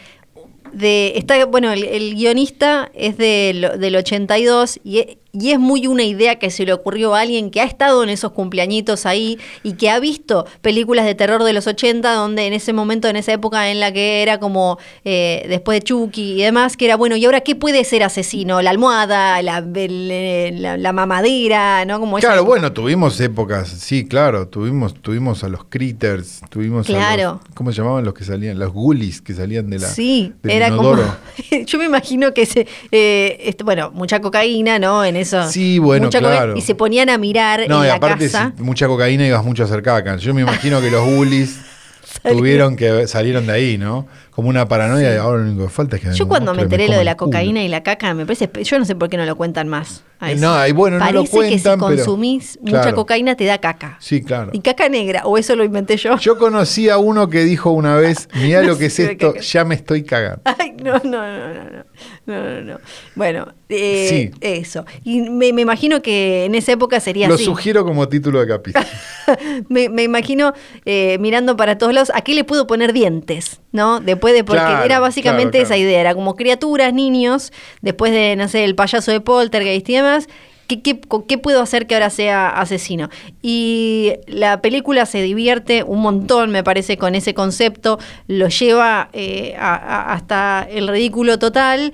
de 0.74 1.14
está 1.18 1.46
Bueno, 1.46 1.72
el, 1.72 1.84
el 1.84 2.16
guionista 2.16 2.90
es 2.96 3.16
del, 3.16 3.70
del 3.80 3.96
82 3.98 4.80
y, 4.84 5.00
e- 5.00 5.18
y 5.34 5.52
es 5.52 5.60
muy 5.60 5.88
una 5.88 6.04
idea 6.04 6.38
que 6.40 6.50
se 6.52 6.66
le 6.66 6.74
ocurrió 6.74 7.16
a 7.16 7.22
alguien 7.22 7.52
que 7.52 7.62
ha 7.62 7.64
estado 7.64 8.04
en 8.04 8.10
esos 8.10 8.32
cumpleañitos 8.34 9.06
ahí 9.06 9.38
y 9.64 9.74
que 9.74 9.90
ha 9.90 10.00
visto 10.00 10.46
películas 10.62 11.06
de 11.06 11.16
terror 11.16 11.44
de 11.44 11.54
los 11.54 11.68
80 11.68 12.12
donde 12.14 12.48
en 12.48 12.54
ese 12.54 12.74
momento, 12.74 13.08
en 13.08 13.16
esa 13.16 13.32
época 13.34 13.70
en 13.72 13.80
la 13.80 13.92
que 13.94 14.22
era 14.24 14.40
como 14.40 14.78
eh, 15.06 15.46
después 15.48 15.80
de 15.80 15.84
Chucky 15.84 16.34
y 16.34 16.44
demás, 16.44 16.76
que 16.76 16.86
era 16.86 16.98
bueno, 16.98 17.16
¿y 17.16 17.26
ahora 17.26 17.42
qué 17.42 17.56
puede 17.56 17.84
ser 17.86 18.04
asesino? 18.04 18.62
La 18.62 18.72
almohada, 18.72 19.42
la, 19.42 19.60
el- 19.60 20.62
la, 20.62 20.78
la 20.78 20.94
mamadera, 20.94 21.86
¿no? 21.86 22.00
Como 22.00 22.18
Claro, 22.18 22.44
bueno, 22.46 22.72
tuvimos 22.74 23.20
épocas, 23.22 23.70
sí, 23.70 24.06
claro, 24.08 24.48
tuvimos, 24.48 24.94
tuvimos 24.96 25.44
a 25.44 25.50
los 25.50 25.64
critters, 25.66 26.42
tuvimos 26.50 26.90
a 26.90 26.94
Claro. 26.94 27.40
los, 27.46 27.56
¿cómo 27.56 27.72
se 27.72 27.78
llamaban 27.78 28.04
los 28.04 28.14
que 28.14 28.24
salían? 28.24 28.60
Los 28.60 28.74
ghoulies 28.74 29.22
que 29.22 29.34
salían 29.34 29.70
de 29.70 29.80
la 29.80 29.88
Sí, 29.88 30.34
del 30.44 30.52
era 30.52 30.68
inodoro. 30.68 31.04
como. 31.50 31.66
Yo 31.66 31.78
me 31.80 31.86
imagino 31.86 32.34
que 32.34 32.46
se. 32.46 32.68
eh, 32.92 33.38
este, 33.46 33.64
bueno, 33.64 33.92
mucha 33.94 34.20
cocaína, 34.22 34.78
¿no? 34.80 35.06
En 35.06 35.16
eso. 35.22 35.50
Sí, 35.50 35.80
bueno, 35.80 36.06
Mucha 36.06 36.20
claro. 36.20 36.56
Y 36.58 36.62
se 36.62 36.76
ponían 36.76 37.10
a 37.10 37.18
mirar 37.18 37.66
No, 37.68 37.80
en 37.80 37.86
y 37.86 37.88
la 37.88 37.96
aparte 37.96 38.26
casa. 38.26 38.54
si 38.58 38.64
mucha 38.64 38.88
cocaína 38.88 39.26
ibas 39.26 39.44
mucho 39.44 39.64
a 39.64 39.66
hacer 39.66 39.82
caca. 39.82 40.18
Yo 40.18 40.34
me 40.34 40.42
imagino 40.42 40.82
que 40.82 40.92
los 40.92 41.06
bullies 41.06 41.58
tuvieron 42.24 42.76
que 42.76 43.08
salieron 43.08 43.48
de 43.48 43.54
ahí, 43.54 43.78
¿no? 43.78 44.08
como 44.32 44.50
una 44.50 44.68
paranoia 44.68 45.10
sí. 45.10 45.16
y 45.16 45.18
ahora 45.18 45.44
lo 45.44 45.50
único 45.50 45.66
que 45.66 45.70
falta 45.70 45.96
es 45.98 46.02
que... 46.02 46.14
Yo 46.14 46.28
cuando 46.28 46.54
me 46.54 46.64
enteré 46.64 46.88
lo 46.88 46.98
de 46.98 47.04
la 47.04 47.16
cocaína 47.16 47.64
y 47.64 47.68
la 47.68 47.84
caca, 47.84 48.14
me 48.14 48.26
parece... 48.26 48.50
Yo 48.64 48.80
no 48.80 48.86
sé 48.86 48.96
por 48.96 49.10
qué 49.10 49.18
no 49.18 49.26
lo 49.26 49.36
cuentan 49.36 49.68
más. 49.68 50.04
Eh, 50.22 50.36
no, 50.36 50.68
y 50.68 50.72
bueno, 50.72 51.00
parece 51.00 51.16
no 51.16 51.24
lo 51.24 51.30
cuentan, 51.30 51.58
que 51.58 51.60
si 51.60 51.80
consumís 51.80 52.60
mucha 52.62 52.94
cocaína 52.94 53.36
te 53.36 53.46
da 53.46 53.58
caca. 53.58 53.98
Sí, 54.00 54.22
claro. 54.22 54.52
Y 54.54 54.60
caca 54.60 54.88
negra, 54.88 55.24
o 55.26 55.36
eso 55.36 55.56
lo 55.56 55.64
inventé 55.64 55.98
yo. 55.98 56.16
Yo 56.20 56.38
conocí 56.38 56.90
a 56.90 57.00
uno 57.00 57.28
que 57.28 57.44
dijo 57.44 57.72
una 57.72 57.96
vez, 57.96 58.30
mirá 58.36 58.62
no 58.62 58.68
lo 58.68 58.78
que 58.78 58.86
es 58.86 59.00
esto, 59.00 59.34
ya 59.36 59.66
me 59.66 59.74
estoy 59.74 60.04
cagando. 60.04 60.42
Ay, 60.46 60.76
no, 60.84 60.94
no, 61.04 61.10
no, 61.10 61.54
no, 61.54 61.84
no. 62.28 62.44
no, 62.44 62.62
no. 62.62 62.80
Bueno, 63.16 63.48
eh, 63.68 64.08
sí. 64.10 64.38
eso. 64.42 64.86
Y 65.04 65.22
me, 65.22 65.54
me, 65.54 65.62
imagino 65.64 66.04
que 66.04 66.46
en 66.46 66.54
esa 66.54 66.74
época 66.74 67.00
sería 67.00 67.28
lo 67.28 67.36
así. 67.36 67.46
Sugiero 67.46 67.84
como 67.84 68.08
título 68.08 68.42
de 68.42 68.48
capítulo. 68.48 68.86
me, 69.70 69.90
me, 69.90 70.04
imagino 70.04 70.54
eh, 70.86 71.18
mirando 71.20 71.58
para 71.58 71.80
todos 71.80 71.96
lados, 71.96 72.12
¿a 72.14 72.22
qué 72.22 72.36
le 72.36 72.44
puedo 72.44 72.68
poner 72.68 72.94
dientes? 72.94 73.60
¿No? 73.72 74.00
Después 74.22 74.36
de, 74.36 74.44
porque 74.44 74.62
Claro, 74.62 74.86
era 74.86 75.00
básicamente 75.00 75.58
claro, 75.58 75.64
esa 75.66 75.78
idea, 75.78 76.00
era 76.00 76.14
como 76.14 76.36
criaturas, 76.36 76.94
niños, 76.94 77.52
después 77.82 78.12
de, 78.12 78.36
no 78.36 78.48
sé, 78.48 78.64
el 78.66 78.76
payaso 78.76 79.10
de 79.10 79.20
Poltergeist 79.20 79.90
y 79.90 79.94
demás. 79.96 80.30
¿Qué, 80.68 80.82
qué, 80.84 81.02
qué 81.28 81.38
puedo 81.40 81.60
hacer 81.60 81.88
que 81.88 81.96
ahora 81.96 82.12
sea 82.12 82.48
asesino? 82.50 83.10
Y 83.42 84.14
la 84.28 84.62
película 84.62 85.08
se 85.08 85.22
divierte 85.24 85.82
un 85.84 86.02
montón, 86.02 86.52
me 86.52 86.64
parece, 86.64 86.98
con 86.98 87.16
ese 87.16 87.34
concepto, 87.34 87.98
lo 88.28 88.48
lleva 88.48 89.10
eh, 89.12 89.56
a- 89.60 89.76
a- 89.76 90.14
hasta 90.14 90.68
el 90.70 90.88
ridículo 90.88 91.40
total 91.40 91.94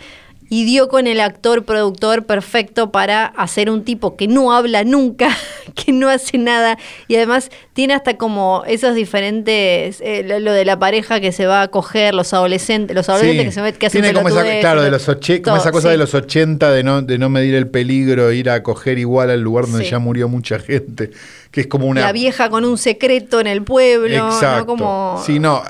y 0.50 0.64
dio 0.66 0.88
con 0.88 1.08
el 1.08 1.20
actor 1.20 1.66
productor 1.66 2.26
perfecto 2.26 2.92
para 2.92 3.26
hacer 3.26 3.70
un 3.70 3.84
tipo 3.84 4.16
que 4.16 4.28
no 4.28 4.54
habla 4.54 4.84
nunca, 4.84 5.30
que 5.76 5.92
no 5.92 6.10
hace 6.10 6.38
nada 6.38 6.78
y 7.08 7.16
además 7.16 7.50
tiene 7.74 7.94
hasta 7.94 8.18
como 8.18 8.64
esos 8.68 8.96
diferentes, 8.96 10.00
eh, 10.02 10.24
lo, 10.26 10.40
lo 10.40 10.52
de 10.54 10.66
la 10.66 10.80
pareja 10.80 11.20
que 11.20 11.32
se 11.32 11.46
va 11.46 11.62
a 11.64 11.68
coger, 11.68 12.14
los 12.14 12.34
adolescentes, 12.34 12.96
los 12.96 13.10
adolescentes 13.10 13.28
Sí. 13.42 13.46
que 13.46 13.52
se 13.52 13.62
ve 13.62 13.74
que 13.74 13.86
hacen 13.88 14.02
Tiene 14.02 14.14
como 14.16 14.30
esa, 14.30 14.60
claro, 14.62 14.82
de 14.82 14.92
los 14.92 15.08
oche- 15.10 15.42
como 15.42 15.58
esa 15.58 15.72
cosa 15.72 15.88
sí. 15.90 15.92
de 15.92 15.98
los 15.98 16.14
80 16.14 16.72
de 16.72 16.84
no, 16.84 17.02
de 17.02 17.18
no 17.18 17.30
medir 17.30 17.56
el 17.56 17.68
peligro, 17.68 18.32
ir 18.32 18.50
a 18.50 18.64
coger 18.64 18.98
igual 19.00 19.30
al 19.30 19.42
lugar 19.42 19.66
donde 19.68 19.84
Sí. 19.84 19.92
ya 19.92 20.00
murió 20.00 20.28
mucha 20.30 20.60
gente, 20.60 21.12
que 21.52 21.62
es 21.62 21.68
como 21.68 21.88
una... 21.88 22.02
La 22.02 22.12
vieja 22.12 22.50
con 22.50 22.64
un 22.66 22.78
secreto 22.78 23.40
en 23.40 23.48
el 23.48 23.64
pueblo, 23.64 24.16
Exacto. 24.28 24.60
¿no? 24.60 24.66
Como 24.66 25.24
Sí, 25.26 25.40
no, 25.40 25.62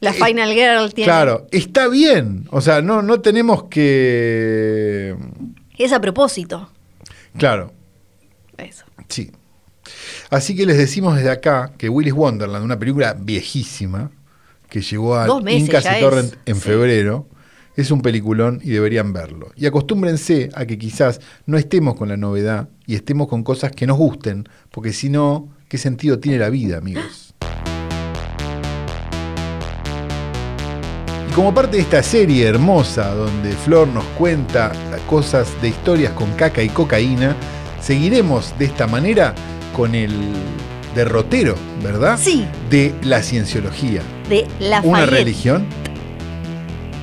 la 0.00 0.12
Final 0.12 0.52
Girl 0.52 0.94
tiene. 0.94 1.06
claro, 1.06 1.46
está 1.50 1.88
bien. 1.88 2.46
O 2.50 2.60
sea, 2.60 2.82
no, 2.82 3.02
no 3.02 3.20
tenemos 3.20 3.64
que... 3.64 5.16
Es 5.76 5.92
a 5.92 6.00
propósito. 6.00 6.70
Claro, 7.36 7.72
Eso. 8.56 8.84
sí. 9.08 9.30
Así 10.30 10.54
que 10.54 10.66
les 10.66 10.76
decimos 10.76 11.16
desde 11.16 11.30
acá 11.30 11.72
que 11.78 11.88
Willis 11.88 12.12
Wonderland, 12.12 12.64
una 12.64 12.78
película 12.78 13.14
viejísima, 13.18 14.10
que 14.68 14.82
llegó 14.82 15.16
a 15.16 15.26
Incas 15.50 15.86
y 15.96 16.00
Torrent 16.00 16.32
es, 16.32 16.38
en 16.46 16.54
sí. 16.56 16.60
febrero, 16.60 17.26
es 17.76 17.90
un 17.90 18.02
peliculón 18.02 18.60
y 18.62 18.70
deberían 18.70 19.12
verlo. 19.12 19.50
Y 19.56 19.66
acostúmbrense 19.66 20.50
a 20.54 20.66
que 20.66 20.78
quizás 20.78 21.20
no 21.46 21.56
estemos 21.56 21.96
con 21.96 22.08
la 22.08 22.16
novedad 22.16 22.68
y 22.86 22.94
estemos 22.94 23.28
con 23.28 23.42
cosas 23.44 23.72
que 23.72 23.86
nos 23.86 23.96
gusten, 23.96 24.48
porque 24.70 24.92
si 24.92 25.08
no, 25.08 25.48
¿qué 25.68 25.78
sentido 25.78 26.18
tiene 26.18 26.38
la 26.38 26.50
vida, 26.50 26.78
amigos? 26.78 27.27
Como 31.38 31.54
parte 31.54 31.76
de 31.76 31.82
esta 31.84 32.02
serie 32.02 32.48
hermosa 32.48 33.14
donde 33.14 33.52
Flor 33.52 33.86
nos 33.86 34.02
cuenta 34.18 34.72
cosas 35.06 35.46
de 35.62 35.68
historias 35.68 36.12
con 36.14 36.32
caca 36.32 36.64
y 36.64 36.68
cocaína, 36.68 37.36
seguiremos 37.80 38.58
de 38.58 38.64
esta 38.64 38.88
manera 38.88 39.36
con 39.72 39.94
el 39.94 40.10
derrotero, 40.96 41.54
¿verdad? 41.80 42.18
Sí. 42.20 42.44
De 42.68 42.92
la 43.02 43.22
cienciología. 43.22 44.02
De 44.28 44.48
la 44.58 44.80
¿Una 44.80 45.06
religión? 45.06 45.64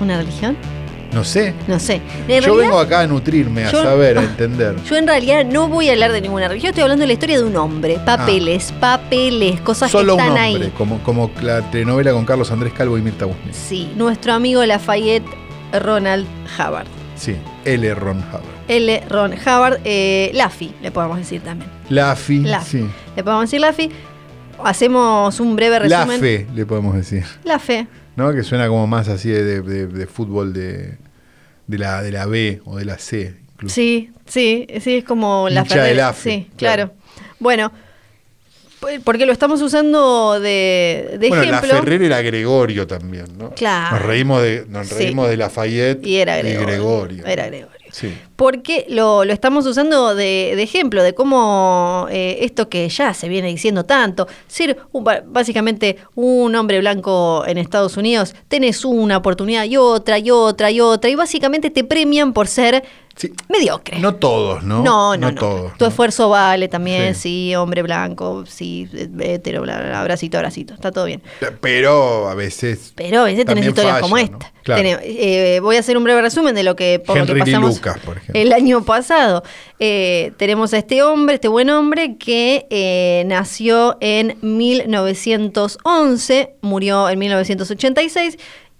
¿Una 0.01 0.17
religión? 0.17 0.57
No 1.15 1.23
sé. 1.23 1.53
No 1.67 1.79
sé. 1.79 1.95
En 1.95 2.41
Yo 2.41 2.47
realidad- 2.47 2.55
vengo 2.57 2.79
acá 2.79 2.99
a 2.99 3.07
nutrirme, 3.07 3.63
a 3.65 3.71
yo- 3.71 3.81
saber, 3.81 4.17
a 4.19 4.23
entender. 4.31 4.75
Yo 4.83 4.97
en 4.97 5.07
realidad 5.07 5.45
no 5.45 5.67
voy 5.69 5.89
a 5.89 5.93
hablar 5.93 6.11
de 6.11 6.21
ninguna 6.21 6.47
religión, 6.47 6.69
estoy 6.69 6.83
hablando 6.83 7.01
de 7.01 7.07
la 7.07 7.13
historia 7.13 7.37
de 7.37 7.43
un 7.45 7.55
hombre. 7.55 7.97
Papeles, 8.05 8.71
papeles, 8.79 9.59
cosas 9.61 9.89
Ah. 9.89 9.91
Solo 9.91 10.17
que 10.17 10.21
un 10.23 10.27
están 10.29 10.47
hombre, 10.49 10.65
ahí. 10.67 10.73
como, 10.77 10.99
como 11.03 11.31
la 11.41 11.61
telenovela 11.71 12.11
con 12.11 12.25
Carlos 12.25 12.51
Andrés 12.51 12.73
Calvo 12.73 12.97
y 12.97 13.01
Mirta 13.01 13.25
Busnes. 13.25 13.55
Sí, 13.55 13.91
nuestro 13.95 14.33
amigo 14.33 14.63
Lafayette 14.65 15.25
Ronald 15.81 16.27
Hubbard. 16.59 16.87
Sí, 17.15 17.35
L. 17.63 17.95
Ron 17.95 18.17
Hubbard. 18.19 18.43
L. 18.67 19.03
Ron 19.09 19.33
Hubbard, 19.33 19.79
eh, 19.85 20.31
Laffy, 20.33 20.73
le 20.81 20.91
podemos 20.91 21.17
decir 21.17 21.39
también. 21.41 21.71
Laffy, 21.89 22.39
Laffy. 22.39 22.79
sí. 22.79 22.85
Le 23.15 23.23
podemos 23.23 23.43
decir 23.45 23.61
Laffy. 23.61 23.89
Hacemos 24.63 25.39
un 25.39 25.55
breve 25.55 25.87
La 25.87 25.99
resumen. 26.05 26.19
fe, 26.19 26.47
le 26.53 26.65
podemos 26.65 26.95
decir. 26.95 27.23
La 27.43 27.59
fe. 27.59 27.87
¿No? 28.15 28.31
Que 28.33 28.43
suena 28.43 28.67
como 28.67 28.87
más 28.87 29.07
así 29.09 29.29
de- 29.29 29.61
de 29.61 30.07
fútbol 30.07 30.53
de, 30.53 30.97
de, 31.67 31.77
la, 31.77 32.01
de 32.01 32.11
la 32.11 32.25
B 32.25 32.61
o 32.65 32.77
de 32.77 32.85
la 32.85 32.97
C. 32.97 33.35
incluso. 33.53 33.75
Sí, 33.75 34.11
sí, 34.25 34.67
sí, 34.81 34.97
es 34.97 35.03
como 35.03 35.47
la 35.49 35.61
Hincha 35.61 35.75
de 35.75 35.81
Ferrer. 35.81 35.95
Laffy, 35.97 36.29
Sí, 36.31 36.47
claro. 36.57 36.91
claro. 36.91 36.93
Bueno, 37.39 37.71
porque 39.03 39.25
lo 39.25 39.31
estamos 39.31 39.61
usando 39.61 40.39
de, 40.39 41.17
de 41.19 41.27
bueno, 41.29 41.43
ejemplo. 41.43 41.67
la 41.73 41.79
Ferrer 41.79 42.03
era 42.03 42.21
Gregorio 42.21 42.85
también, 42.85 43.25
¿no? 43.37 43.49
Claro. 43.51 43.97
Nos 43.97 44.05
reímos 44.05 44.41
de, 44.43 44.65
nos 44.69 44.87
Sí. 44.87 44.93
reímos 44.95 45.27
de 45.29 45.37
Lafayette 45.37 46.05
Y 46.05 46.17
era 46.17 46.37
Gregorio. 46.37 46.67
Gregorio. 46.67 47.25
Era 47.25 47.47
Gregorio. 47.47 47.84
Porque 48.35 48.85
lo, 48.89 49.23
lo 49.23 49.31
estamos 49.31 49.65
usando 49.65 50.13
de, 50.15 50.53
de 50.55 50.61
ejemplo 50.63 51.01
de 51.01 51.13
cómo 51.13 52.07
eh, 52.11 52.39
esto 52.41 52.67
que 52.67 52.89
ya 52.89 53.13
se 53.13 53.29
viene 53.29 53.47
diciendo 53.47 53.85
tanto, 53.85 54.27
ser 54.47 54.77
un- 54.91 55.05
básicamente 55.27 55.97
un 56.15 56.53
hombre 56.55 56.79
blanco 56.79 57.43
en 57.47 57.57
Estados 57.57 57.95
Unidos, 57.97 58.35
tenés 58.47 58.83
una 58.83 59.17
oportunidad 59.17 59.63
y 59.65 59.77
otra 59.77 60.19
y 60.19 60.31
otra 60.31 60.71
y 60.71 60.81
otra, 60.81 61.09
y 61.09 61.15
básicamente 61.15 61.69
te 61.69 61.83
premian 61.83 62.33
por 62.33 62.47
ser 62.47 62.83
Sí. 63.15 63.31
mediocre. 63.47 63.99
No 63.99 64.15
todos, 64.15 64.61
¿no? 64.63 64.83
No, 64.83 65.15
no, 65.15 65.31
no. 65.31 65.39
todos. 65.39 65.77
Tu 65.77 65.85
¿no? 65.85 65.89
esfuerzo 65.89 66.27
vale 66.29 66.67
también, 66.67 67.15
Sí. 67.15 67.47
sí, 67.49 67.55
hombre 67.55 67.81
blanco, 67.81 68.43
sí, 68.45 68.89
hetero, 69.19 69.61
bla, 69.61 69.77
bla, 69.77 69.87
bla, 69.87 70.01
abracito, 70.01 70.37
abracito, 70.37 70.73
está 70.73 70.91
todo 70.91 71.05
bien. 71.05 71.21
Pero 71.61 72.27
a 72.27 72.35
veces. 72.35 72.91
Pero 72.95 73.21
a 73.21 73.23
veces 73.23 73.45
tenés 73.45 73.65
historias 73.67 73.93
falla, 73.93 74.01
como 74.01 74.17
esta. 74.17 74.51
Claro. 74.63 74.81
Tenés- 74.81 74.99
eh, 75.03 75.59
voy 75.61 75.77
a 75.77 75.79
hacer 75.79 75.95
un 75.97 76.03
breve 76.03 76.21
resumen 76.23 76.53
de 76.55 76.63
lo 76.63 76.75
que, 76.75 76.99
por 76.99 77.17
lo 77.17 77.25
que 77.25 77.35
pasamos 77.35 77.75
Lucas, 77.75 77.99
por 77.99 78.17
ejemplo. 78.17 78.41
el 78.41 78.51
año 78.51 78.83
pasado. 78.83 79.43
Eh, 79.79 80.33
tenemos 80.37 80.73
a 80.73 80.77
este 80.79 81.01
hombre, 81.03 81.35
este 81.35 81.47
buen 81.47 81.69
hombre, 81.69 82.17
que 82.17 82.65
eh, 82.69 83.23
nació 83.27 83.95
en 84.01 84.37
1911, 84.41 86.55
murió 86.61 87.07
en 87.09 87.19
1986 87.19 88.37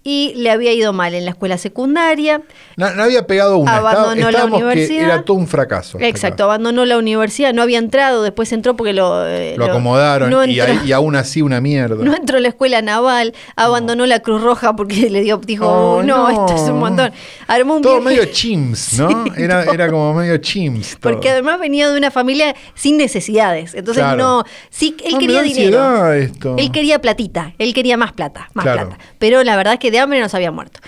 y 0.08 0.34
le 0.36 0.50
había 0.52 0.72
ido 0.72 0.92
mal 0.92 1.14
en 1.14 1.24
la 1.24 1.32
escuela 1.32 1.58
secundaria. 1.58 2.40
No, 2.76 2.94
no 2.94 3.02
había 3.02 3.26
pegado 3.26 3.58
una. 3.58 3.76
Abandonó 3.78 4.30
la 4.30 4.42
que 4.46 4.52
universidad. 4.52 5.02
era 5.04 5.22
todo 5.24 5.36
un 5.36 5.48
fracaso. 5.48 5.98
Exacto, 6.00 6.44
acá. 6.44 6.54
abandonó 6.54 6.84
la 6.84 6.96
universidad, 6.96 7.52
no 7.52 7.60
había 7.62 7.78
entrado, 7.78 8.22
después 8.22 8.52
entró 8.52 8.76
porque 8.76 8.92
lo... 8.92 9.26
eh, 9.26 9.56
Lo 9.58 9.64
acomodaron 9.64 10.30
no 10.30 10.44
y, 10.44 10.60
entró- 10.60 10.80
ahí- 10.80 10.88
y 10.88 10.92
aún 10.92 11.16
así 11.16 11.42
una 11.42 11.60
mierda. 11.60 11.96
No 12.04 12.14
entró 12.14 12.36
a 12.38 12.40
la 12.40 12.46
escuela 12.48 12.82
naval, 12.82 13.34
abandonó 13.56 14.06
la 14.06 14.20
Cruz 14.20 14.42
Roja 14.42 14.76
porque 14.76 15.10
le 15.10 15.22
dio, 15.22 15.38
dijo, 15.38 15.66
Oh, 15.66 16.02
no, 16.04 16.28
esto 16.30 16.54
es 16.54 16.70
un 16.70 16.78
montón. 16.78 17.10
Armó 17.48 17.74
un 17.76 17.82
todo 17.82 18.00
viaje- 18.00 18.04
medio 18.20 18.24
chimps, 18.32 18.92
¿no? 19.00 19.08
Sí, 19.08 19.32
era, 19.38 19.64
todo. 19.64 19.74
era 19.74 19.90
como 19.90 20.14
medio 20.14 20.36
chimps. 20.38 20.98
todo. 21.00 21.12
Porque 21.12 21.30
además 21.30 21.58
venía 21.58 21.90
de 21.90 21.98
una 21.98 22.12
familia 22.12 22.54
sin 22.74 22.96
necesidades. 22.96 23.74
Entonces 23.74 24.04
Claro. 24.04 24.16
no, 24.22 24.44
sí, 24.70 24.96
él 25.04 25.18
quería 25.18 25.42
dinero. 25.42 26.12
esto. 26.12 26.54
Él 26.58 26.70
quería 26.70 27.00
platita, 27.00 27.54
él 27.58 27.74
quería 27.74 27.96
más 27.96 28.12
plata, 28.12 28.50
más 28.54 28.62
Claro. 28.64 28.88
plata. 28.90 29.04
Pero 29.18 29.42
la 29.42 29.56
verdad 29.56 29.74
es 29.74 29.80
que 29.80 29.90
de 29.96 30.00
hambre 30.00 30.20
nos 30.20 30.34
había 30.34 30.50
muerto. 30.50 30.80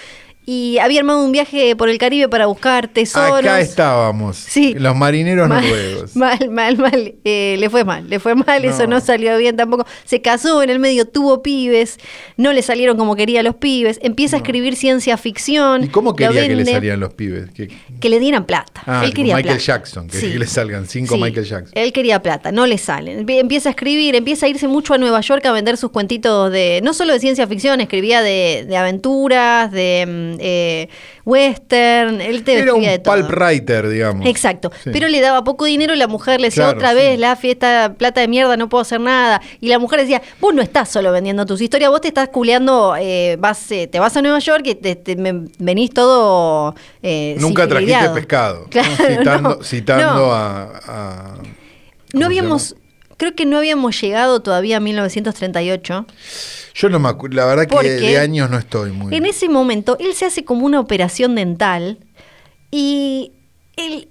Y 0.51 0.79
había 0.79 1.01
armado 1.01 1.23
un 1.23 1.31
viaje 1.31 1.77
por 1.77 1.91
el 1.91 1.99
Caribe 1.99 2.27
para 2.27 2.47
buscar 2.47 2.89
tesoros. 2.89 3.41
Acá 3.41 3.61
estábamos. 3.61 4.39
Sí. 4.39 4.73
Los 4.79 4.97
marineros 4.97 5.47
Mal, 5.47 5.63
noruegos. 5.63 6.17
Mal, 6.17 6.49
mal, 6.51 6.79
mal. 6.79 7.17
Eh, 7.23 7.57
le 7.59 7.69
fue 7.69 7.85
mal, 7.85 8.09
le 8.09 8.19
fue 8.19 8.35
mal, 8.35 8.65
eso 8.65 8.87
No. 8.87 8.99
salió 9.03 9.37
bien 9.37 9.57
tampoco. 9.59 9.87
Se 10.07 10.23
casó 10.23 10.63
en 10.63 10.71
el 10.71 10.79
medio, 10.79 11.05
tuvo 11.05 11.43
pibes, 11.43 11.99
no 12.39 12.55
le 12.55 12.63
salieron 12.63 12.97
como 12.97 13.15
quería 13.15 13.43
los 13.43 13.57
pibes. 13.57 13.99
Empieza 14.03 14.37
a 14.37 14.39
escribir 14.39 14.75
ciencia 14.75 15.19
ficción. 15.19 15.85
¿Y 15.85 15.89
cómo 15.89 16.17
quería 16.17 16.41
que 16.41 16.49
le 16.49 16.55
vende, 16.55 16.73
salían 16.73 16.99
los 17.01 17.13
pibes? 17.13 17.51
Que, 17.51 17.69
Que 18.01 18.09
le 18.09 18.19
dieran 18.19 18.47
plata. 18.47 18.83
Ah, 18.87 19.03
él 19.05 19.13
quería 19.13 19.37
Michael 19.37 19.57
plata. 19.57 19.73
Jackson, 19.81 20.09
que- 20.09 20.19
que 20.19 20.39
le 20.39 20.47
salgan 20.47 20.87
cinco 20.87 21.19
Michael 21.19 21.45
Jackson. 21.45 21.73
Él 21.75 21.93
quería 21.93 22.23
plata, 22.23 22.53
no 22.53 22.67
le 22.67 22.79
salen. 22.79 23.27
Empie- 23.27 23.41
Empieza 23.41 23.69
a 23.69 23.73
escribir, 23.73 24.15
empieza 24.15 24.47
a 24.47 24.49
irse 24.49 24.67
mucho 24.67 24.95
a 24.95 24.99
Nueva 24.99 25.21
York 25.21 25.45
a 25.45 25.53
vender 25.53 25.77
sus 25.77 25.91
cuentitos 25.91 26.51
de, 26.51 26.81
no 26.83 26.95
solo 26.95 27.13
de 27.13 27.21
ciencia 27.21 27.47
ficción, 27.47 27.83
escribía 27.83 28.23
de, 28.23 28.65
de 28.67 28.77
aventuras, 28.79 29.71
de 29.73 30.07
mm, 30.38 30.38
eh, 30.41 30.89
western, 31.25 32.21
él 32.21 32.43
te 32.45 32.59
era 32.59 32.75
un 32.75 32.83
de 32.83 32.99
todo. 32.99 33.15
pulp 33.15 33.31
writer, 33.31 33.89
digamos. 33.89 34.27
Exacto, 34.27 34.71
Sí. 34.83 34.91
pero 34.93 35.09
le 35.09 35.21
daba 35.21 35.45
poco 35.45 35.65
dinero 35.65 35.95
y 35.95 35.99
la 35.99 36.07
mujer 36.09 36.41
le 36.41 36.49
decía 36.49 36.65
Claro, 36.65 36.79
otra 36.79 36.91
sí. 36.91 36.97
vez, 36.97 37.19
la 37.19 37.37
fiesta, 37.37 37.95
plata 37.97 38.21
de 38.21 38.29
mierda, 38.29 38.57
no 38.57 38.69
puedo 38.69 38.83
hacer 38.83 39.01
nada. 39.01 39.41
Y 39.61 39.69
la 39.69 39.79
mujer 39.79 40.01
decía, 40.01 40.23
vos 40.41 40.55
no 40.55 40.63
estás 40.63 40.89
solo 40.89 41.13
vendiendo 41.13 41.45
tus 41.47 41.61
historias, 41.61 41.91
vos 41.91 42.01
te 42.01 42.09
estás 42.09 42.29
culeando, 42.29 42.95
eh, 42.99 43.37
vas, 43.39 43.71
eh, 43.71 43.87
te 43.87 43.99
vas 44.01 44.17
a 44.17 44.23
Nueva 44.23 44.39
York 44.39 44.63
y 44.67 44.75
te, 44.75 44.97
te- 44.97 45.17
me- 45.17 45.45
venís 45.59 45.91
todo... 45.93 46.75
eh, 47.03 47.37
Nunca 47.39 47.67
trajiste 47.69 47.93
sifiliado". 47.95 48.15
pescado. 48.15 48.67
Claro, 48.71 48.89
citando 48.97 49.49
no, 49.57 49.63
citando 49.63 50.15
no. 50.15 50.33
a, 50.33 50.63
a- 50.87 51.35
¿cómo 51.37 51.45
No 52.15 52.27
habíamos? 52.27 52.75
Creo 53.19 53.35
que 53.35 53.45
no 53.45 53.59
habíamos 53.59 54.01
llegado 54.01 54.41
todavía 54.41 54.79
a 54.79 54.81
1938. 54.81 56.07
Yo 56.75 56.89
no 56.89 56.99
me 56.99 57.11
acuerdo. 57.11 57.37
La 57.37 57.45
verdad 57.45 57.67
que 57.67 57.91
de 57.91 58.19
años 58.19 58.49
no 58.49 58.57
estoy 58.57 58.93
muy. 58.93 59.15
En 59.15 59.27
ese 59.27 59.51
momento, 59.51 59.99
él 60.01 60.15
se 60.15 60.25
hace 60.25 60.45
como 60.45 60.65
una 60.65 60.81
operación 60.81 61.35
dental 61.35 61.99
y 62.71 63.33
él 63.77 64.09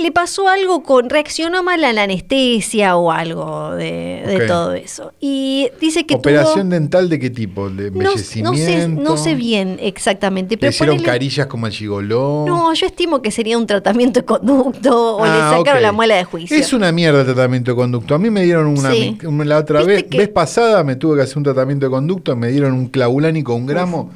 le 0.00 0.12
pasó 0.12 0.48
algo 0.48 0.82
con, 0.82 1.10
reaccionó 1.10 1.62
mal 1.62 1.82
a 1.84 1.92
la 1.92 2.02
anestesia 2.04 2.96
o 2.96 3.10
algo 3.10 3.72
de, 3.74 4.22
de 4.26 4.46
todo 4.46 4.72
eso. 4.74 5.12
Y 5.20 5.68
dice 5.80 6.04
que 6.06 6.14
¿Operación 6.14 6.68
tuvo... 6.68 6.74
dental 6.74 7.08
de 7.08 7.18
qué 7.18 7.30
tipo? 7.30 7.68
¿De 7.70 7.90
No, 7.90 7.96
no 8.02 8.02
embellecimiento? 8.10 8.56
sé, 8.56 8.88
no 8.88 9.16
sé 9.16 9.34
bien 9.34 9.78
exactamente, 9.80 10.54
¿Le 10.54 10.58
pero 10.58 10.70
hicieron 10.70 10.96
ponele- 10.98 11.04
carillas 11.04 11.46
como 11.46 11.66
el 11.66 11.72
gigoló? 11.72 12.44
No, 12.46 12.72
yo 12.74 12.86
estimo 12.86 13.22
que 13.22 13.30
sería 13.30 13.58
un 13.58 13.66
tratamiento 13.66 14.20
de 14.20 14.26
conducto 14.26 15.16
o 15.16 15.24
Ah, 15.24 15.28
le 15.28 15.58
sacaron 15.58 15.78
ok. 15.78 15.82
la 15.82 15.92
muela 15.92 16.14
de 16.16 16.24
juicio. 16.24 16.56
Es 16.56 16.72
una 16.72 16.92
mierda 16.92 17.20
el 17.20 17.26
tratamiento 17.26 17.70
de 17.72 17.76
conducto. 17.76 18.14
A 18.14 18.18
mí 18.18 18.30
me 18.30 18.42
dieron 18.44 18.66
una, 18.66 18.90
Sí. 18.92 19.18
una- 19.24 19.44
la 19.44 19.58
otra 19.58 19.82
vez, 19.82 20.08
vez 20.08 20.28
pasada 20.28 20.84
me 20.84 20.96
tuve 20.96 21.16
que 21.16 21.22
hacer 21.22 21.38
un 21.38 21.44
tratamiento 21.44 21.86
de 21.86 21.90
conducto, 21.90 22.34
me 22.36 22.48
dieron 22.48 22.72
un 22.74 22.88
clavulánico, 22.88 23.54
un 23.54 23.66
gramo 23.66 24.10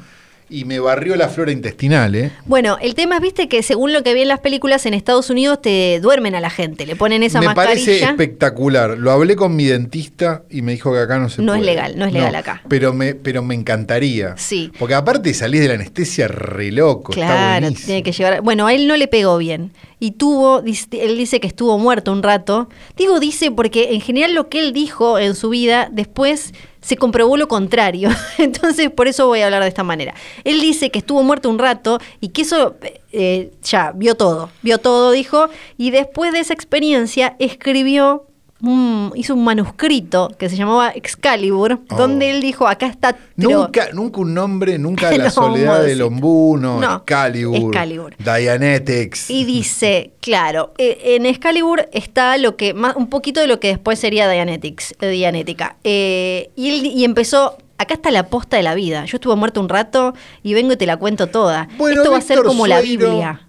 y 0.49 0.65
me 0.65 0.79
barrió 0.79 1.15
la 1.15 1.27
flora 1.29 1.51
intestinal, 1.51 2.15
¿eh? 2.15 2.31
Bueno, 2.45 2.77
el 2.81 2.95
tema 2.95 3.15
es, 3.15 3.21
viste, 3.21 3.47
que 3.49 3.61
según 3.63 3.91
lo 3.93 4.03
que 4.03 4.13
vi 4.13 4.21
en 4.21 4.27
las 4.29 4.39
películas 4.39 4.85
en 4.85 4.93
Estados 4.93 5.29
Unidos 5.29 5.61
te 5.61 5.99
duermen 6.01 6.35
a 6.35 6.39
la 6.39 6.49
gente, 6.49 6.85
le 6.85 6.95
ponen 6.95 7.21
esa 7.23 7.39
me 7.39 7.47
mascarilla. 7.47 7.73
parece 7.85 8.03
espectacular. 8.03 8.97
Lo 8.97 9.11
hablé 9.11 9.35
con 9.35 9.55
mi 9.55 9.65
dentista 9.65 10.43
y 10.49 10.61
me 10.61 10.71
dijo 10.71 10.93
que 10.93 10.99
acá 10.99 11.19
no 11.19 11.29
se 11.29 11.41
No 11.41 11.53
es 11.53 11.59
puede. 11.59 11.71
legal, 11.71 11.97
no 11.97 12.05
es 12.05 12.13
legal 12.13 12.35
acá. 12.35 12.61
Pero 12.69 12.93
me, 12.93 13.13
pero 13.15 13.43
me 13.43 13.55
encantaría. 13.55 14.35
Sí. 14.37 14.71
Porque 14.79 14.93
aparte 14.93 15.33
salís 15.33 15.61
de 15.61 15.67
la 15.67 15.73
anestesia 15.75 16.27
re 16.27 16.71
loco. 16.71 17.11
Claro, 17.13 17.69
tiene 17.71 18.03
que 18.03 18.11
llevar. 18.11 18.41
Bueno, 18.41 18.67
a 18.67 18.73
él 18.73 18.87
no 18.87 18.95
le 18.97 19.07
pegó 19.07 19.37
bien. 19.37 19.71
Y 19.99 20.11
tuvo, 20.11 20.59
él 20.59 21.17
dice 21.17 21.39
que 21.39 21.47
estuvo 21.47 21.77
muerto 21.79 22.11
un 22.11 22.21
rato. 22.21 22.69
Digo 22.95 23.19
dice 23.19 23.51
porque 23.51 23.93
en 23.93 24.01
general 24.01 24.33
lo 24.33 24.47
que 24.47 24.59
él 24.59 24.73
dijo 24.73 25.17
en 25.17 25.35
su 25.35 25.49
vida 25.49 25.89
después 25.91 26.53
se 26.81 26.97
comprobó 26.97 27.35
lo 27.35 27.47
contrario. 27.47 28.09
Entonces 28.37 28.91
por 28.91 29.07
eso 29.07 29.27
voy 29.27 29.41
a 29.41 29.45
hablar 29.45 29.63
de 29.63 29.69
esta 29.69 29.83
manera. 29.83 30.13
Él 30.43 30.61
dice 30.61 30.91
que 30.91 30.99
estuvo 30.99 31.23
muerto 31.23 31.49
un 31.49 31.57
rato 31.57 31.99
y 32.21 32.29
que 32.29 32.43
eso 32.43 32.75
eh, 33.11 33.51
ya 33.63 33.91
vio 33.95 34.15
todo. 34.15 34.51
Vio 34.61 34.77
todo, 34.77 35.11
dijo. 35.11 35.49
Y 35.77 35.89
después 35.89 36.31
de 36.31 36.39
esa 36.39 36.53
experiencia 36.53 37.35
escribió. 37.39 38.27
Un- 38.61 39.11
hizo 39.15 39.33
un 39.35 39.43
manuscrito 39.43 40.31
que 40.37 40.49
se 40.49 40.55
llamaba 40.55 40.89
Excalibur, 40.91 41.79
Oh. 41.89 41.95
donde 41.95 42.31
él 42.31 42.41
dijo, 42.41 42.67
acá 42.67 42.87
está... 42.87 43.15
pero- 43.35 43.49
Nunca, 43.63 43.89
nunca 43.93 44.19
un 44.21 44.33
nombre, 44.33 44.77
nunca 44.79 45.11
la 45.11 45.23
No, 45.25 45.29
soledad 45.29 45.83
del 45.83 46.01
ombuno, 46.01 46.79
No, 46.79 46.95
Excalibur, 46.97 47.57
Excalibur. 47.71 48.15
Dianetics. 48.17 49.29
Y 49.29 49.43
dice, 49.45 50.11
claro, 50.21 50.73
eh, 50.77 50.97
en 51.15 51.25
Excalibur 51.25 51.87
está 51.93 52.37
lo 52.37 52.55
que 52.55 52.73
más, 52.73 52.95
un 52.95 53.07
poquito 53.09 53.39
de 53.39 53.47
lo 53.47 53.59
que 53.59 53.67
después 53.69 53.99
sería 53.99 54.29
Dianetics, 54.29 54.95
eh, 55.01 55.09
Dianética. 55.09 55.75
Eh, 55.83 56.49
y, 56.55 56.69
él, 56.69 56.85
y 56.87 57.03
empezó, 57.03 57.57
acá 57.77 57.93
está 57.93 58.09
la 58.11 58.27
posta 58.27 58.57
de 58.57 58.63
la 58.63 58.73
vida. 58.75 59.05
Yo 59.05 59.17
estuve 59.17 59.35
muerto 59.35 59.59
un 59.61 59.69
rato 59.69 60.13
y 60.43 60.53
vengo 60.53 60.73
y 60.73 60.77
te 60.77 60.85
la 60.85 60.97
cuento 60.97 61.27
toda. 61.27 61.67
Bueno, 61.77 62.01
esto 62.01 62.11
va 62.11 62.17
a 62.17 62.21
ser 62.21 62.41
como 62.43 62.65
la 62.67 62.81
Biblia. 62.81 63.46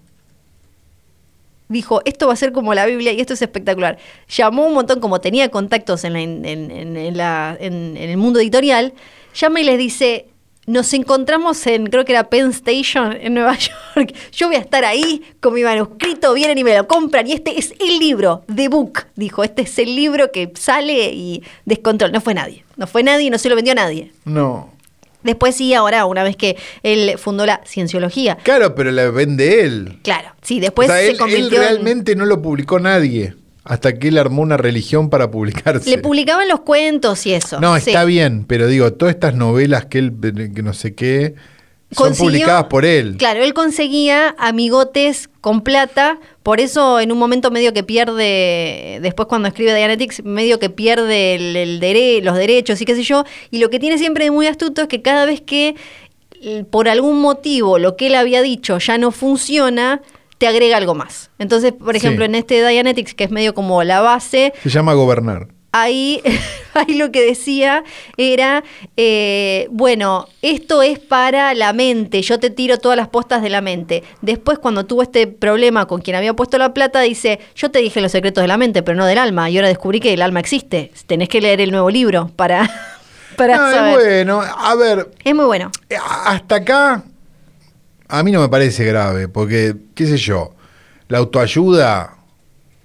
Dijo, 1.69 2.01
esto 2.05 2.27
va 2.27 2.33
a 2.33 2.35
ser 2.35 2.51
como 2.51 2.73
la 2.73 2.85
Biblia 2.87 3.13
y 3.13 3.21
esto 3.21 3.33
es 3.33 3.41
espectacular. 3.41 3.97
Llamó 4.27 4.65
un 4.67 4.73
montón, 4.73 4.99
como 4.99 5.21
tenía 5.21 5.49
contactos 5.49 6.03
en, 6.03 6.13
la- 6.13 6.21
en- 6.21 6.45
en- 6.45 7.15
la- 7.17 7.55
en- 7.59 7.95
el 7.95 8.17
mundo 8.17 8.39
editorial, 8.39 8.93
llama 9.35 9.61
y 9.61 9.63
les 9.63 9.77
dice, 9.77 10.25
nos 10.65 10.91
encontramos 10.93 11.65
en, 11.67 11.85
creo 11.87 12.05
que 12.05 12.11
era 12.11 12.29
Penn 12.29 12.49
Station, 12.49 13.15
en 13.21 13.35
Nueva 13.35 13.55
York. 13.95 14.13
Yo 14.31 14.47
voy 14.47 14.55
a 14.55 14.59
estar 14.59 14.83
ahí 14.83 15.21
con 15.39 15.53
mi 15.53 15.61
manuscrito, 15.63 16.33
vienen 16.33 16.57
y 16.57 16.63
me 16.63 16.75
lo 16.75 16.87
compran. 16.87 17.27
Y 17.27 17.33
este 17.33 17.57
es 17.59 17.73
el 17.79 17.99
libro, 17.99 18.43
The 18.53 18.67
Book, 18.67 19.05
dijo. 19.15 19.43
Este 19.43 19.61
es 19.61 19.77
el 19.79 19.95
libro 19.95 20.31
que 20.31 20.51
sale 20.55 21.11
y 21.13 21.43
descontrol. 21.65 22.11
No 22.11 22.19
fue 22.21 22.33
nadie. 22.33 22.63
No 22.77 22.87
fue 22.87 23.03
nadie 23.03 23.29
no 23.29 23.37
se 23.37 23.47
lo 23.49 23.55
vendió 23.55 23.73
a 23.73 23.75
nadie. 23.75 24.11
No. 24.25 24.71
Después 25.23 25.55
sí, 25.55 25.73
ahora, 25.73 26.05
una 26.05 26.23
vez 26.23 26.35
que 26.37 26.55
él 26.83 27.15
fundó 27.17 27.45
la 27.45 27.61
cienciología. 27.65 28.37
Claro, 28.43 28.73
pero 28.75 28.91
la 28.91 29.09
vende 29.09 29.61
él. 29.61 29.99
Claro, 30.03 30.29
sí, 30.41 30.59
después 30.59 30.89
o 30.89 30.91
sea, 30.93 30.99
se 31.01 31.07
él, 31.07 31.11
él 31.13 31.17
convirtió 31.17 31.61
en- 31.61 31.67
realmente 31.69 32.15
no 32.15 32.25
lo 32.25 32.41
publicó 32.41 32.79
nadie. 32.79 33.35
Hasta 33.65 33.93
que 33.99 34.07
él 34.07 34.17
armó 34.17 34.41
una 34.41 34.57
religión 34.57 35.09
para 35.09 35.29
publicarse. 35.29 35.89
Le 35.89 35.97
publicaban 35.99 36.47
los 36.47 36.61
cuentos 36.61 37.25
y 37.27 37.33
eso. 37.33 37.59
no, 37.59 37.75
sí. 37.79 37.89
está 37.91 38.03
bien, 38.05 38.45
pero 38.47 38.65
digo, 38.67 38.93
todas 38.93 39.13
estas 39.13 39.35
novelas 39.35 39.85
que 39.85 39.99
él, 39.99 40.13
que 40.55 40.63
no 40.63 40.73
sé 40.73 40.95
qué, 40.95 41.35
son 41.91 42.13
publicadas 42.15 42.65
por 42.65 42.85
él. 42.85 43.15
Claro, 43.17 43.43
él 43.43 43.53
conseguía 43.53 44.35
amigotes 44.37 45.29
con 45.41 45.61
plata, 45.61 46.19
por 46.43 46.59
eso 46.59 46.99
en 46.99 47.11
un 47.11 47.17
momento 47.17 47.49
medio 47.51 47.73
que 47.73 47.83
pierde, 47.83 48.99
después 49.01 49.27
cuando 49.27 49.47
escribe 49.47 49.73
Dianetics, 49.75 50.23
medio 50.23 50.59
que 50.59 50.69
pierde 50.69 51.35
el, 51.35 51.55
el 51.55 51.79
dere- 51.79 52.21
los 52.21 52.35
derechos 52.35 52.79
y 52.81 52.85
qué 52.85 52.95
sé 52.95 53.03
yo, 53.03 53.23
y 53.51 53.59
lo 53.59 53.69
que 53.69 53.79
tiene 53.79 53.97
siempre 53.97 54.25
de 54.25 54.31
muy 54.31 54.47
astuto 54.47 54.83
es 54.83 54.87
que 54.87 55.01
cada 55.01 55.25
vez 55.25 55.41
que 55.41 55.75
por 56.69 56.87
algún 56.87 57.19
motivo 57.21 57.79
lo 57.79 57.95
que 57.97 58.07
él 58.07 58.15
había 58.15 58.41
dicho 58.41 58.77
ya 58.77 58.97
no 58.97 59.11
funciona, 59.11 60.01
te 60.37 60.47
agrega 60.47 60.77
algo 60.77 60.95
más. 60.95 61.31
Entonces, 61.37 61.73
por 61.73 61.95
ejemplo, 61.97 62.23
Sí. 62.23 62.29
en 62.29 62.35
este 62.35 62.65
Dianetics, 62.65 63.13
que 63.13 63.25
es 63.25 63.31
medio 63.31 63.53
como 63.53 63.83
la 63.83 63.99
base, 63.99 64.53
Se 64.63 64.69
llama 64.69 64.93
gobernar. 64.93 65.47
Ahí, 65.71 66.21
ahí 66.73 66.95
lo 66.95 67.11
que 67.11 67.21
decía 67.25 67.83
era, 68.17 68.63
eh, 68.97 69.67
bueno, 69.71 70.27
esto 70.41 70.81
es 70.81 70.99
para 70.99 71.53
la 71.53 71.73
mente, 71.73 72.21
yo 72.21 72.39
te 72.39 72.49
tiro 72.49 72.77
todas 72.77 72.97
las 72.97 73.07
postas 73.09 73.41
de 73.41 73.49
la 73.49 73.61
mente. 73.61 74.03
Después, 74.21 74.59
cuando 74.59 74.85
tuvo 74.85 75.01
este 75.03 75.27
problema 75.27 75.85
con 75.87 76.01
quien 76.01 76.15
había 76.15 76.33
puesto 76.33 76.57
la 76.57 76.73
plata, 76.73 77.01
dice, 77.01 77.39
yo 77.55 77.71
te 77.71 77.79
dije 77.79 78.01
los 78.01 78.11
secretos 78.11 78.41
de 78.43 78.47
la 78.47 78.57
mente, 78.57 78.83
pero 78.83 78.97
no 78.97 79.05
del 79.05 79.17
alma, 79.17 79.49
y 79.49 79.57
ahora 79.57 79.67
descubrí 79.69 79.99
que 79.99 80.13
el 80.13 80.21
alma 80.21 80.39
existe. 80.39 80.91
Tenés 81.07 81.29
que 81.29 81.41
leer 81.41 81.61
el 81.61 81.71
nuevo 81.71 81.89
libro 81.89 82.31
para, 82.35 82.69
para 83.35 83.57
No, 83.57 83.67
es 83.69 83.75
saber. 83.75 83.93
bueno, 83.95 84.41
a 84.41 84.75
ver, 84.75 85.09
Es 85.23 85.35
muy 85.35 85.45
bueno. 85.45 85.71
eh, 85.89 85.95
hasta 86.25 86.55
acá 86.55 87.03
a 88.07 88.23
mí 88.23 88.31
no 88.31 88.41
me 88.41 88.49
parece 88.49 88.83
grave, 88.85 89.27
porque, 89.27 89.75
qué 89.95 90.07
sé 90.07 90.17
yo, 90.17 90.55
la 91.07 91.19
autoayuda 91.19 92.15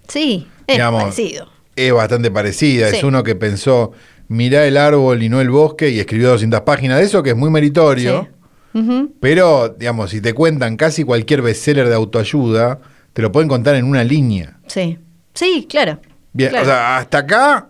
Sí, 0.09 0.47
es 0.67 0.77
Digamos, 0.77 1.03
parecido. 1.05 1.49
Es 1.77 1.93
bastante 1.93 2.31
parecida. 2.31 2.89
Sí. 2.91 2.97
Es 2.97 3.05
uno 3.05 3.23
que 3.23 3.35
pensó, 3.35 3.93
mirá 4.29 4.67
el 4.67 4.77
árbol 4.77 5.23
y 5.23 5.29
no 5.29 5.41
el 5.41 5.51
bosque, 5.51 5.91
y 5.91 6.01
escribió 6.01 6.31
200 6.31 6.61
páginas 6.63 6.99
de 6.99 7.05
eso, 7.07 7.23
que 7.23 7.31
es 7.31 7.37
muy 7.37 7.51
meritorio. 7.51 8.29
Sí. 8.75 9.09
Pero, 9.21 9.69
digamos, 9.69 10.11
si 10.11 10.21
te 10.21 10.33
cuentan 10.35 10.77
casi 10.77 11.05
cualquier 11.05 11.43
bestseller 11.43 11.89
de 11.89 11.95
autoayuda, 11.95 12.81
te 13.13 13.23
lo 13.23 13.31
pueden 13.31 13.49
contar 13.49 13.77
en 13.77 13.85
una 13.85 14.03
línea. 14.03 14.59
Sí, 14.67 14.99
sí, 15.33 15.67
claro. 15.71 16.01
Bien, 16.33 16.51
Claro. 16.51 16.65
o 16.65 16.67
sea, 16.69 16.97
hasta 16.99 17.19
acá, 17.19 17.69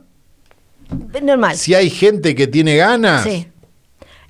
Normal. 1.22 1.56
si 1.56 1.74
hay 1.74 1.90
gente 1.90 2.34
que 2.34 2.46
tiene 2.46 2.76
ganas, 2.76 3.22
Sí. 3.24 3.46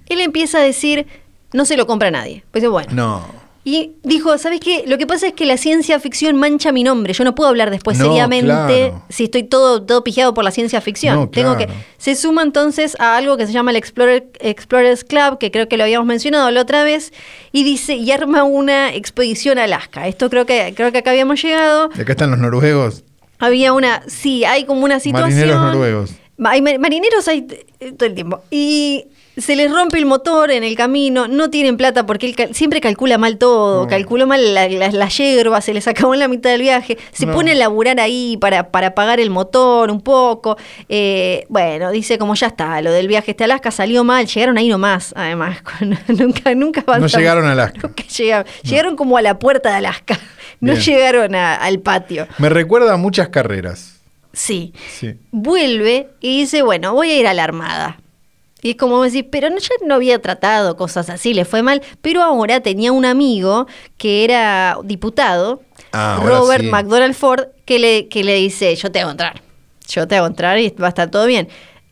Él 0.06 0.20
empieza 0.20 0.58
a 0.58 0.62
decir, 0.62 1.06
no 1.52 1.64
se 1.64 1.76
lo 1.76 1.86
compra 1.86 2.10
nadie. 2.10 2.44
Pues 2.50 2.68
bueno. 2.68 2.90
No. 2.92 3.43
Y 3.66 3.92
dijo, 4.02 4.36
¿sabes 4.36 4.60
qué? 4.60 4.84
Lo 4.86 4.98
que 4.98 5.06
pasa 5.06 5.28
es 5.28 5.32
que 5.32 5.46
la 5.46 5.56
ciencia 5.56 5.98
ficción 5.98 6.36
mancha 6.36 6.70
mi 6.70 6.84
nombre. 6.84 7.14
Yo 7.14 7.24
no 7.24 7.34
puedo 7.34 7.48
hablar 7.48 7.70
después 7.70 7.98
No, 7.98 8.04
seriamente 8.04 8.44
claro. 8.90 9.02
si 9.08 9.24
estoy 9.24 9.42
todo, 9.44 9.82
todo 9.82 10.04
pijeado 10.04 10.34
por 10.34 10.44
la 10.44 10.50
ciencia 10.50 10.82
ficción. 10.82 11.16
No, 11.16 11.28
Tengo 11.30 11.56
claro. 11.56 11.72
que. 11.72 11.78
Se 11.96 12.14
suma 12.14 12.42
entonces 12.42 12.94
a 13.00 13.16
algo 13.16 13.38
que 13.38 13.46
se 13.46 13.52
llama 13.54 13.70
el 13.70 13.78
Explorer, 13.78 14.26
Explorers 14.40 15.02
Club, 15.04 15.38
que 15.38 15.50
creo 15.50 15.66
que 15.66 15.78
lo 15.78 15.84
habíamos 15.84 16.06
mencionado 16.06 16.50
la 16.50 16.60
otra 16.60 16.84
vez, 16.84 17.12
y 17.52 17.64
dice, 17.64 17.94
y 17.94 18.10
arma 18.10 18.44
una 18.44 18.92
expedición 18.94 19.56
a 19.58 19.64
Alaska. 19.64 20.08
Esto 20.08 20.28
creo 20.28 20.44
que, 20.44 20.74
creo 20.76 20.92
que 20.92 20.98
acá 20.98 21.12
habíamos 21.12 21.42
llegado. 21.42 21.88
Y 21.96 22.02
acá 22.02 22.12
están 22.12 22.30
los 22.32 22.38
noruegos. 22.38 23.02
Había 23.38 23.72
una, 23.72 24.02
sí, 24.08 24.44
hay 24.44 24.64
como 24.64 24.84
una 24.84 25.00
situación. 25.00 25.30
Marineros 25.38 25.60
noruegos. 25.62 26.10
Hay 26.44 26.60
ma- 26.60 26.76
marineros 26.78 27.26
hay 27.28 27.42
todo 27.96 28.06
el 28.06 28.14
tiempo. 28.14 28.42
Y 28.50 29.06
se 29.36 29.56
les 29.56 29.70
rompe 29.70 29.98
el 29.98 30.06
motor 30.06 30.50
en 30.50 30.62
el 30.64 30.76
camino, 30.76 31.26
no 31.28 31.50
tienen 31.50 31.76
plata 31.76 32.06
porque 32.06 32.26
él 32.26 32.36
cal- 32.36 32.54
siempre 32.54 32.80
calcula 32.80 33.18
mal 33.18 33.36
todo, 33.38 33.82
No. 33.82 33.88
calculó 33.88 34.26
mal 34.26 34.54
la, 34.54 34.68
la- 34.68 35.10
se 35.60 35.74
les 35.74 35.88
acabó 35.88 36.14
en 36.14 36.20
la 36.20 36.28
mitad 36.28 36.50
del 36.50 36.60
viaje, 36.60 36.98
se 37.12 37.26
No. 37.26 37.32
pone 37.34 37.52
a 37.52 37.54
laburar 37.54 37.98
ahí 38.00 38.36
para, 38.40 38.70
para 38.70 38.94
pagar 38.94 39.18
el 39.20 39.30
motor 39.30 39.90
un 39.90 40.00
poco. 40.00 40.56
Eh, 40.88 41.46
bueno, 41.48 41.90
dice 41.90 42.18
como 42.18 42.34
ya 42.34 42.46
está, 42.48 42.80
lo 42.80 42.92
del 42.92 43.08
viaje 43.08 43.32
este 43.32 43.44
a 43.44 43.46
Alaska 43.46 43.70
salió 43.70 44.04
mal, 44.04 44.26
llegaron 44.26 44.56
ahí 44.58 44.68
nomás, 44.68 45.12
además, 45.16 45.58
con- 45.78 45.98
nunca, 46.16 46.54
nunca 46.54 46.82
avanzaron. 46.86 47.10
No 47.12 47.18
llegaron 47.18 47.46
a 47.46 47.52
Alaska. 47.52 47.80
Nunca 47.88 48.04
llegaron, 48.04 48.46
llegaron 48.62 48.96
como 48.96 49.16
a 49.16 49.22
la 49.22 49.38
puerta 49.38 49.70
de 49.70 49.76
Alaska, 49.76 50.18
no 50.60 50.72
Bien. 50.72 50.84
llegaron 50.84 51.34
a- 51.34 51.56
al 51.56 51.80
patio. 51.80 52.26
Me 52.38 52.48
recuerda 52.48 52.94
a 52.94 52.96
muchas 52.96 53.28
carreras. 53.30 54.00
Sí 54.32 54.72
Sí. 54.90 55.14
vuelve 55.30 56.08
y 56.20 56.40
dice, 56.40 56.62
bueno, 56.62 56.92
voy 56.92 57.10
a 57.10 57.18
ir 57.20 57.26
a 57.26 57.34
la 57.34 57.44
Armada. 57.44 57.98
Y 58.64 58.70
es 58.70 58.76
como 58.76 59.02
decir, 59.02 59.28
pero 59.30 59.50
no, 59.50 59.58
ya 59.58 59.68
no 59.86 59.94
había 59.96 60.20
tratado 60.22 60.74
cosas 60.76 61.10
así, 61.10 61.34
le 61.34 61.44
fue 61.44 61.62
mal, 61.62 61.82
pero 62.00 62.22
ahora 62.22 62.60
tenía 62.60 62.92
un 62.92 63.04
amigo 63.04 63.66
que 63.98 64.24
era 64.24 64.78
diputado, 64.82 65.60
Ah, 65.92 66.18
Robert 66.24 66.64
sí. 66.64 66.70
McDonald 66.70 67.14
Ford, 67.14 67.48
que 67.66 67.78
le, 67.78 68.08
que 68.08 68.24
le 68.24 68.36
dice, 68.36 68.74
yo 68.74 68.90
te 68.90 69.00
hago 69.00 69.10
entrar, 69.10 69.42
yo 69.86 70.08
te 70.08 70.16
hago 70.16 70.26
entrar 70.26 70.58
y 70.58 70.70
va 70.70 70.86
a 70.86 70.88
estar 70.88 71.10
todo 71.10 71.26
bien. 71.26 71.48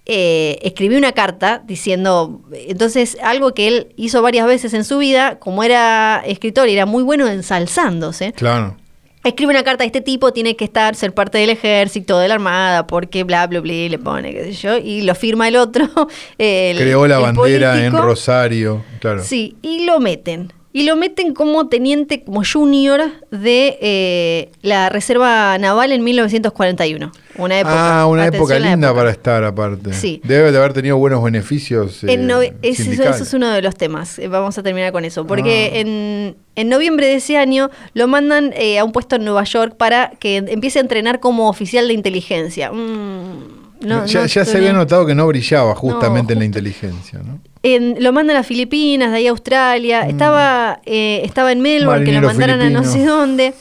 Eh, 0.06 0.58
escribió 0.62 0.96
una 0.98 1.12
carta 1.12 1.62
diciendo, 1.64 2.40
entonces 2.52 3.18
algo 3.22 3.52
que 3.54 3.68
él 3.68 3.92
hizo 3.96 4.22
varias 4.22 4.46
veces 4.46 4.72
en 4.72 4.84
su 4.84 4.96
vida, 4.98 5.38
como 5.38 5.62
era 5.62 6.22
escritor 6.26 6.68
y 6.68 6.72
era 6.72 6.86
muy 6.86 7.02
bueno 7.04 7.28
ensalzándose, 7.28 8.32
Claro. 8.32 8.76
Escribe 9.24 9.50
una 9.52 9.62
carta, 9.62 9.84
este 9.84 10.00
tipo 10.00 10.32
tiene 10.32 10.56
que 10.56 10.64
estar, 10.64 10.96
ser 10.96 11.14
parte 11.14 11.38
del 11.38 11.50
ejército, 11.50 12.18
de 12.18 12.26
la 12.26 12.34
armada, 12.34 12.86
porque 12.88 13.22
bla, 13.22 13.46
bla, 13.46 13.60
bla, 13.60 13.72
le 13.72 13.98
pone, 13.98 14.32
qué 14.32 14.44
sé 14.46 14.52
yo, 14.54 14.76
y 14.78 15.02
lo 15.02 15.14
firma 15.14 15.46
el 15.46 15.56
otro. 15.56 15.88
el- 16.38 16.76
Creó 16.76 17.06
la 17.06 17.16
el 17.16 17.22
bandera 17.22 17.84
en. 17.84 17.92
Rosario. 17.92 18.84
Claro. 19.00 19.22
Sí, 19.22 19.56
y 19.62 19.84
lo 19.84 20.00
meten. 20.00 20.52
Y 20.74 20.84
lo 20.84 20.96
meten 20.96 21.34
como 21.34 21.68
teniente, 21.68 22.24
como 22.24 22.42
junior 22.50 23.02
de 23.30 23.78
eh, 23.82 24.50
la 24.62 24.88
Reserva 24.88 25.58
Naval 25.58 25.92
en 25.92 26.02
1941. 26.02 27.12
Una 27.36 27.60
época. 27.60 28.00
ah, 28.02 28.06
una 28.06 28.26
época 28.26 28.58
linda 28.58 28.88
época. 28.88 28.94
para 28.94 29.10
estar 29.10 29.44
aparte. 29.44 29.92
Sí. 29.92 30.20
Debe 30.24 30.50
de 30.50 30.56
haber 30.58 30.72
tenido 30.72 30.96
buenos 30.96 31.22
beneficios. 31.22 32.02
En 32.04 32.30
eh, 32.30 32.54
eso 32.62 33.22
es 33.22 33.34
uno 33.34 33.50
de 33.50 33.60
los 33.60 33.76
temas. 33.76 34.18
Eh, 34.18 34.28
Vamos 34.28 34.56
a 34.56 34.62
terminar 34.62 34.92
con 34.92 35.04
eso. 35.04 35.26
Porque 35.26 35.72
Ah. 35.74 35.78
en, 35.78 36.36
en 36.56 36.68
noviembre 36.68 37.06
de 37.06 37.14
ese 37.16 37.36
año 37.36 37.70
lo 37.94 38.08
mandan 38.08 38.52
eh, 38.56 38.78
a 38.78 38.84
un 38.84 38.92
puesto 38.92 39.16
en 39.16 39.24
Nueva 39.24 39.44
York 39.44 39.76
para 39.76 40.10
que 40.18 40.36
empiece 40.38 40.78
a 40.78 40.82
entrenar 40.82 41.20
como 41.20 41.48
oficial 41.50 41.86
de 41.88 41.94
inteligencia. 41.94 42.72
Mm, 42.72 43.61
no, 43.84 44.06
ya 44.06 44.20
no 44.22 44.26
ya 44.26 44.44
se 44.44 44.56
había 44.56 44.72
notado 44.72 45.04
que 45.06 45.14
no 45.14 45.26
brillaba 45.26 45.74
justamente 45.74 46.32
en 46.32 46.38
la 46.40 46.44
inteligencia, 46.44 47.18
¿no? 47.20 47.40
En- 47.62 47.96
lo 48.02 48.12
mandan 48.12 48.36
a 48.36 48.42
Filipinas, 48.42 49.10
de 49.10 49.18
ahí 49.18 49.26
a 49.26 49.30
Australia. 49.30 50.00
Estaba, 50.08 50.80
eh, 50.84 51.20
estaba 51.24 51.52
en 51.52 51.60
Melbourne, 51.60 52.04
que 52.04 52.12
lo 52.12 52.20
Mm. 52.22 52.24
Mandaron 52.26 52.60
a 52.60 52.70
no 52.70 52.84
sé 52.84 53.04
dónde. 53.04 53.54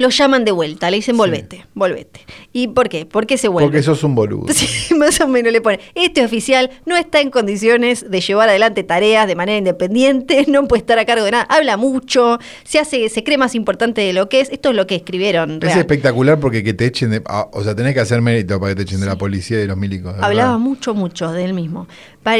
Lo 0.00 0.08
llaman 0.08 0.46
de 0.46 0.50
vuelta, 0.52 0.90
le 0.90 0.96
dicen 0.96 1.14
Sí. 1.14 1.18
volvete, 1.18 1.66
volvete. 1.74 2.20
¿Y 2.54 2.68
por 2.68 2.88
qué? 2.88 3.04
¿Por 3.04 3.26
qué 3.26 3.36
se 3.36 3.48
vuelve? 3.48 3.68
Porque 3.68 3.82
sos 3.82 4.02
un 4.02 4.14
boludo. 4.14 4.46
Sí, 4.54 4.94
más 4.94 5.20
o 5.20 5.28
menos 5.28 5.52
le 5.52 5.60
pone, 5.60 5.78
este 5.94 6.24
oficial 6.24 6.70
no 6.86 6.96
está 6.96 7.20
en 7.20 7.30
condiciones 7.30 8.10
de 8.10 8.20
llevar 8.22 8.48
adelante 8.48 8.82
tareas 8.82 9.26
de 9.26 9.34
manera 9.36 9.58
independiente, 9.58 10.46
no 10.48 10.66
puede 10.66 10.80
estar 10.80 10.98
a 10.98 11.04
cargo 11.04 11.24
de 11.26 11.32
nada, 11.32 11.44
habla 11.50 11.76
mucho, 11.76 12.38
se 12.64 12.78
hace, 12.78 13.10
se 13.10 13.22
cree 13.22 13.36
más 13.36 13.54
importante 13.54 14.00
de 14.00 14.14
lo 14.14 14.30
que 14.30 14.40
es. 14.40 14.50
Esto 14.50 14.70
es 14.70 14.76
lo 14.76 14.86
que 14.86 14.94
escribieron. 14.94 15.60
Es 15.62 15.76
espectacular 15.76 16.40
porque 16.40 16.64
que 16.64 16.72
te 16.72 16.86
echen 16.86 17.10
de. 17.10 17.22
o 17.52 17.62
sea, 17.62 17.76
tenés 17.76 17.92
que 17.92 18.00
hacer 18.00 18.22
mérito 18.22 18.58
para 18.58 18.72
que 18.72 18.76
te 18.76 18.82
echen 18.82 19.00
de 19.00 19.06
la 19.06 19.16
policía 19.18 19.58
y 19.58 19.60
de 19.60 19.66
los 19.66 19.76
milicos. 19.76 20.16
de 20.16 20.24
Hablaba 20.24 20.52
verdad. 20.52 20.58
mucho, 20.58 20.94
mucho 20.94 21.30
de 21.30 21.44
él 21.44 21.52
mismo. 21.52 21.86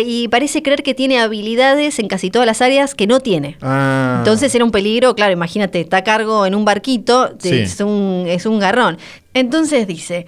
Y 0.06 0.28
parece 0.28 0.62
creer 0.62 0.82
que 0.82 0.94
tiene 0.94 1.18
habilidades 1.20 1.98
en 1.98 2.08
casi 2.08 2.30
todas 2.30 2.46
las 2.46 2.60
áreas 2.60 2.94
que 2.94 3.06
no 3.06 3.20
tiene. 3.20 3.56
Ah. 3.62 4.16
Entonces 4.18 4.54
era 4.54 4.64
un 4.64 4.70
peligro, 4.70 5.14
claro, 5.14 5.32
imagínate, 5.32 5.80
está 5.80 5.98
a 5.98 6.04
cargo 6.04 6.46
en 6.46 6.54
un 6.54 6.64
barquito, 6.64 7.30
Es, 7.50 7.80
un, 7.80 8.24
es 8.26 8.46
un 8.46 8.58
garrón. 8.58 8.98
Entonces 9.34 9.86
dice, 9.86 10.26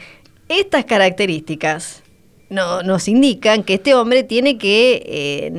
estas 0.49 0.85
características 0.85 2.02
no, 2.53 2.83
nos 2.83 3.09
indican 3.09 3.63
que 3.65 3.75
este 3.75 3.95
hombre 3.95 4.23
tiene 4.23 4.59
que, 4.59 5.03
eh, 5.07 5.53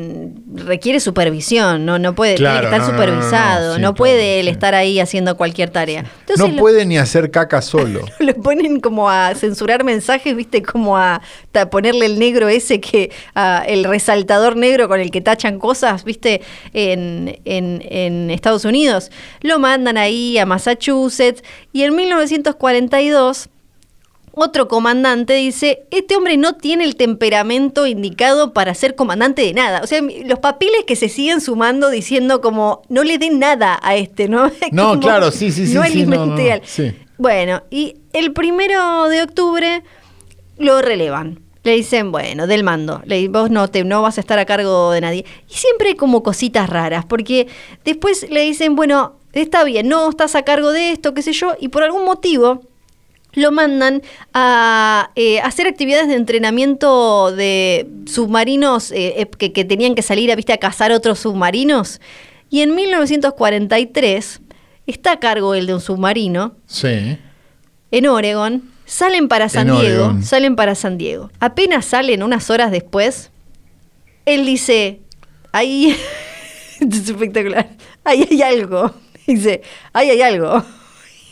requiere 0.55 0.99
supervisión, 0.99 1.85
no, 1.85 1.99
no 1.99 2.15
puede, 2.15 2.35
Claro, 2.35 2.59
tiene 2.61 2.69
que 2.69 2.75
estar 2.75 2.79
no, 2.81 2.85
no, 2.87 2.91
supervisado, 3.03 3.71
no, 3.73 3.77
claro, 3.79 3.95
puede 3.95 4.39
él 4.39 4.45
sí. 4.45 4.51
estar 4.51 4.75
ahí 4.75 4.99
haciendo 4.99 5.35
cualquier 5.35 5.69
tarea. 5.71 6.05
Entonces 6.21 6.39
no 6.47 6.53
lo- 6.53 6.59
puede 6.61 6.85
ni 6.85 6.97
hacer 6.97 7.31
caca 7.31 7.61
solo. 7.61 8.01
lo 8.19 8.33
ponen 8.35 8.79
como 8.79 9.09
a 9.09 9.33
censurar 9.35 9.83
mensajes, 9.83 10.35
viste, 10.35 10.61
como 10.61 10.97
a, 10.97 11.21
ta- 11.51 11.69
ponerle 11.69 12.05
el 12.05 12.19
negro 12.19 12.47
ese 12.47 12.79
que, 12.79 13.11
a- 13.35 13.63
el 13.67 13.83
resaltador 13.83 14.55
negro 14.55 14.87
con 14.87 14.99
el 14.99 15.09
que 15.11 15.21
tachan 15.21 15.59
cosas, 15.59 16.03
viste, 16.03 16.41
en, 16.73 17.39
en- 17.45 17.81
en 17.89 18.29
Estados 18.31 18.65
Unidos. 18.65 19.09
Lo 19.41 19.59
mandan 19.59 19.97
ahí 19.97 20.37
a 20.37 20.45
Massachusetts 20.45 21.43
y 21.71 21.83
en 21.83 21.95
1942 21.95 23.49
otro 24.35 24.67
comandante 24.67 25.35
dice, 25.35 25.85
este 25.91 26.15
hombre 26.15 26.37
no 26.37 26.55
tiene 26.55 26.85
el 26.85 26.95
temperamento 26.95 27.85
indicado 27.85 28.51
para 28.51 28.73
ser 28.73 28.95
comandante 28.95 29.43
de 29.43 29.53
nada. 29.53 29.81
O 29.83 29.87
sea, 29.87 30.01
los 30.01 30.39
papeles 30.39 30.85
que 30.87 30.95
se 30.95 31.07
siguen 31.07 31.39
sumando 31.39 31.91
diciendo 31.91 32.41
como, 32.41 32.81
no 32.89 33.03
le 33.03 33.19
den 33.19 33.37
nada 33.37 33.79
a 33.83 33.95
este, 33.95 34.27
¿no? 34.27 34.51
No, 34.71 34.89
Como, 34.89 35.01
claro, 35.01 35.29
sí, 35.29 35.51
sí, 35.51 35.67
sí, 35.67 35.75
No 35.75 35.83
sí, 35.83 36.05
no, 36.05 36.35
sí. 36.63 36.95
Bueno, 37.19 37.61
y 37.69 37.97
el 38.11 38.33
primero 38.33 39.07
de 39.07 39.21
octubre 39.21 39.83
lo 40.57 40.81
relevan. 40.81 41.39
Le 41.63 41.75
dicen, 41.75 42.11
bueno, 42.11 42.47
del 42.47 42.63
mando, 42.63 43.01
le, 43.05 43.27
vos 43.27 43.51
no, 43.51 43.69
te, 43.69 43.83
no 43.83 44.01
vas 44.01 44.17
a 44.17 44.21
estar 44.21 44.39
a 44.39 44.45
cargo 44.45 44.91
de 44.91 44.99
nadie. 44.99 45.25
Y 45.47 45.53
siempre 45.53 45.89
hay 45.89 45.95
como 45.95 46.23
cositas 46.23 46.69
raras, 46.69 47.05
porque 47.05 47.47
después 47.85 48.27
le 48.29 48.41
dicen, 48.41 48.75
bueno, 48.75 49.17
está 49.31 49.63
bien, 49.63 49.87
no 49.87 50.09
estás 50.09 50.35
a 50.35 50.41
cargo 50.41 50.71
de 50.71 50.91
esto, 50.91 51.13
qué 51.13 51.21
sé 51.21 51.33
yo, 51.33 51.53
y 51.59 51.69
por 51.69 51.83
algún 51.83 52.03
motivo 52.03 52.63
lo 53.33 53.51
mandan 53.51 54.01
a 54.33 55.11
eh, 55.15 55.39
hacer 55.41 55.67
actividades 55.67 56.07
de 56.07 56.15
entrenamiento 56.15 57.31
de 57.35 57.87
submarinos 58.05 58.91
eh, 58.91 59.21
eh, 59.21 59.27
que, 59.37 59.51
que 59.51 59.65
tenían 59.65 59.95
que 59.95 60.01
salir 60.01 60.31
a, 60.31 60.35
¿viste, 60.35 60.53
a 60.53 60.57
cazar 60.57 60.91
otros 60.91 61.19
submarinos. 61.19 61.99
Y 62.49 62.61
en 62.61 62.75
1943 62.75 64.41
está 64.87 65.13
a 65.13 65.19
cargo 65.19 65.53
el 65.55 65.65
de 65.67 65.73
un 65.75 65.81
submarino 65.81 66.55
Sí. 66.67 67.17
en 67.91 68.07
Oregon. 68.07 68.63
Salen 68.85 69.27
para 69.29 69.47
San 69.49 69.69
En 69.69 69.79
Diego, 69.79 70.03
Oregon. 70.05 70.23
salen 70.23 70.55
para 70.55 70.75
San 70.75 70.97
Diego. 70.97 71.31
Apenas 71.39 71.85
salen 71.85 72.21
unas 72.21 72.49
horas 72.49 72.69
después, 72.69 73.31
él 74.25 74.45
dice, 74.45 74.99
ahí, 75.53 75.95
es 76.79 77.09
espectacular, 77.09 77.69
ahí 78.03 78.27
hay 78.29 78.41
algo. 78.41 78.93
Dice, 79.25 79.61
ahí 79.93 80.09
hay 80.09 80.21
algo. 80.21 80.61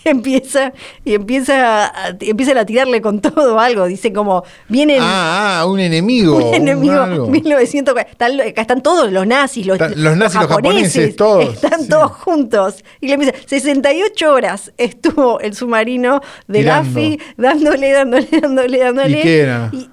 Empieza, 0.06 0.74
y 1.06 1.14
empieza 1.14 1.86
a, 1.86 2.16
empiezan 2.20 2.58
a 2.58 2.66
tirarle 2.66 3.02
con 3.02 3.22
todo 3.22 3.60
algo. 3.60 3.86
Dice 3.86 4.12
como, 4.12 4.44
vienen 4.68 5.00
Ah, 5.02 5.60
ah, 5.62 5.66
un 5.68 5.80
enemigo. 5.80 6.38
un 6.50 6.54
enemigo, 6.54 7.02
algo. 7.02 7.28
1900, 7.28 7.96
están, 8.10 8.38
lo- 8.38 8.44
acá 8.44 8.62
están 8.62 8.82
todos 8.82 9.12
los 9.12 9.28
nazis, 9.28 9.66
los, 9.66 9.76
Están 9.80 10.04
los 10.04 10.18
nazis, 10.18 10.40
los 10.42 10.50
japoneses, 10.50 11.16
todos, 11.16 11.54
Están 11.54 11.82
sí. 11.82 11.90
todos 11.90 12.12
juntos. 12.14 12.84
Y 13.00 13.08
le 13.08 13.14
empieza, 13.14 13.34
68 13.46 14.32
horas 14.34 14.72
estuvo 14.78 15.40
el 15.40 15.54
submarino 15.56 16.22
de. 16.48 16.64
Laffy 16.64 17.20
dándole, 17.38 17.92
dándole, 17.92 18.28
dándole, 18.42 18.78
dándole. 18.80 19.20
¿Y 19.20 19.22
qué 19.24 19.40
era? 19.42 19.70
Y 19.72 19.90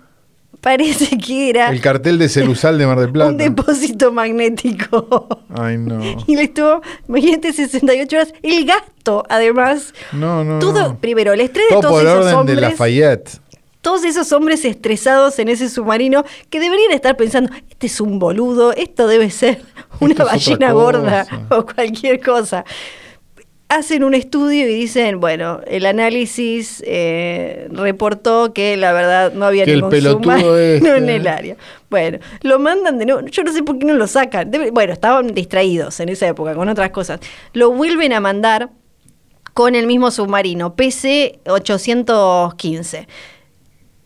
parece 0.61 1.17
que 1.19 1.51
era 1.51 1.69
El 1.71 1.81
cartel 1.81 2.19
de 2.19 2.29
Celusal 2.29 2.79
de 2.79 2.87
Mar 2.87 2.99
del 3.01 3.11
Plata. 3.13 3.31
un 3.31 3.37
depósito 3.39 4.13
magnético. 4.13 5.27
Ay, 5.57 5.79
no. 5.79 6.01
Y 6.27 6.37
le 6.37 6.45
estuvo, 6.45 6.81
imagínate, 7.09 7.53
68 7.53 8.17
horas. 8.17 8.33
El 8.43 8.65
gasto, 8.65 9.25
además. 9.29 9.95
No, 10.13 10.45
no. 10.45 10.59
Todo, 10.59 10.89
no. 10.91 10.99
primero, 10.99 11.33
el 11.33 11.41
estrés 11.41 11.67
de 11.69 11.75
Todo 11.77 11.81
todos 11.83 11.93
por 11.95 12.07
esos 12.07 12.19
orden 12.25 12.35
hombres 12.35 12.57
de 12.57 12.63
Lafayette. 12.63 13.41
todos 13.81 14.05
esos 14.05 14.33
hombres 14.33 14.65
estresados 14.65 15.39
en 15.39 15.49
ese 15.49 15.69
submarino 15.69 16.25
que 16.51 16.61
deberían 16.61 16.93
estar 16.93 17.17
pensando, 17.17 17.51
este 17.71 17.87
es 17.87 18.01
un 18.01 18.19
boludo, 18.19 18.73
esto 18.73 19.07
debe 19.07 19.31
ser 19.31 19.63
una 20.01 20.13
Esto 20.13 20.25
ballena 20.27 20.73
gorda 20.73 21.27
o 21.51 21.65
cualquier 21.65 22.21
cosa. 22.21 22.65
Hacen 23.69 24.03
un 24.05 24.15
estudio 24.15 24.67
y 24.69 24.73
dicen, 24.75 25.21
bueno, 25.21 25.61
el 25.67 25.85
análisis 25.87 26.83
eh, 26.87 27.69
reportó 27.71 28.53
que 28.55 28.77
la 28.79 28.93
verdad 28.93 29.33
no 29.35 29.45
había 29.45 29.65
Que 29.67 29.73
el 29.73 29.77
ningún 29.79 29.91
pelotudo 29.91 30.23
submarino 30.39 30.57
este. 30.59 30.97
en 30.97 31.09
el 31.11 31.27
área. 31.27 31.57
Bueno, 31.91 32.19
lo 32.43 32.59
mandan 32.59 32.99
de 32.99 33.05
nuevo. 33.07 33.21
Yo 33.27 33.43
no 33.45 33.53
sé 33.53 33.63
por 33.63 33.79
qué 33.79 33.85
no 33.87 33.95
lo 33.95 34.07
sacan. 34.07 34.51
Debe- 34.51 34.71
bueno, 34.73 34.93
estaban 34.93 35.35
distraídos 35.35 36.01
en 36.01 36.09
esa 36.09 36.27
época 36.29 36.55
con 36.55 36.69
otras 36.69 36.91
cosas. 36.91 37.21
Lo 37.53 37.71
vuelven 37.73 38.13
a 38.15 38.21
mandar 38.21 38.71
con 39.55 39.75
el 39.75 39.87
mismo 39.87 40.11
submarino, 40.11 40.75
PC-815. 40.75 43.07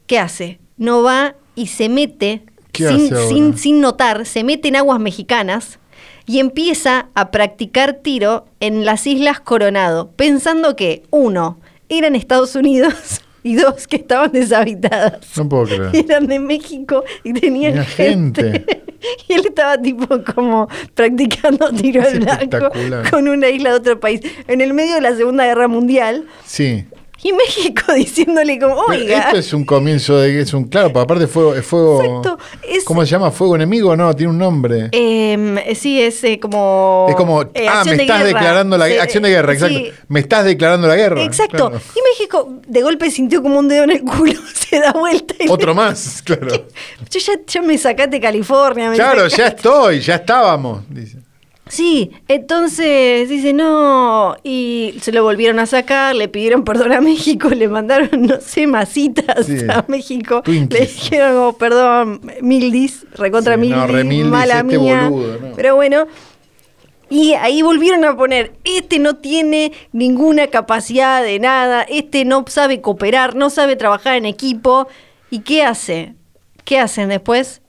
¿Qué 0.06 0.18
hace? 0.18 0.58
No 0.76 1.02
va 1.02 1.34
y 1.54 1.68
se 1.68 1.88
mete, 1.88 2.42
¿Qué 2.72 2.88
sin, 2.88 3.16
sin, 3.28 3.56
sin 3.58 3.80
notar, 3.80 4.26
se 4.26 4.42
mete 4.44 4.68
en 4.68 4.76
aguas 4.76 5.00
mexicanas 5.00 5.78
y 6.26 6.38
empieza 6.38 7.08
a 7.14 7.30
practicar 7.30 7.94
tiro 7.94 8.46
en 8.60 8.84
las 8.84 9.06
Islas 9.06 9.40
Coronado, 9.40 10.10
pensando 10.16 10.76
que, 10.76 11.02
uno, 11.10 11.58
eran 11.88 12.14
Estados 12.14 12.54
Unidos 12.56 13.20
y 13.42 13.54
dos, 13.56 13.86
que 13.86 13.96
estaban 13.96 14.32
deshabitadas. 14.32 15.36
No 15.36 15.48
puedo 15.48 15.64
creer. 15.64 15.90
Eran 15.94 16.26
de 16.26 16.38
México 16.38 17.04
y 17.24 17.32
tenían 17.32 17.72
Tenía 17.72 17.84
gente. 17.84 18.52
gente. 18.52 18.82
Y 19.28 19.32
él 19.32 19.42
estaba 19.46 19.76
tipo 19.82 20.06
como 20.32 20.68
practicando 20.94 21.70
tiro 21.72 22.02
Es 22.02 22.14
al 22.14 22.20
blanco 22.20 22.70
con 23.10 23.26
una 23.26 23.48
isla 23.48 23.70
de 23.70 23.76
otro 23.76 23.98
país. 23.98 24.20
En 24.46 24.60
el 24.60 24.74
medio 24.74 24.94
de 24.94 25.00
la 25.00 25.16
Segunda 25.16 25.44
Guerra 25.44 25.66
Mundial. 25.66 26.26
Sí. 26.46 26.84
Y 27.24 27.32
México 27.32 27.92
diciéndole 27.94 28.58
como, 28.58 28.74
oiga. 28.76 29.18
Esto 29.26 29.36
es 29.38 29.52
un 29.52 29.64
comienzo 29.64 30.18
de 30.18 30.40
es 30.40 30.52
un 30.54 30.64
claro, 30.64 30.88
pero 30.88 31.00
aparte 31.02 31.26
fuego, 31.28 31.54
es 31.54 31.64
fuego. 31.64 32.02
Exacto, 32.02 32.38
es- 32.68 32.84
¿Cómo 32.84 33.02
se 33.04 33.10
llama? 33.12 33.30
¿Fuego 33.30 33.54
enemigo? 33.54 33.96
No, 33.96 34.14
tiene 34.16 34.30
un 34.32 34.38
nombre. 34.38 34.88
Em, 34.90 35.56
sí, 35.76 36.02
es 36.02 36.22
eh, 36.24 36.40
como. 36.40 37.06
es 37.08 37.14
como, 37.14 37.42
eh, 37.42 37.66
ah, 37.68 37.82
me 37.84 37.96
de 37.96 38.02
estás 38.02 38.18
guerra. 38.24 38.26
declarando 38.40 38.76
la 38.76 38.84
acción 38.86 39.22
de 39.22 39.30
guerra, 39.30 39.52
exacto. 39.52 39.76
sí, 39.78 39.92
Me 40.08 40.20
estás 40.20 40.44
declarando 40.44 40.88
la 40.88 40.96
guerra. 40.96 41.22
Exacto. 41.22 41.68
claro. 41.70 41.84
Y 41.94 42.00
México 42.10 42.60
de 42.66 42.82
golpe 42.82 43.10
sintió 43.10 43.40
como 43.42 43.58
un 43.60 43.68
dedo 43.68 43.84
en 43.84 43.90
el 43.90 44.02
culo, 44.02 44.34
se 44.54 44.80
da 44.80 44.92
vuelta 44.92 45.34
y 45.38 45.48
Otro 45.48 45.74
más, 45.74 46.22
claro. 46.24 46.48
Yo 46.48 47.20
ya, 47.20 47.32
ya 47.46 47.62
me 47.62 47.78
sacaste 47.78 48.20
California. 48.20 48.90
me 48.90 48.96
Claro, 48.96 49.26
sacaste- 49.26 49.36
ya 49.36 49.46
estoy, 49.48 50.00
ya 50.00 50.14
estábamos. 50.16 50.82
Dice. 50.88 51.18
Sí, 51.72 52.10
entonces 52.28 53.30
dice 53.30 53.54
no, 53.54 54.36
y 54.44 54.94
se 55.00 55.10
lo 55.10 55.22
volvieron 55.22 55.58
a 55.58 55.64
sacar, 55.64 56.14
le 56.14 56.28
pidieron 56.28 56.64
perdón 56.66 56.92
a 56.92 57.00
México, 57.00 57.48
le 57.48 57.66
mandaron, 57.66 58.10
no 58.26 58.40
sé, 58.42 58.66
masitas 58.66 59.46
Sí. 59.46 59.56
a 59.70 59.82
México, 59.88 60.42
Twinkies. 60.42 60.78
le 60.80 60.86
dijeron 60.86 61.34
como, 61.34 61.52
perdón, 61.56 62.20
mildis, 62.42 63.06
recontra 63.14 63.54
Sí, 63.54 63.60
mildis, 63.60 63.76
no, 63.78 63.86
remildis, 63.86 64.26
mala 64.30 64.58
este 64.60 64.78
mía, 64.78 65.08
boludo, 65.08 65.38
no. 65.40 65.52
pero 65.56 65.74
bueno. 65.76 66.06
Y 67.08 67.32
ahí 67.34 67.62
volvieron 67.62 68.04
a 68.04 68.16
poner, 68.18 68.52
este 68.64 68.98
no 68.98 69.16
tiene 69.16 69.72
ninguna 69.92 70.48
capacidad 70.48 71.22
de 71.22 71.38
nada, 71.38 71.82
este 71.88 72.26
no 72.26 72.44
sabe 72.48 72.82
cooperar, 72.82 73.34
no 73.34 73.48
sabe 73.48 73.76
trabajar 73.76 74.16
en 74.16 74.26
equipo. 74.26 74.88
¿Y 75.30 75.38
qué 75.40 75.62
hace? 75.64 76.14
¿Qué 76.64 76.78
hacen 76.78 77.08
después? 77.08 77.62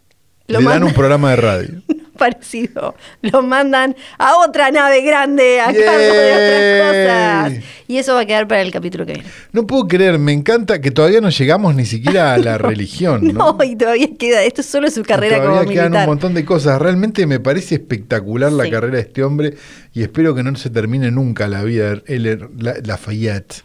Le 0.47 0.61
dan 0.61 0.83
un 0.83 0.93
programa 0.93 1.29
de 1.29 1.35
radio. 1.37 1.81
parecido. 2.17 2.95
Lo 3.21 3.41
mandan 3.41 3.95
a 4.17 4.37
otra 4.37 4.71
nave 4.71 5.01
grande 5.01 5.59
a 5.61 5.65
cargo 5.65 5.81
de 5.81 7.43
otras 7.43 7.51
cosas. 7.57 7.63
Y 7.87 7.97
eso 7.97 8.13
va 8.13 8.21
a 8.21 8.25
quedar 8.25 8.47
para 8.47 8.61
el 8.61 8.71
capítulo 8.71 9.05
que 9.05 9.13
viene. 9.13 9.27
No 9.51 9.67
puedo 9.67 9.87
creer, 9.87 10.17
me 10.19 10.31
encanta 10.33 10.79
que 10.81 10.91
todavía 10.91 11.21
no 11.21 11.29
llegamos 11.29 11.75
ni 11.75 11.85
siquiera 11.85 12.33
a 12.33 12.37
la 12.37 12.57
religión. 12.57 13.33
¿no? 13.33 13.57
No, 13.57 13.63
y 13.63 13.75
todavía 13.75 14.09
queda. 14.17 14.43
Esto 14.43 14.61
es 14.61 14.67
solo 14.67 14.89
su 14.89 15.03
carrera 15.03 15.37
Todavía 15.37 15.59
como 15.61 15.71
quedan 15.71 15.95
un 15.95 16.05
montón 16.05 16.33
de 16.33 16.45
cosas. 16.45 16.81
Realmente 16.81 17.25
me 17.25 17.39
parece 17.39 17.75
espectacular 17.75 18.51
la 18.51 18.69
carrera 18.69 18.95
de 18.95 19.01
este 19.01 19.23
hombre 19.23 19.55
y 19.93 20.01
espero 20.01 20.33
que 20.35 20.43
no 20.43 20.55
se 20.55 20.69
termine 20.69 21.11
nunca 21.11 21.47
la 21.47 21.63
vida 21.63 21.95
de. 21.95 22.47
La- 22.57 22.75
Lafayette, 22.83 23.63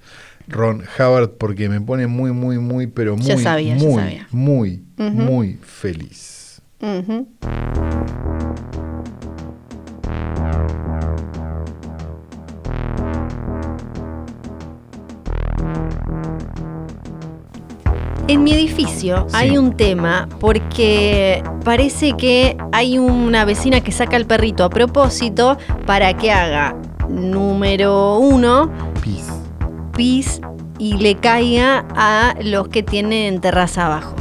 Ron 0.49 0.83
Howard, 0.99 1.33
porque 1.39 1.69
me 1.69 1.81
pone 1.81 2.07
muy, 2.07 2.33
muy, 2.33 2.59
muy, 2.59 2.87
pero 2.87 3.17
muy, 3.17 3.43
sabía, 3.43 3.75
muy, 3.75 4.25
muy, 4.31 4.83
muy 4.97 5.59
feliz. 5.63 6.38
En 18.29 18.45
mi 18.45 18.53
edificio 18.53 19.25
Sí. 19.29 19.37
hay 19.37 19.57
un 19.59 19.75
tema 19.75 20.29
porque 20.39 21.43
parece 21.65 22.13
que 22.13 22.57
hay 22.73 22.99
una 22.99 23.45
vecina 23.45 23.81
que 23.81 23.91
saca 23.91 24.17
al 24.17 24.27
perrito 24.27 24.65
a 24.65 24.71
propósito 24.71 25.57
para 25.87 26.13
que 26.15 26.31
haga 26.31 26.77
número 27.09 28.19
uno, 28.19 28.71
Peace. 29.03 29.33
pis 29.97 30.41
y 30.79 30.99
le 30.99 31.15
caiga 31.17 31.87
a 31.97 32.35
los 32.43 32.69
que 32.69 32.83
tienen 32.83 33.41
terraza 33.41 33.87
abajo. 33.87 34.15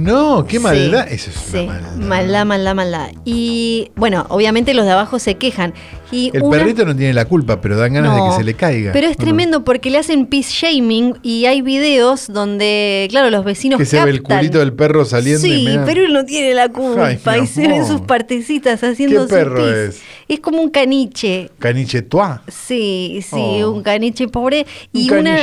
No, 0.00 0.46
qué 0.46 0.56
Sí, 0.58 0.62
maldad. 0.62 1.06
Eso 1.10 1.30
es 1.30 1.36
sí, 1.36 1.58
una 1.58 1.72
maldad. 1.72 1.96
maldad, 1.96 2.46
maldad, 2.46 2.74
maldad. 2.74 3.08
Y 3.24 3.90
bueno, 3.96 4.26
obviamente 4.30 4.74
los 4.74 4.84
de 4.84 4.92
abajo 4.92 5.18
se 5.18 5.34
quejan. 5.36 5.74
Y 6.12 6.30
El 6.34 6.42
una- 6.42 6.58
perrito 6.58 6.84
no 6.84 6.96
tiene 6.96 7.12
la 7.14 7.24
culpa, 7.24 7.60
pero 7.60 7.76
dan 7.76 7.92
ganas 7.92 8.16
de 8.16 8.22
que 8.30 8.36
se 8.36 8.42
le 8.44 8.54
caiga. 8.54 8.90
Pero 8.92 9.06
es 9.06 9.16
tremendo 9.16 9.62
porque 9.64 9.90
le 9.90 9.98
hacen 9.98 10.26
peace 10.26 10.50
shaming 10.50 11.18
y 11.22 11.44
hay 11.46 11.62
videos 11.62 12.26
donde, 12.32 13.06
claro, 13.10 13.30
los 13.30 13.44
vecinos 13.44 13.78
Que 13.78 13.84
se 13.86 14.02
ve 14.04 14.10
el 14.10 14.18
captan. 14.22 14.38
culito 14.38 14.58
del 14.58 14.72
perro 14.72 15.04
saliendo 15.04 15.40
Sí, 15.42 15.68
pero 15.86 16.04
él 16.04 16.12
no 16.12 16.24
tiene 16.24 16.52
la 16.54 16.68
culpa 16.68 17.06
Ay, 17.06 17.42
y 17.42 17.46
se 17.46 17.68
ven 17.68 17.86
sus 17.86 18.00
partecitas 18.00 18.82
haciendo 18.82 19.20
¿Qué 19.26 19.28
su 19.28 19.28
perro 19.28 19.56
pis. 19.62 19.66
es? 19.72 20.02
Es 20.28 20.40
como 20.40 20.60
un 20.60 20.70
caniche. 20.70 21.50
Caniche 21.60 22.02
toi. 22.02 22.38
Sí, 22.48 23.20
sí, 23.22 23.62
Oh. 23.62 23.70
un 23.70 23.82
caniche 23.84 24.26
pobre. 24.26 24.66
Y 24.92 25.10
Un 25.12 25.18
una, 25.18 25.38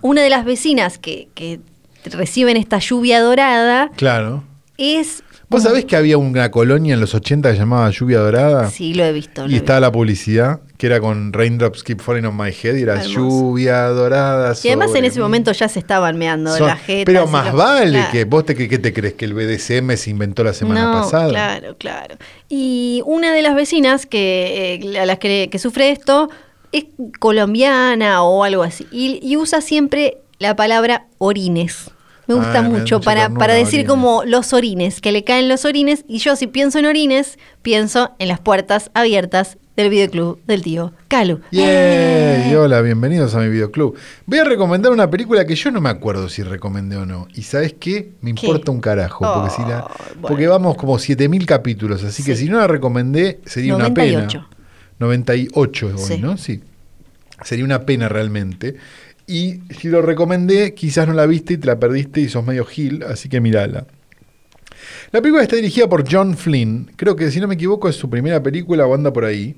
una 0.00 0.22
de 0.22 0.30
las 0.30 0.44
vecinas 0.44 0.98
que, 0.98 1.28
que 1.34 1.58
reciben 2.04 2.56
esta 2.56 2.78
lluvia 2.78 3.20
dorada 3.20 3.90
Claro. 3.96 4.44
es... 4.78 5.22
¿Vos 5.50 5.62
sabés 5.62 5.84
que 5.84 5.94
había 5.94 6.16
una 6.18 6.50
colonia 6.50 6.94
en 6.94 7.00
los 7.00 7.14
80 7.14 7.52
que 7.52 7.58
llamaba 7.58 7.88
Lluvia 7.90 8.18
Dorada? 8.18 8.70
Sí, 8.70 8.92
lo 8.94 9.04
he 9.04 9.12
visto. 9.12 9.42
lo 9.46 9.50
Y 9.50 9.54
he 9.54 9.56
estaba 9.58 9.78
la 9.78 9.92
publicidad, 9.92 10.60
que 10.78 10.86
era 10.86 10.98
con 11.00 11.32
Raindrops 11.32 11.84
Keep 11.84 12.00
Falling 12.00 12.24
on 12.24 12.36
My 12.36 12.48
Head, 12.50 12.74
y 12.76 12.82
era 12.82 12.94
Hermoso. 12.94 13.10
lluvia 13.12 13.82
dorada. 13.88 14.54
Y 14.64 14.68
además 14.68 14.92
en 14.96 15.04
ese 15.04 15.20
momento 15.20 15.52
ya 15.52 15.68
se 15.68 15.78
estaban 15.78 16.16
meando 16.18 16.56
Son- 16.56 16.66
la 16.66 16.76
jeta. 16.76 17.04
Pero 17.04 17.28
más 17.28 17.52
lo- 17.52 17.58
vale 17.58 17.90
Claro. 17.90 18.10
que 18.10 18.24
vos 18.24 18.46
te, 18.46 18.56
que, 18.56 18.68
¿qué 18.68 18.78
te 18.78 18.92
crees 18.92 19.14
que 19.14 19.26
el 19.26 19.34
BDSM 19.34 19.96
se 19.96 20.10
inventó 20.10 20.42
la 20.42 20.54
semana 20.54 20.86
no, 20.86 20.92
pasada. 21.02 21.28
Claro, 21.28 21.76
claro. 21.78 22.16
Y 22.48 23.02
una 23.04 23.32
de 23.32 23.42
las 23.42 23.54
vecinas 23.54 24.06
que, 24.06 24.80
eh, 24.82 24.98
a 24.98 25.06
las 25.06 25.18
que, 25.20 25.50
que 25.52 25.58
sufre 25.60 25.90
esto 25.90 26.30
es 26.72 26.86
colombiana 27.20 28.22
o 28.22 28.42
algo 28.42 28.62
así. 28.62 28.86
Y, 28.90 29.20
y 29.22 29.36
usa 29.36 29.60
siempre 29.60 30.18
la 30.38 30.56
palabra 30.56 31.06
orines. 31.18 31.90
Me 32.26 32.34
gusta 32.34 32.50
Ah, 32.50 32.54
da 32.54 32.62
mucho 32.62 33.00
para, 33.00 33.22
ternura, 33.22 33.38
para 33.38 33.54
decir 33.54 33.80
orines. 33.80 33.88
como 33.90 34.24
los 34.24 34.52
orines, 34.54 35.00
que 35.02 35.12
le 35.12 35.24
caen 35.24 35.48
los 35.48 35.64
orines. 35.66 36.04
Y 36.08 36.18
yo 36.18 36.36
si 36.36 36.46
pienso 36.46 36.78
en 36.78 36.86
orines, 36.86 37.38
pienso 37.60 38.14
en 38.18 38.28
las 38.28 38.40
puertas 38.40 38.90
abiertas 38.94 39.58
del 39.76 39.90
videoclub 39.90 40.40
del 40.46 40.62
tío 40.62 40.92
Calu. 41.08 41.40
Yay, 41.50 42.50
y 42.50 42.54
hola, 42.54 42.80
bienvenidos 42.80 43.34
a 43.34 43.40
mi 43.40 43.48
videoclub. 43.50 43.94
Voy 44.24 44.38
a 44.38 44.44
recomendar 44.44 44.90
una 44.92 45.10
película 45.10 45.44
que 45.44 45.54
yo 45.54 45.70
no 45.70 45.80
me 45.82 45.90
acuerdo 45.90 46.28
si 46.30 46.42
recomendé 46.42 46.96
o 46.96 47.04
no. 47.04 47.28
¿Y 47.34 47.42
sabes 47.42 47.74
qué? 47.78 48.12
Me 48.22 48.34
¿Qué? 48.34 48.46
importa 48.46 48.70
un 48.72 48.80
carajo. 48.80 49.24
Porque, 49.34 49.50
si 49.50 49.60
la- 49.62 49.80
bueno. 50.14 50.28
porque 50.28 50.46
vamos 50.46 50.76
como 50.76 50.98
7000 50.98 51.44
capítulos. 51.44 52.04
Así 52.04 52.22
que 52.22 52.36
si 52.36 52.48
no 52.48 52.58
la 52.58 52.66
recomendé, 52.68 53.40
sería 53.44 53.72
98. 53.76 54.38
una 54.38 54.48
pena. 54.48 54.56
98 54.98 55.88
es 55.90 55.94
hoy, 55.94 56.16
Sí. 56.16 56.18
¿no? 56.22 56.36
Sí. 56.38 56.62
Sería 57.42 57.64
una 57.64 57.80
pena 57.84 58.08
realmente. 58.08 58.76
Y 59.26 59.60
si 59.78 59.88
lo 59.88 60.02
recomendé, 60.02 60.74
quizás 60.74 61.08
no 61.08 61.14
la 61.14 61.26
viste 61.26 61.54
y 61.54 61.58
te 61.58 61.66
la 61.66 61.78
perdiste 61.78 62.20
y 62.20 62.28
sos 62.28 62.44
medio 62.44 62.64
gil, 62.64 63.02
así 63.04 63.28
que 63.28 63.40
mirala. 63.40 63.86
La 65.12 65.20
película 65.22 65.42
está 65.42 65.56
dirigida 65.56 65.88
por 65.88 66.04
John 66.10 66.36
Flynn. 66.36 66.90
Creo 66.96 67.16
que, 67.16 67.30
si 67.30 67.40
no 67.40 67.48
me 67.48 67.54
equivoco, 67.54 67.88
es 67.88 67.96
su 67.96 68.10
primera 68.10 68.42
película 68.42 68.86
o 68.86 68.94
anda 68.94 69.12
por 69.12 69.24
ahí. 69.24 69.56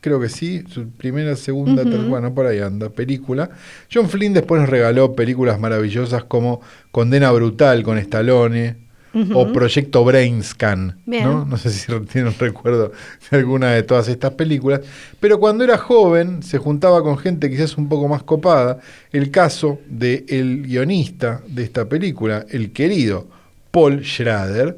Creo 0.00 0.18
que 0.18 0.28
sí, 0.28 0.64
su 0.68 0.88
primera, 0.88 1.36
segunda, 1.36 1.84
tercera, 1.84 2.08
bueno, 2.08 2.34
por 2.34 2.46
ahí 2.46 2.58
anda, 2.58 2.88
película. 2.88 3.50
John 3.92 4.08
Flynn 4.08 4.32
después 4.32 4.60
nos 4.60 4.70
regaló 4.70 5.14
películas 5.14 5.60
maravillosas 5.60 6.24
como 6.24 6.60
Condena 6.90 7.30
Brutal 7.30 7.84
con 7.84 7.98
Stallone 7.98 8.81
O 9.34 9.52
Proyecto 9.52 10.04
Brainscan. 10.04 10.98
¿no? 11.06 11.44
no 11.44 11.56
sé 11.56 11.70
si 11.70 11.92
tienen 12.12 12.34
recuerdo 12.38 12.92
de 13.30 13.36
alguna 13.36 13.72
de 13.72 13.82
todas 13.82 14.08
estas 14.08 14.32
películas. 14.32 14.80
Pero 15.20 15.38
cuando 15.38 15.64
era 15.64 15.78
joven 15.78 16.42
se 16.42 16.58
juntaba 16.58 17.02
con 17.02 17.18
gente 17.18 17.50
quizás 17.50 17.76
un 17.76 17.88
poco 17.88 18.08
más 18.08 18.22
copada. 18.22 18.78
El 19.12 19.30
caso 19.30 19.78
del 19.86 20.62
guionista 20.62 21.42
de 21.46 21.62
esta 21.64 21.88
película, 21.88 22.46
el 22.50 22.72
querido 22.72 23.26
Paul 23.70 24.04
Schrader, 24.04 24.76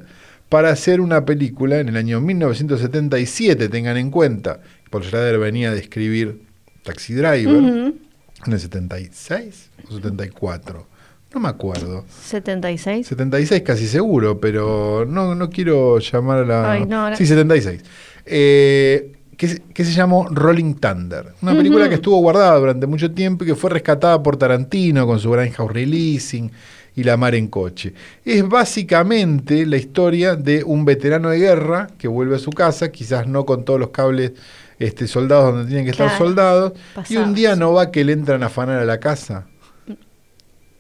para 0.49 0.71
hacer 0.71 1.01
una 1.01 1.25
película 1.25 1.81
en 1.81 1.89
el 1.89 1.97
año 1.97 2.21
1977, 2.21 3.69
tengan 3.69 3.97
en 3.97 4.11
cuenta. 4.11 4.61
Paul 4.91 5.05
Schrader 5.05 5.39
venía 5.39 5.73
de 5.73 5.81
escribir 5.81 6.41
Taxi 6.85 7.15
Driver 7.15 7.57
en 7.57 8.53
el 8.53 8.61
76 8.61 9.71
o 9.89 9.95
74. 9.95 10.94
No 11.35 11.41
me 11.41 11.49
acuerdo. 11.49 12.05
76. 12.23 13.07
76 13.09 13.63
casi 13.63 13.87
seguro, 13.89 14.39
pero 14.41 15.05
no, 15.09 15.35
no 15.35 15.51
quiero 15.51 15.99
llamar 15.99 16.39
a 16.39 16.45
la... 16.45 16.73
Ay, 16.73 16.87
no, 16.87 17.11
no. 17.11 17.17
Sí, 17.17 17.27
76. 17.27 17.83
Eh, 18.27 19.13
que, 19.37 19.49
se- 19.49 19.63
que 19.63 19.85
se 19.85 19.93
llamó 19.93 20.29
Rolling 20.31 20.75
Thunder. 20.75 21.33
Una 21.43 21.55
película 21.57 21.89
que 21.89 21.97
estuvo 21.97 22.19
guardada 22.19 22.57
durante 22.59 22.87
mucho 22.87 23.11
tiempo 23.11 23.43
y 23.45 23.49
que 23.49 23.55
fue 23.57 23.71
rescatada 23.71 24.23
por 24.23 24.37
Tarantino 24.37 25.07
con 25.07 25.19
su 25.19 25.31
Grindhouse 25.33 25.73
Releasing 25.73 26.51
y 26.97 27.03
La 27.03 27.17
Mar 27.17 27.35
en 27.35 27.49
Coche. 27.49 27.93
Es 28.25 28.49
básicamente 28.49 29.67
la 29.67 29.77
historia 29.77 30.37
de 30.37 30.63
un 30.63 30.85
veterano 30.85 31.31
de 31.31 31.39
guerra 31.39 31.89
que 31.99 32.07
vuelve 32.07 32.37
a 32.37 32.39
su 32.39 32.51
casa, 32.51 32.93
quizás 32.93 33.27
no 33.27 33.45
con 33.45 33.65
todos 33.65 33.81
los 33.81 33.89
cables 33.91 34.33
este, 34.79 35.09
soldados 35.09 35.53
donde 35.55 35.67
tienen 35.69 35.85
que 35.85 35.91
estar 35.91 36.09
soldados, 36.19 36.73
y 37.09 37.17
un 37.17 37.35
día 37.35 37.57
no 37.57 37.73
va 37.73 37.91
que 37.91 38.05
le 38.05 38.13
entran 38.13 38.43
a 38.45 38.47
afanar 38.47 38.79
a 38.79 38.85
la 38.85 39.01
casa. 39.01 39.47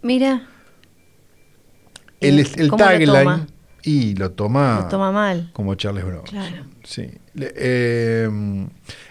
Mira. 0.05 0.47
El, 2.21 2.39
¿Y 2.39 2.41
el 2.61 2.69
cómo 2.69 2.85
lo 2.85 2.91
tagline 2.91 3.47
y 3.83 4.15
lo 4.15 4.31
toma, 4.33 4.81
Lo 4.83 4.89
toma 4.89 5.11
mal. 5.13 5.51
como 5.53 5.75
Charles 5.75 6.05
Bronson. 6.05 6.39
Claro. 6.39 6.65
Sí. 6.85 7.11
Eh, 7.39 8.29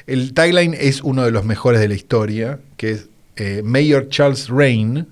el 0.07 0.33
tagline 0.33 0.73
es 0.79 1.01
uno 1.01 1.23
de 1.25 1.31
los 1.31 1.43
mejores 1.45 1.79
de 1.81 1.87
la 1.89 1.93
historia, 1.95 2.59
que 2.77 2.91
es 2.91 3.09
eh, 3.35 3.61
Mayor 3.63 4.09
Charles 4.09 4.49
Rain, 4.49 5.07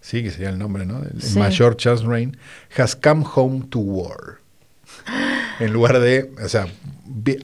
sí, 0.00 0.22
que 0.22 0.30
sería 0.30 0.50
el 0.50 0.58
nombre, 0.58 0.84
¿no? 0.86 0.98
El, 1.02 1.12
el 1.16 1.22
Sí. 1.22 1.38
mayor 1.38 1.76
Charles 1.76 2.02
Rain, 2.04 2.36
has 2.76 2.94
come 2.94 3.24
home 3.34 3.64
to 3.70 3.78
war. 3.78 4.40
En 5.58 5.72
lugar 5.72 5.98
de, 6.00 6.30
o 6.44 6.48
sea, 6.48 6.66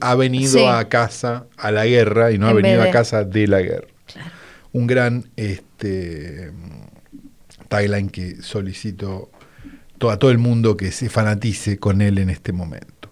ha 0.01 0.15
venido 0.15 0.51
Sí. 0.59 0.65
a 0.65 0.87
casa 0.87 1.45
a 1.57 1.71
la 1.71 1.85
guerra 1.85 2.31
y 2.31 2.37
no 2.37 2.47
ha 2.47 2.51
En 2.51 2.57
venido 2.57 2.83
a 2.83 2.91
casa 2.91 3.23
de 3.23 3.47
la 3.47 3.61
guerra. 3.61 3.87
Claro. 4.05 4.29
Un 4.71 4.87
gran 4.87 5.25
este, 5.35 6.51
tagline 7.73 8.09
que 8.09 8.41
solicito 8.43 9.31
to- 9.97 10.11
a 10.11 10.19
todo 10.19 10.29
el 10.29 10.37
mundo 10.37 10.77
que 10.77 10.91
se 10.91 11.09
fanatice 11.09 11.79
con 11.79 12.01
él 12.01 12.19
en 12.19 12.29
este 12.29 12.51
momento. 12.53 13.11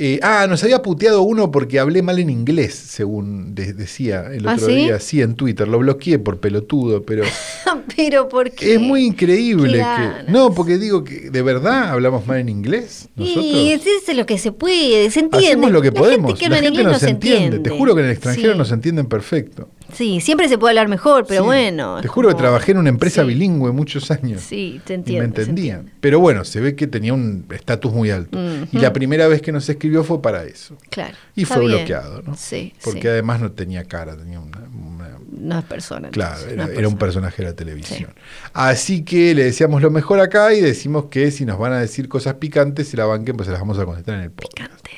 Eh, 0.00 0.20
ah, 0.22 0.46
nos 0.48 0.62
había 0.62 0.80
puteado 0.80 1.22
uno 1.22 1.50
porque 1.50 1.80
hablé 1.80 2.02
mal 2.02 2.20
en 2.20 2.30
inglés, 2.30 2.74
según 2.74 3.54
de- 3.56 3.72
decía 3.72 4.26
el 4.32 4.46
¿Ah, 4.46 4.54
otro 4.54 4.66
sí? 4.68 4.74
día, 4.76 5.00
sí, 5.00 5.20
en 5.22 5.34
Twitter. 5.34 5.66
Lo 5.66 5.78
bloqueé 5.80 6.20
por 6.20 6.38
pelotudo, 6.38 7.02
pero 7.02 7.24
Pero 7.96 8.28
¿por 8.28 8.50
qué? 8.52 8.74
es 8.74 8.80
muy 8.80 9.04
increíble 9.04 9.78
que... 9.78 10.30
No, 10.30 10.54
porque 10.54 10.78
digo 10.78 11.02
que 11.02 11.30
de 11.30 11.42
verdad 11.42 11.90
hablamos 11.90 12.26
mal 12.26 12.38
en 12.38 12.48
inglés. 12.48 13.08
Nosotros 13.16 13.44
Y 13.44 13.72
es, 13.72 13.82
lo 14.16 14.24
que 14.24 14.38
se 14.38 14.52
puede, 14.52 15.10
se 15.10 15.20
entiende. 15.20 15.48
hacemos 15.48 15.70
lo 15.72 15.82
que 15.82 15.90
La 15.90 16.00
podemos. 16.00 16.30
Gente 16.38 16.44
que 16.44 16.50
La 16.50 16.56
gente 16.62 16.82
nos 16.84 16.92
no 16.92 16.98
se 17.00 17.10
entiende. 17.10 17.58
Te 17.58 17.70
juro 17.70 17.94
que 17.94 18.00
en 18.02 18.06
el 18.06 18.12
extranjero 18.12 18.52
Sí. 18.52 18.58
nos 18.58 18.70
entienden 18.72 19.06
perfecto. 19.06 19.68
Sí, 19.92 20.20
siempre 20.20 20.48
se 20.50 20.58
puede 20.58 20.72
hablar 20.72 20.88
mejor, 20.88 21.24
pero 21.26 21.42
Sí. 21.42 21.46
bueno. 21.46 22.00
Te 22.02 22.08
juro 22.08 22.28
que 22.28 22.34
trabajé 22.34 22.72
en 22.72 22.78
una 22.78 22.90
empresa 22.90 23.22
Sí. 23.22 23.28
bilingüe 23.28 23.72
muchos 23.72 24.10
años. 24.10 24.42
Sí, 24.42 24.80
te 24.84 24.92
Y 24.92 24.96
entiendo. 24.96 25.28
me 25.30 25.34
se 25.34 25.40
entendían. 25.42 25.76
entiende. 25.78 25.98
Pero 26.00 26.20
bueno, 26.20 26.44
se 26.44 26.60
ve 26.60 26.76
que 26.76 26.86
tenía 26.86 27.14
un 27.14 27.46
estatus 27.50 27.92
muy 27.92 28.10
alto. 28.10 28.38
Y 28.70 28.78
la 28.78 28.92
primera 28.92 29.26
vez 29.28 29.40
que 29.42 29.50
nos 29.50 29.68
escribió 29.68 29.87
fue 30.04 30.20
para 30.22 30.44
eso. 30.44 30.76
Claro. 30.90 31.14
Y 31.34 31.44
fue 31.44 31.60
bien. 31.60 31.72
bloqueado, 31.78 32.22
¿no? 32.22 32.36
Sí, 32.36 32.72
Porque 32.84 33.02
sí. 33.02 33.08
además 33.08 33.40
no 33.40 33.52
tenía 33.52 33.84
cara, 33.84 34.16
tenía 34.16 34.40
una... 34.40 34.58
una- 34.58 35.18
No 35.30 35.58
es 35.58 35.64
persona. 35.64 36.10
claro, 36.10 36.40
era, 36.48 36.64
un 36.66 36.68
persona. 36.74 36.98
personaje 36.98 37.42
de 37.42 37.48
la 37.50 37.54
televisión. 37.56 38.12
Así 38.52 39.02
que 39.04 39.34
le 39.34 39.44
deseamos 39.44 39.82
lo 39.82 39.90
mejor 39.90 40.20
acá 40.20 40.52
y 40.54 40.60
decimos 40.60 41.06
que 41.06 41.30
si 41.30 41.44
nos 41.44 41.58
van 41.58 41.72
a 41.72 41.80
decir 41.80 42.08
cosas 42.08 42.34
picantes, 42.34 42.88
se 42.88 42.96
la 42.96 43.04
banquen, 43.06 43.36
pues 43.36 43.46
se 43.46 43.52
las 43.52 43.60
vamos 43.60 43.78
a 43.78 43.84
contestar 43.84 44.14
en 44.16 44.22
el 44.22 44.30
podcast. 44.30 44.70
Picante. 44.72 44.90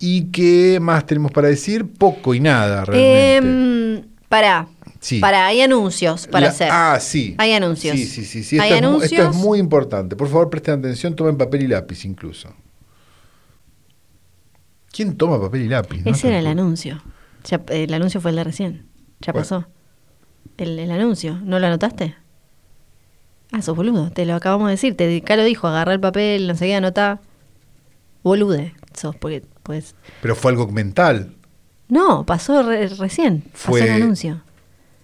¿Y 0.00 0.26
qué 0.26 0.78
más 0.80 1.06
tenemos 1.06 1.32
para 1.32 1.48
decir? 1.48 1.84
Poco 1.98 2.32
y 2.34 2.40
nada, 2.40 2.84
realmente. 2.84 3.36
Em, 3.98 4.04
pará. 4.28 4.68
Sí. 5.00 5.20
Pará, 5.20 5.46
hay 5.46 5.60
anuncios 5.60 6.26
para 6.26 6.46
La- 6.46 6.52
hacer. 6.52 6.68
Ah, 6.72 6.98
sí. 7.00 7.34
Hay 7.38 7.52
anuncios. 7.52 7.96
Sí, 7.96 8.04
sí, 8.06 8.24
sí. 8.24 8.42
sí. 8.44 8.58
Hay 8.58 8.72
Esto, 8.72 8.84
es, 8.86 8.90
mu- 8.92 9.02
esto 9.02 9.14
es 9.14 9.20
anuncios. 9.20 9.44
muy 9.44 9.58
importante. 9.60 10.16
Por 10.16 10.28
favor, 10.28 10.50
presten 10.50 10.80
atención, 10.80 11.14
tomen 11.14 11.36
papel 11.36 11.62
y 11.62 11.68
lápiz 11.68 12.04
incluso. 12.04 12.48
¿Quién 14.98 15.16
toma 15.16 15.40
papel 15.40 15.62
y 15.62 15.68
lápiz? 15.68 16.02
no? 16.04 16.10
Ese 16.10 16.26
era 16.26 16.40
el 16.40 16.48
anuncio. 16.48 17.00
Ya, 17.44 17.60
el 17.68 17.94
anuncio 17.94 18.20
fue 18.20 18.32
el 18.32 18.36
de 18.38 18.42
recién. 18.42 18.86
Ya 19.20 19.32
pasó. 19.32 19.68
El, 20.56 20.76
el 20.76 20.90
anuncio. 20.90 21.38
¿No 21.44 21.60
lo 21.60 21.68
anotaste? 21.68 22.16
Ah, 23.52 23.62
sos 23.62 23.76
boludo. 23.76 24.10
Te 24.10 24.26
lo 24.26 24.34
acabamos 24.34 24.66
de 24.66 24.72
decir. 24.72 24.96
Te, 24.96 25.18
acá 25.18 25.36
lo 25.36 25.44
dijo. 25.44 25.68
Agarrá 25.68 25.92
el 25.92 26.00
papel, 26.00 26.48
no 26.48 26.56
sé 26.56 26.66
qué. 26.66 27.16
Bolude. 28.24 28.74
Sos, 28.92 29.14
porque 29.14 29.44
pues. 29.62 29.94
Pero 30.20 30.34
fue 30.34 30.50
algo 30.50 30.66
mental. 30.66 31.36
No, 31.88 32.26
pasó 32.26 32.64
re- 32.64 32.88
recién. 32.88 33.44
Fue- 33.54 33.80
Pasó 33.82 33.92
el 33.94 34.02
anuncio. 34.02 34.42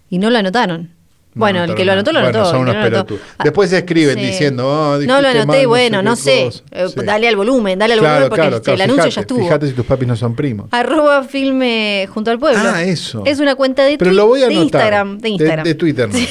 Y 0.09 0.17
no 0.19 0.29
lo 0.29 0.37
anotaron. 0.39 0.91
No 1.35 1.39
bueno, 1.41 1.63
el 1.65 1.75
que 1.75 1.83
lo 1.83 1.91
anotó, 1.91 2.13
lo 2.13 2.19
anotó. 2.19 2.39
Bueno, 2.39 2.49
son 2.49 2.59
el 2.61 2.65
que 2.65 2.71
unos 2.71 2.75
no 2.75 2.79
lo 2.79 2.87
anotó. 2.97 3.05
pelotudos. 3.15 3.35
Después 3.43 3.69
se 3.69 3.77
escriben 3.79 4.15
diciendo, 4.17 4.65
"Oh, 4.67 4.71
no 4.71 4.91
lo 4.95 4.97
dijiste 4.99 5.27
anoté, 5.29 5.45
mal, 5.45 5.61
no 5.63 5.67
bueno, 5.69 6.01
no 6.01 6.15
sé. 6.15 6.45
cosa". 6.45 6.63
Eh, 6.71 6.85
Sí. 6.87 6.99
Dale 7.05 7.27
al 7.27 7.35
volumen, 7.35 7.77
dale 7.77 7.93
al 7.95 7.99
claro, 7.99 8.13
volumen 8.13 8.29
porque 8.29 8.41
claro, 8.41 8.55
este, 8.55 8.63
claro. 8.65 8.75
el 8.75 8.81
anuncio 8.89 9.09
ya 9.11 9.21
estuvo. 9.21 9.39
Fíjate 9.39 9.67
si 9.67 9.73
tus 9.73 9.85
papis 9.85 10.07
no 10.07 10.15
son 10.15 10.33
primos. 10.35 10.67
Arroba 10.71 11.23
filme 11.23 12.07
junto 12.13 12.31
al 12.31 12.39
pueblo. 12.39 12.59
Ah, 12.63 12.81
eso. 12.83 13.23
Es 13.25 13.39
una 13.39 13.55
cuenta 13.55 13.83
de, 13.83 13.97
Pero 13.97 14.11
lo 14.13 14.27
voy 14.27 14.43
a 14.43 14.47
de 14.47 14.53
anotar. 14.55 14.63
Instagram. 14.81 15.17
De 15.19 15.29
Instagram. 15.29 15.63
De, 15.65 15.75
Twitter 15.75 16.07
no. 16.07 16.13
Sí. 16.17 16.27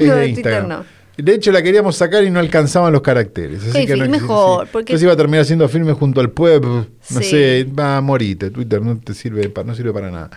Es 0.00 0.06
No, 0.08 0.14
de, 0.14 0.20
de 0.22 0.28
Instagram. 0.28 0.62
Twitter 0.66 0.68
no. 0.78 0.97
De 1.18 1.34
hecho, 1.34 1.50
la 1.50 1.60
queríamos 1.62 1.96
sacar 1.96 2.22
y 2.24 2.30
no 2.30 2.38
alcanzaban 2.38 2.92
los 2.92 3.02
caracteres. 3.02 3.60
Así 3.68 3.86
que 3.86 3.96
no 3.96 4.08
mejor, 4.08 4.64
sí. 4.66 4.70
porque- 4.72 4.92
Entonces 4.92 5.02
iba 5.02 5.12
a 5.12 5.16
terminar 5.16 5.44
siendo 5.44 5.68
firme 5.68 5.92
junto 5.92 6.20
al 6.20 6.30
pueblo. 6.30 6.86
No 7.10 7.20
sé, 7.22 7.64
va 7.78 7.96
a 7.96 8.00
morirte. 8.00 8.50
Twitter 8.50 8.80
no 8.80 8.96
te 8.98 9.14
sirve, 9.14 9.52
no 9.66 9.74
sirve 9.74 9.92
para 9.92 10.10
nada. 10.12 10.30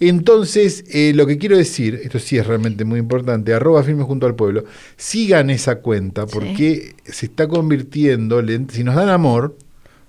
Entonces, 0.00 0.84
eh, 0.92 1.12
lo 1.14 1.26
que 1.26 1.38
quiero 1.38 1.56
decir, 1.56 2.00
esto 2.02 2.18
sí 2.18 2.36
es 2.36 2.46
realmente 2.46 2.84
muy 2.84 2.98
importante, 2.98 3.54
arroba 3.54 3.82
firme 3.84 4.02
junto 4.02 4.26
al 4.26 4.34
pueblo, 4.34 4.64
sigan 4.96 5.50
esa 5.50 5.76
cuenta 5.76 6.26
porque 6.26 6.94
se 7.04 7.26
está 7.26 7.46
convirtiendo, 7.48 8.42
si 8.70 8.84
nos 8.84 8.96
dan 8.96 9.08
amor, 9.08 9.56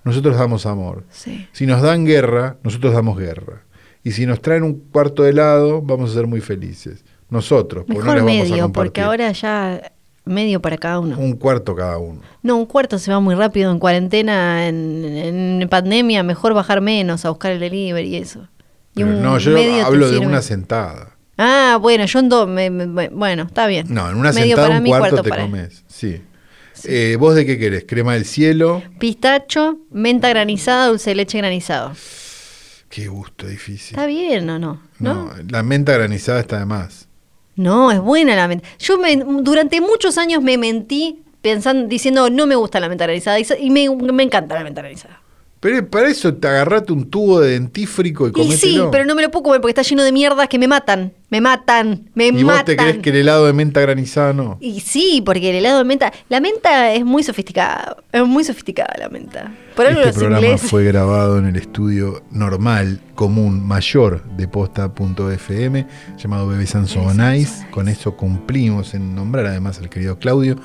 nosotros 0.03 0.37
damos 0.37 0.65
amor. 0.65 1.03
Si 1.53 1.65
nos 1.65 1.81
dan 1.81 2.03
guerra, 2.05 2.57
nosotros 2.63 2.93
damos 2.93 3.17
guerra. 3.17 3.63
Y 4.03 4.11
si 4.11 4.25
nos 4.25 4.41
traen 4.41 4.63
un 4.63 4.73
cuarto 4.91 5.23
de 5.23 5.29
helado, 5.31 5.81
vamos 5.81 6.11
a 6.11 6.13
ser 6.15 6.27
muy 6.27 6.41
felices. 6.41 7.03
Nosotros, 7.29 7.85
porque 7.87 7.99
no 7.99 8.05
Mejor 8.05 8.15
les 8.17 8.25
vamos 8.25 8.39
a 8.39 8.43
medio, 8.51 8.63
compartir. 8.63 8.87
porque 8.89 9.01
ahora 9.01 9.31
ya 9.31 9.91
medio 10.25 10.61
para 10.61 10.77
cada 10.77 10.99
uno. 10.99 11.17
Un 11.17 11.35
cuarto 11.35 11.75
cada 11.75 11.97
uno. 11.97 12.21
No, 12.43 12.57
un 12.57 12.65
cuarto 12.65 12.99
se 12.99 13.11
va 13.11 13.19
muy 13.19 13.35
rápido 13.35 13.71
en 13.71 13.79
cuarentena, 13.79 14.67
en, 14.67 15.03
en 15.61 15.67
pandemia, 15.69 16.23
mejor 16.23 16.53
bajar 16.53 16.81
menos 16.81 17.25
a 17.25 17.29
buscar 17.29 17.51
el 17.51 17.59
delivery 17.59 18.09
y 18.09 18.15
eso. 18.17 18.47
Y 18.95 19.03
Pero 19.03 19.07
un 19.09 19.21
no, 19.21 19.37
yo 19.37 19.51
medio 19.51 19.85
hablo 19.85 20.09
de 20.09 20.19
una 20.19 20.41
sentada. 20.41 21.11
Ah, 21.37 21.77
bueno, 21.81 22.05
yo 22.05 22.19
en 22.19 22.29
dos, 22.29 22.47
me- 22.47 22.69
me- 22.69 22.87
me- 22.87 23.09
bueno, 23.09 23.43
está 23.43 23.67
bien. 23.67 23.87
No, 23.89 24.09
en 24.09 24.15
una 24.15 24.31
Medio 24.31 24.55
sentada 24.55 24.77
un 24.77 24.83
mí, 24.83 24.89
cuarto, 24.89 25.21
te 25.21 25.29
para 25.29 25.41
comes. 25.43 25.83
Sí. 25.87 26.21
Eh, 26.85 27.17
¿Vos 27.19 27.35
de 27.35 27.45
qué 27.45 27.57
querés? 27.57 27.85
¿Crema 27.87 28.13
del 28.13 28.25
cielo? 28.25 28.81
Pistacho, 28.99 29.79
menta 29.91 30.29
granizada, 30.29 30.87
dulce 30.87 31.09
de 31.11 31.15
leche 31.15 31.37
granizado. 31.37 31.91
Qué 32.89 33.07
gusto 33.07 33.47
difícil. 33.47 33.95
¿Está 33.97 34.05
bien 34.05 34.49
o 34.49 34.59
no? 34.59 34.81
¿No? 34.99 35.13
No, 35.25 35.31
la 35.49 35.63
menta 35.63 35.93
granizada 35.93 36.39
está 36.39 36.59
de 36.59 36.65
más. 36.65 37.04
No, 37.55 37.91
es 37.91 37.99
buena 37.99 38.35
la 38.35 38.47
menta. 38.47 38.67
Yo 38.79 38.97
me- 38.97 39.15
durante 39.17 39.79
muchos 39.81 40.17
años 40.17 40.41
me 40.43 40.57
mentí 40.57 41.23
pensando, 41.41 41.87
diciendo 41.87 42.29
no 42.29 42.47
me 42.47 42.55
gusta 42.55 42.79
la 42.79 42.89
menta 42.89 43.05
granizada 43.05 43.37
y, 43.39 43.69
me, 43.69 43.89
me 43.89 44.23
encanta 44.23 44.55
la 44.55 44.63
menta 44.63 44.81
granizada. 44.81 45.21
Pero 45.59 45.89
para 45.89 46.09
eso 46.09 46.33
te 46.33 46.47
agarrate 46.47 46.93
un 46.93 47.09
tubo 47.09 47.39
de 47.39 47.51
dentífrico 47.53 48.27
y 48.27 48.29
Y 48.29 48.33
comételo. 48.33 48.57
sí, 48.57 48.81
pero 48.91 49.05
no 49.05 49.15
me 49.15 49.23
lo 49.23 49.31
puedo 49.31 49.43
comer 49.43 49.61
porque 49.61 49.71
está 49.71 49.81
lleno 49.81 50.03
de 50.03 50.11
mierdas 50.11 50.47
que 50.47 50.59
me 50.59 50.67
matan. 50.67 51.11
Me 51.29 51.41
matan, 51.41 52.09
me 52.13 52.27
¿Y 52.27 52.31
vos 52.31 52.43
matan. 52.43 52.65
te 52.65 52.77
crees 52.77 52.97
que 52.99 53.09
el 53.09 53.15
helado 53.17 53.47
de 53.47 53.53
menta 53.53 53.81
granizada 53.81 54.31
no? 54.31 54.57
Y 54.61 54.79
sí, 54.81 55.23
porque 55.25 55.49
el 55.49 55.55
helado 55.55 55.79
de 55.79 55.83
menta. 55.85 56.13
La 56.29 56.39
menta 56.39 56.93
es 56.93 57.03
muy 57.03 57.23
sofisticada. 57.23 57.97
Es 58.11 58.25
muy 58.25 58.43
sofisticada 58.43 58.93
la 58.99 59.09
menta. 59.09 59.51
Por 59.75 59.87
algo 59.87 59.99
este 60.01 60.09
los 60.11 60.17
programa 60.17 60.45
ingleses. 60.45 60.69
fue 60.69 60.83
grabado 60.85 61.39
en 61.39 61.47
el 61.47 61.55
estudio 61.55 62.21
normal, 62.31 63.01
común, 63.15 63.65
mayor 63.65 64.23
de 64.37 64.47
posta.fm, 64.47 65.87
llamado 66.17 66.47
Bebe 66.47 66.67
Sanso 66.67 67.03
Con 67.71 67.89
eso 67.89 68.15
cumplimos 68.15 68.93
en 68.93 69.15
nombrar 69.15 69.47
además 69.47 69.79
al 69.79 69.89
querido 69.89 70.19
Claudio, 70.19 70.57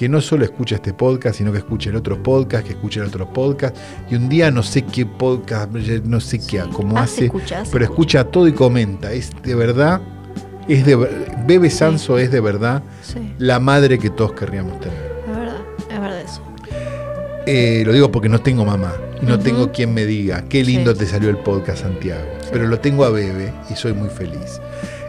que 0.00 0.08
no 0.08 0.22
solo 0.22 0.44
escucha 0.44 0.76
este 0.76 0.94
podcast, 0.94 1.36
sino 1.36 1.52
que 1.52 1.58
escucha 1.58 1.90
el 1.90 1.96
otro 1.96 2.22
podcast, 2.22 2.64
que 2.66 2.72
escucha 2.72 3.00
el 3.00 3.08
otro 3.08 3.30
podcast. 3.30 3.76
Y 4.10 4.14
un 4.14 4.30
día 4.30 4.50
no 4.50 4.62
sé 4.62 4.80
qué 4.80 5.04
podcast, 5.04 5.70
no 5.72 6.20
sé 6.20 6.38
qué, 6.38 6.62
cómo 6.72 6.96
hace, 6.96 7.30
hace, 7.54 7.70
pero 7.70 7.84
escucha 7.84 8.24
todo 8.24 8.48
y 8.48 8.52
comenta. 8.54 9.12
Es 9.12 9.30
de 9.42 9.54
verdad, 9.54 10.00
es 10.68 10.86
de 10.86 10.96
Bebe 11.46 11.68
Sanso 11.68 12.16
es 12.16 12.32
de 12.32 12.40
verdad 12.40 12.82
Sí, 13.02 13.34
la 13.36 13.60
madre 13.60 13.98
que 13.98 14.08
todos 14.08 14.32
querríamos 14.32 14.80
tener. 14.80 14.96
es 15.28 15.36
verdad. 15.36 15.56
Es 15.90 16.00
verdad 16.00 16.20
eso. 16.22 16.42
Eh, 17.44 17.82
lo 17.84 17.92
digo 17.92 18.10
porque 18.10 18.30
no 18.30 18.40
tengo 18.40 18.64
mamá 18.64 18.94
no 19.20 19.38
tengo 19.38 19.70
quien 19.70 19.92
me 19.92 20.06
diga 20.06 20.44
qué 20.48 20.64
lindo 20.64 20.92
Sí. 20.94 21.00
te 21.00 21.06
salió 21.06 21.28
el 21.28 21.36
podcast 21.36 21.82
Santiago, 21.82 22.22
pero 22.50 22.66
lo 22.66 22.80
tengo 22.80 23.04
a 23.04 23.10
Bebe 23.10 23.52
y 23.68 23.74
soy 23.74 23.92
muy 23.92 24.08
feliz. 24.08 24.62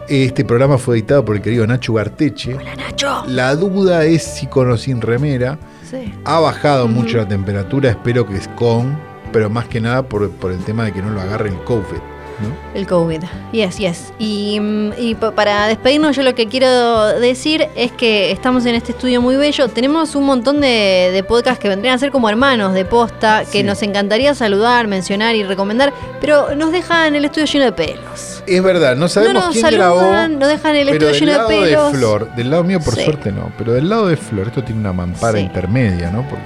Este 0.08 0.44
programa 0.44 0.78
fue 0.78 0.96
editado 0.96 1.24
por 1.24 1.36
el 1.36 1.42
querido 1.42 1.66
Nacho 1.66 1.94
Garteche. 1.94 2.54
Hola 2.54 2.74
Nacho. 2.74 3.24
La 3.28 3.54
duda 3.54 4.04
es 4.04 4.22
si 4.22 4.46
con 4.46 4.70
o 4.70 4.76
sin 4.76 5.00
remera. 5.00 5.58
Sí. 5.88 6.12
Ha 6.24 6.40
bajado 6.40 6.88
mucho 6.88 7.18
la 7.18 7.28
temperatura, 7.28 7.90
espero 7.90 8.26
que 8.26 8.36
es 8.36 8.48
con, 8.48 8.98
pero 9.32 9.48
más 9.48 9.66
que 9.68 9.80
nada 9.80 10.02
por, 10.02 10.30
por 10.30 10.52
el 10.52 10.58
tema 10.64 10.84
de 10.84 10.92
que 10.92 11.02
no 11.02 11.10
lo 11.10 11.20
agarre 11.20 11.50
el 11.50 11.62
COVID. 11.64 12.11
¿No? 12.42 12.54
El 12.74 12.86
COVID. 12.86 13.22
Yes, 13.52 13.78
yes. 13.78 14.12
Y, 14.18 14.58
mm, 14.60 14.92
y 14.98 15.14
para 15.14 15.66
despedirnos, 15.66 16.16
yo 16.16 16.22
lo 16.22 16.34
que 16.34 16.46
quiero 16.48 17.06
decir 17.18 17.68
es 17.76 17.92
que 17.92 18.30
estamos 18.32 18.66
en 18.66 18.74
este 18.74 18.92
estudio 18.92 19.20
muy 19.22 19.36
bello. 19.36 19.68
Tenemos 19.68 20.14
un 20.14 20.24
montón 20.24 20.60
de, 20.60 21.10
de 21.12 21.22
podcasts 21.24 21.58
que 21.60 21.68
vendrían 21.68 21.94
a 21.94 21.98
ser 21.98 22.10
como 22.10 22.28
hermanos 22.28 22.74
de 22.74 22.84
posta, 22.84 23.42
que 23.50 23.58
Sí. 23.58 23.62
nos 23.64 23.82
encantaría 23.82 24.34
saludar, 24.34 24.86
mencionar 24.88 25.34
y 25.36 25.44
recomendar, 25.44 25.92
pero 26.20 26.54
nos 26.54 26.72
dejan 26.72 27.14
el 27.14 27.24
estudio 27.24 27.46
lleno 27.46 27.64
de 27.66 27.72
pelos. 27.72 28.42
Es 28.46 28.62
verdad, 28.62 28.96
no 28.96 29.08
sabemos 29.08 29.34
no 29.34 29.40
nos 29.46 29.50
quién 29.52 29.62
saludan, 29.64 29.90
grabó. 30.32 30.38
nos 30.40 30.48
dejan 30.48 30.76
el 30.76 30.88
estudio 30.88 31.08
del 31.08 31.18
lleno 31.20 31.32
de 31.32 31.38
lado 31.38 31.48
pelos. 31.48 31.92
de 31.92 31.98
Flor, 31.98 32.34
del 32.34 32.50
lado 32.50 32.64
mío 32.64 32.80
por 32.80 32.94
Sí. 32.96 33.04
suerte 33.04 33.30
no, 33.32 33.52
pero 33.56 33.72
del 33.72 33.88
lado 33.88 34.08
de 34.08 34.16
Flor, 34.16 34.48
esto 34.48 34.62
tiene 34.64 34.80
una 34.80 34.92
mampara 34.92 35.38
Sí. 35.38 35.44
intermedia, 35.44 36.10
¿no? 36.10 36.22
Porque 36.28 36.44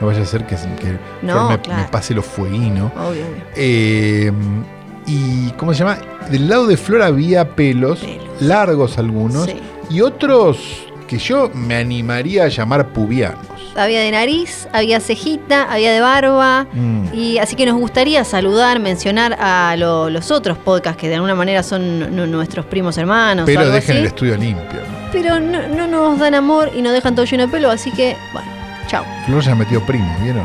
no 0.00 0.06
vaya 0.06 0.22
a 0.22 0.26
ser 0.26 0.44
que, 0.46 0.54
que 0.56 0.98
No, 1.22 1.32
Flor 1.32 1.48
me, 1.50 1.58
claro. 1.60 1.82
me 1.82 1.88
pase 1.88 2.14
los 2.14 2.24
fueguinos. 2.26 2.92
Obvio, 2.92 3.08
obvio. 3.26 3.42
Eh, 3.56 4.32
y, 5.10 5.50
¿cómo 5.56 5.72
se 5.74 5.80
llama? 5.80 5.98
Del 6.30 6.48
lado 6.48 6.66
de 6.66 6.76
Flor 6.76 7.02
había 7.02 7.54
pelos, 7.56 7.98
Pelos. 8.00 8.24
largos 8.40 8.98
algunos, 8.98 9.46
Sí. 9.46 9.56
y 9.90 10.00
otros 10.00 10.58
que 11.08 11.18
yo 11.18 11.50
me 11.52 11.74
animaría 11.76 12.44
a 12.44 12.48
llamar 12.48 12.88
pubianos. 12.88 13.40
Había 13.76 14.00
de 14.00 14.10
nariz, 14.10 14.68
había 14.72 15.00
cejita, 15.00 15.72
había 15.72 15.92
de 15.92 16.00
barba. 16.00 16.66
Mm. 16.72 17.06
Y 17.14 17.38
así 17.38 17.56
que 17.56 17.66
nos 17.66 17.76
gustaría 17.78 18.24
saludar, 18.24 18.78
mencionar 18.80 19.36
a 19.40 19.74
lo- 19.76 20.10
los 20.10 20.30
otros 20.30 20.58
podcasts 20.58 21.00
que 21.00 21.08
de 21.08 21.14
alguna 21.16 21.34
manera 21.34 21.62
son 21.62 22.14
nu- 22.14 22.26
nuestros 22.26 22.66
primos 22.66 22.96
hermanos. 22.98 23.44
o 23.44 23.46
Pero 23.46 23.60
algo 23.60 23.72
dejen 23.72 23.92
así. 23.92 24.00
el 24.00 24.06
estudio 24.06 24.36
limpio. 24.36 24.80
¿no? 24.80 25.10
Pero 25.12 25.40
no, 25.40 25.66
no 25.68 25.86
nos 25.86 26.18
dan 26.18 26.34
amor 26.34 26.70
y 26.76 26.82
nos 26.82 26.92
dejan 26.92 27.14
todo 27.14 27.24
lleno 27.26 27.46
de 27.46 27.52
pelo, 27.52 27.70
así 27.70 27.90
que, 27.92 28.16
bueno, 28.32 28.48
chao. 28.88 29.04
Flor 29.26 29.42
ya 29.42 29.54
metió 29.54 29.80
primo, 29.86 30.16
¿vieron? 30.22 30.44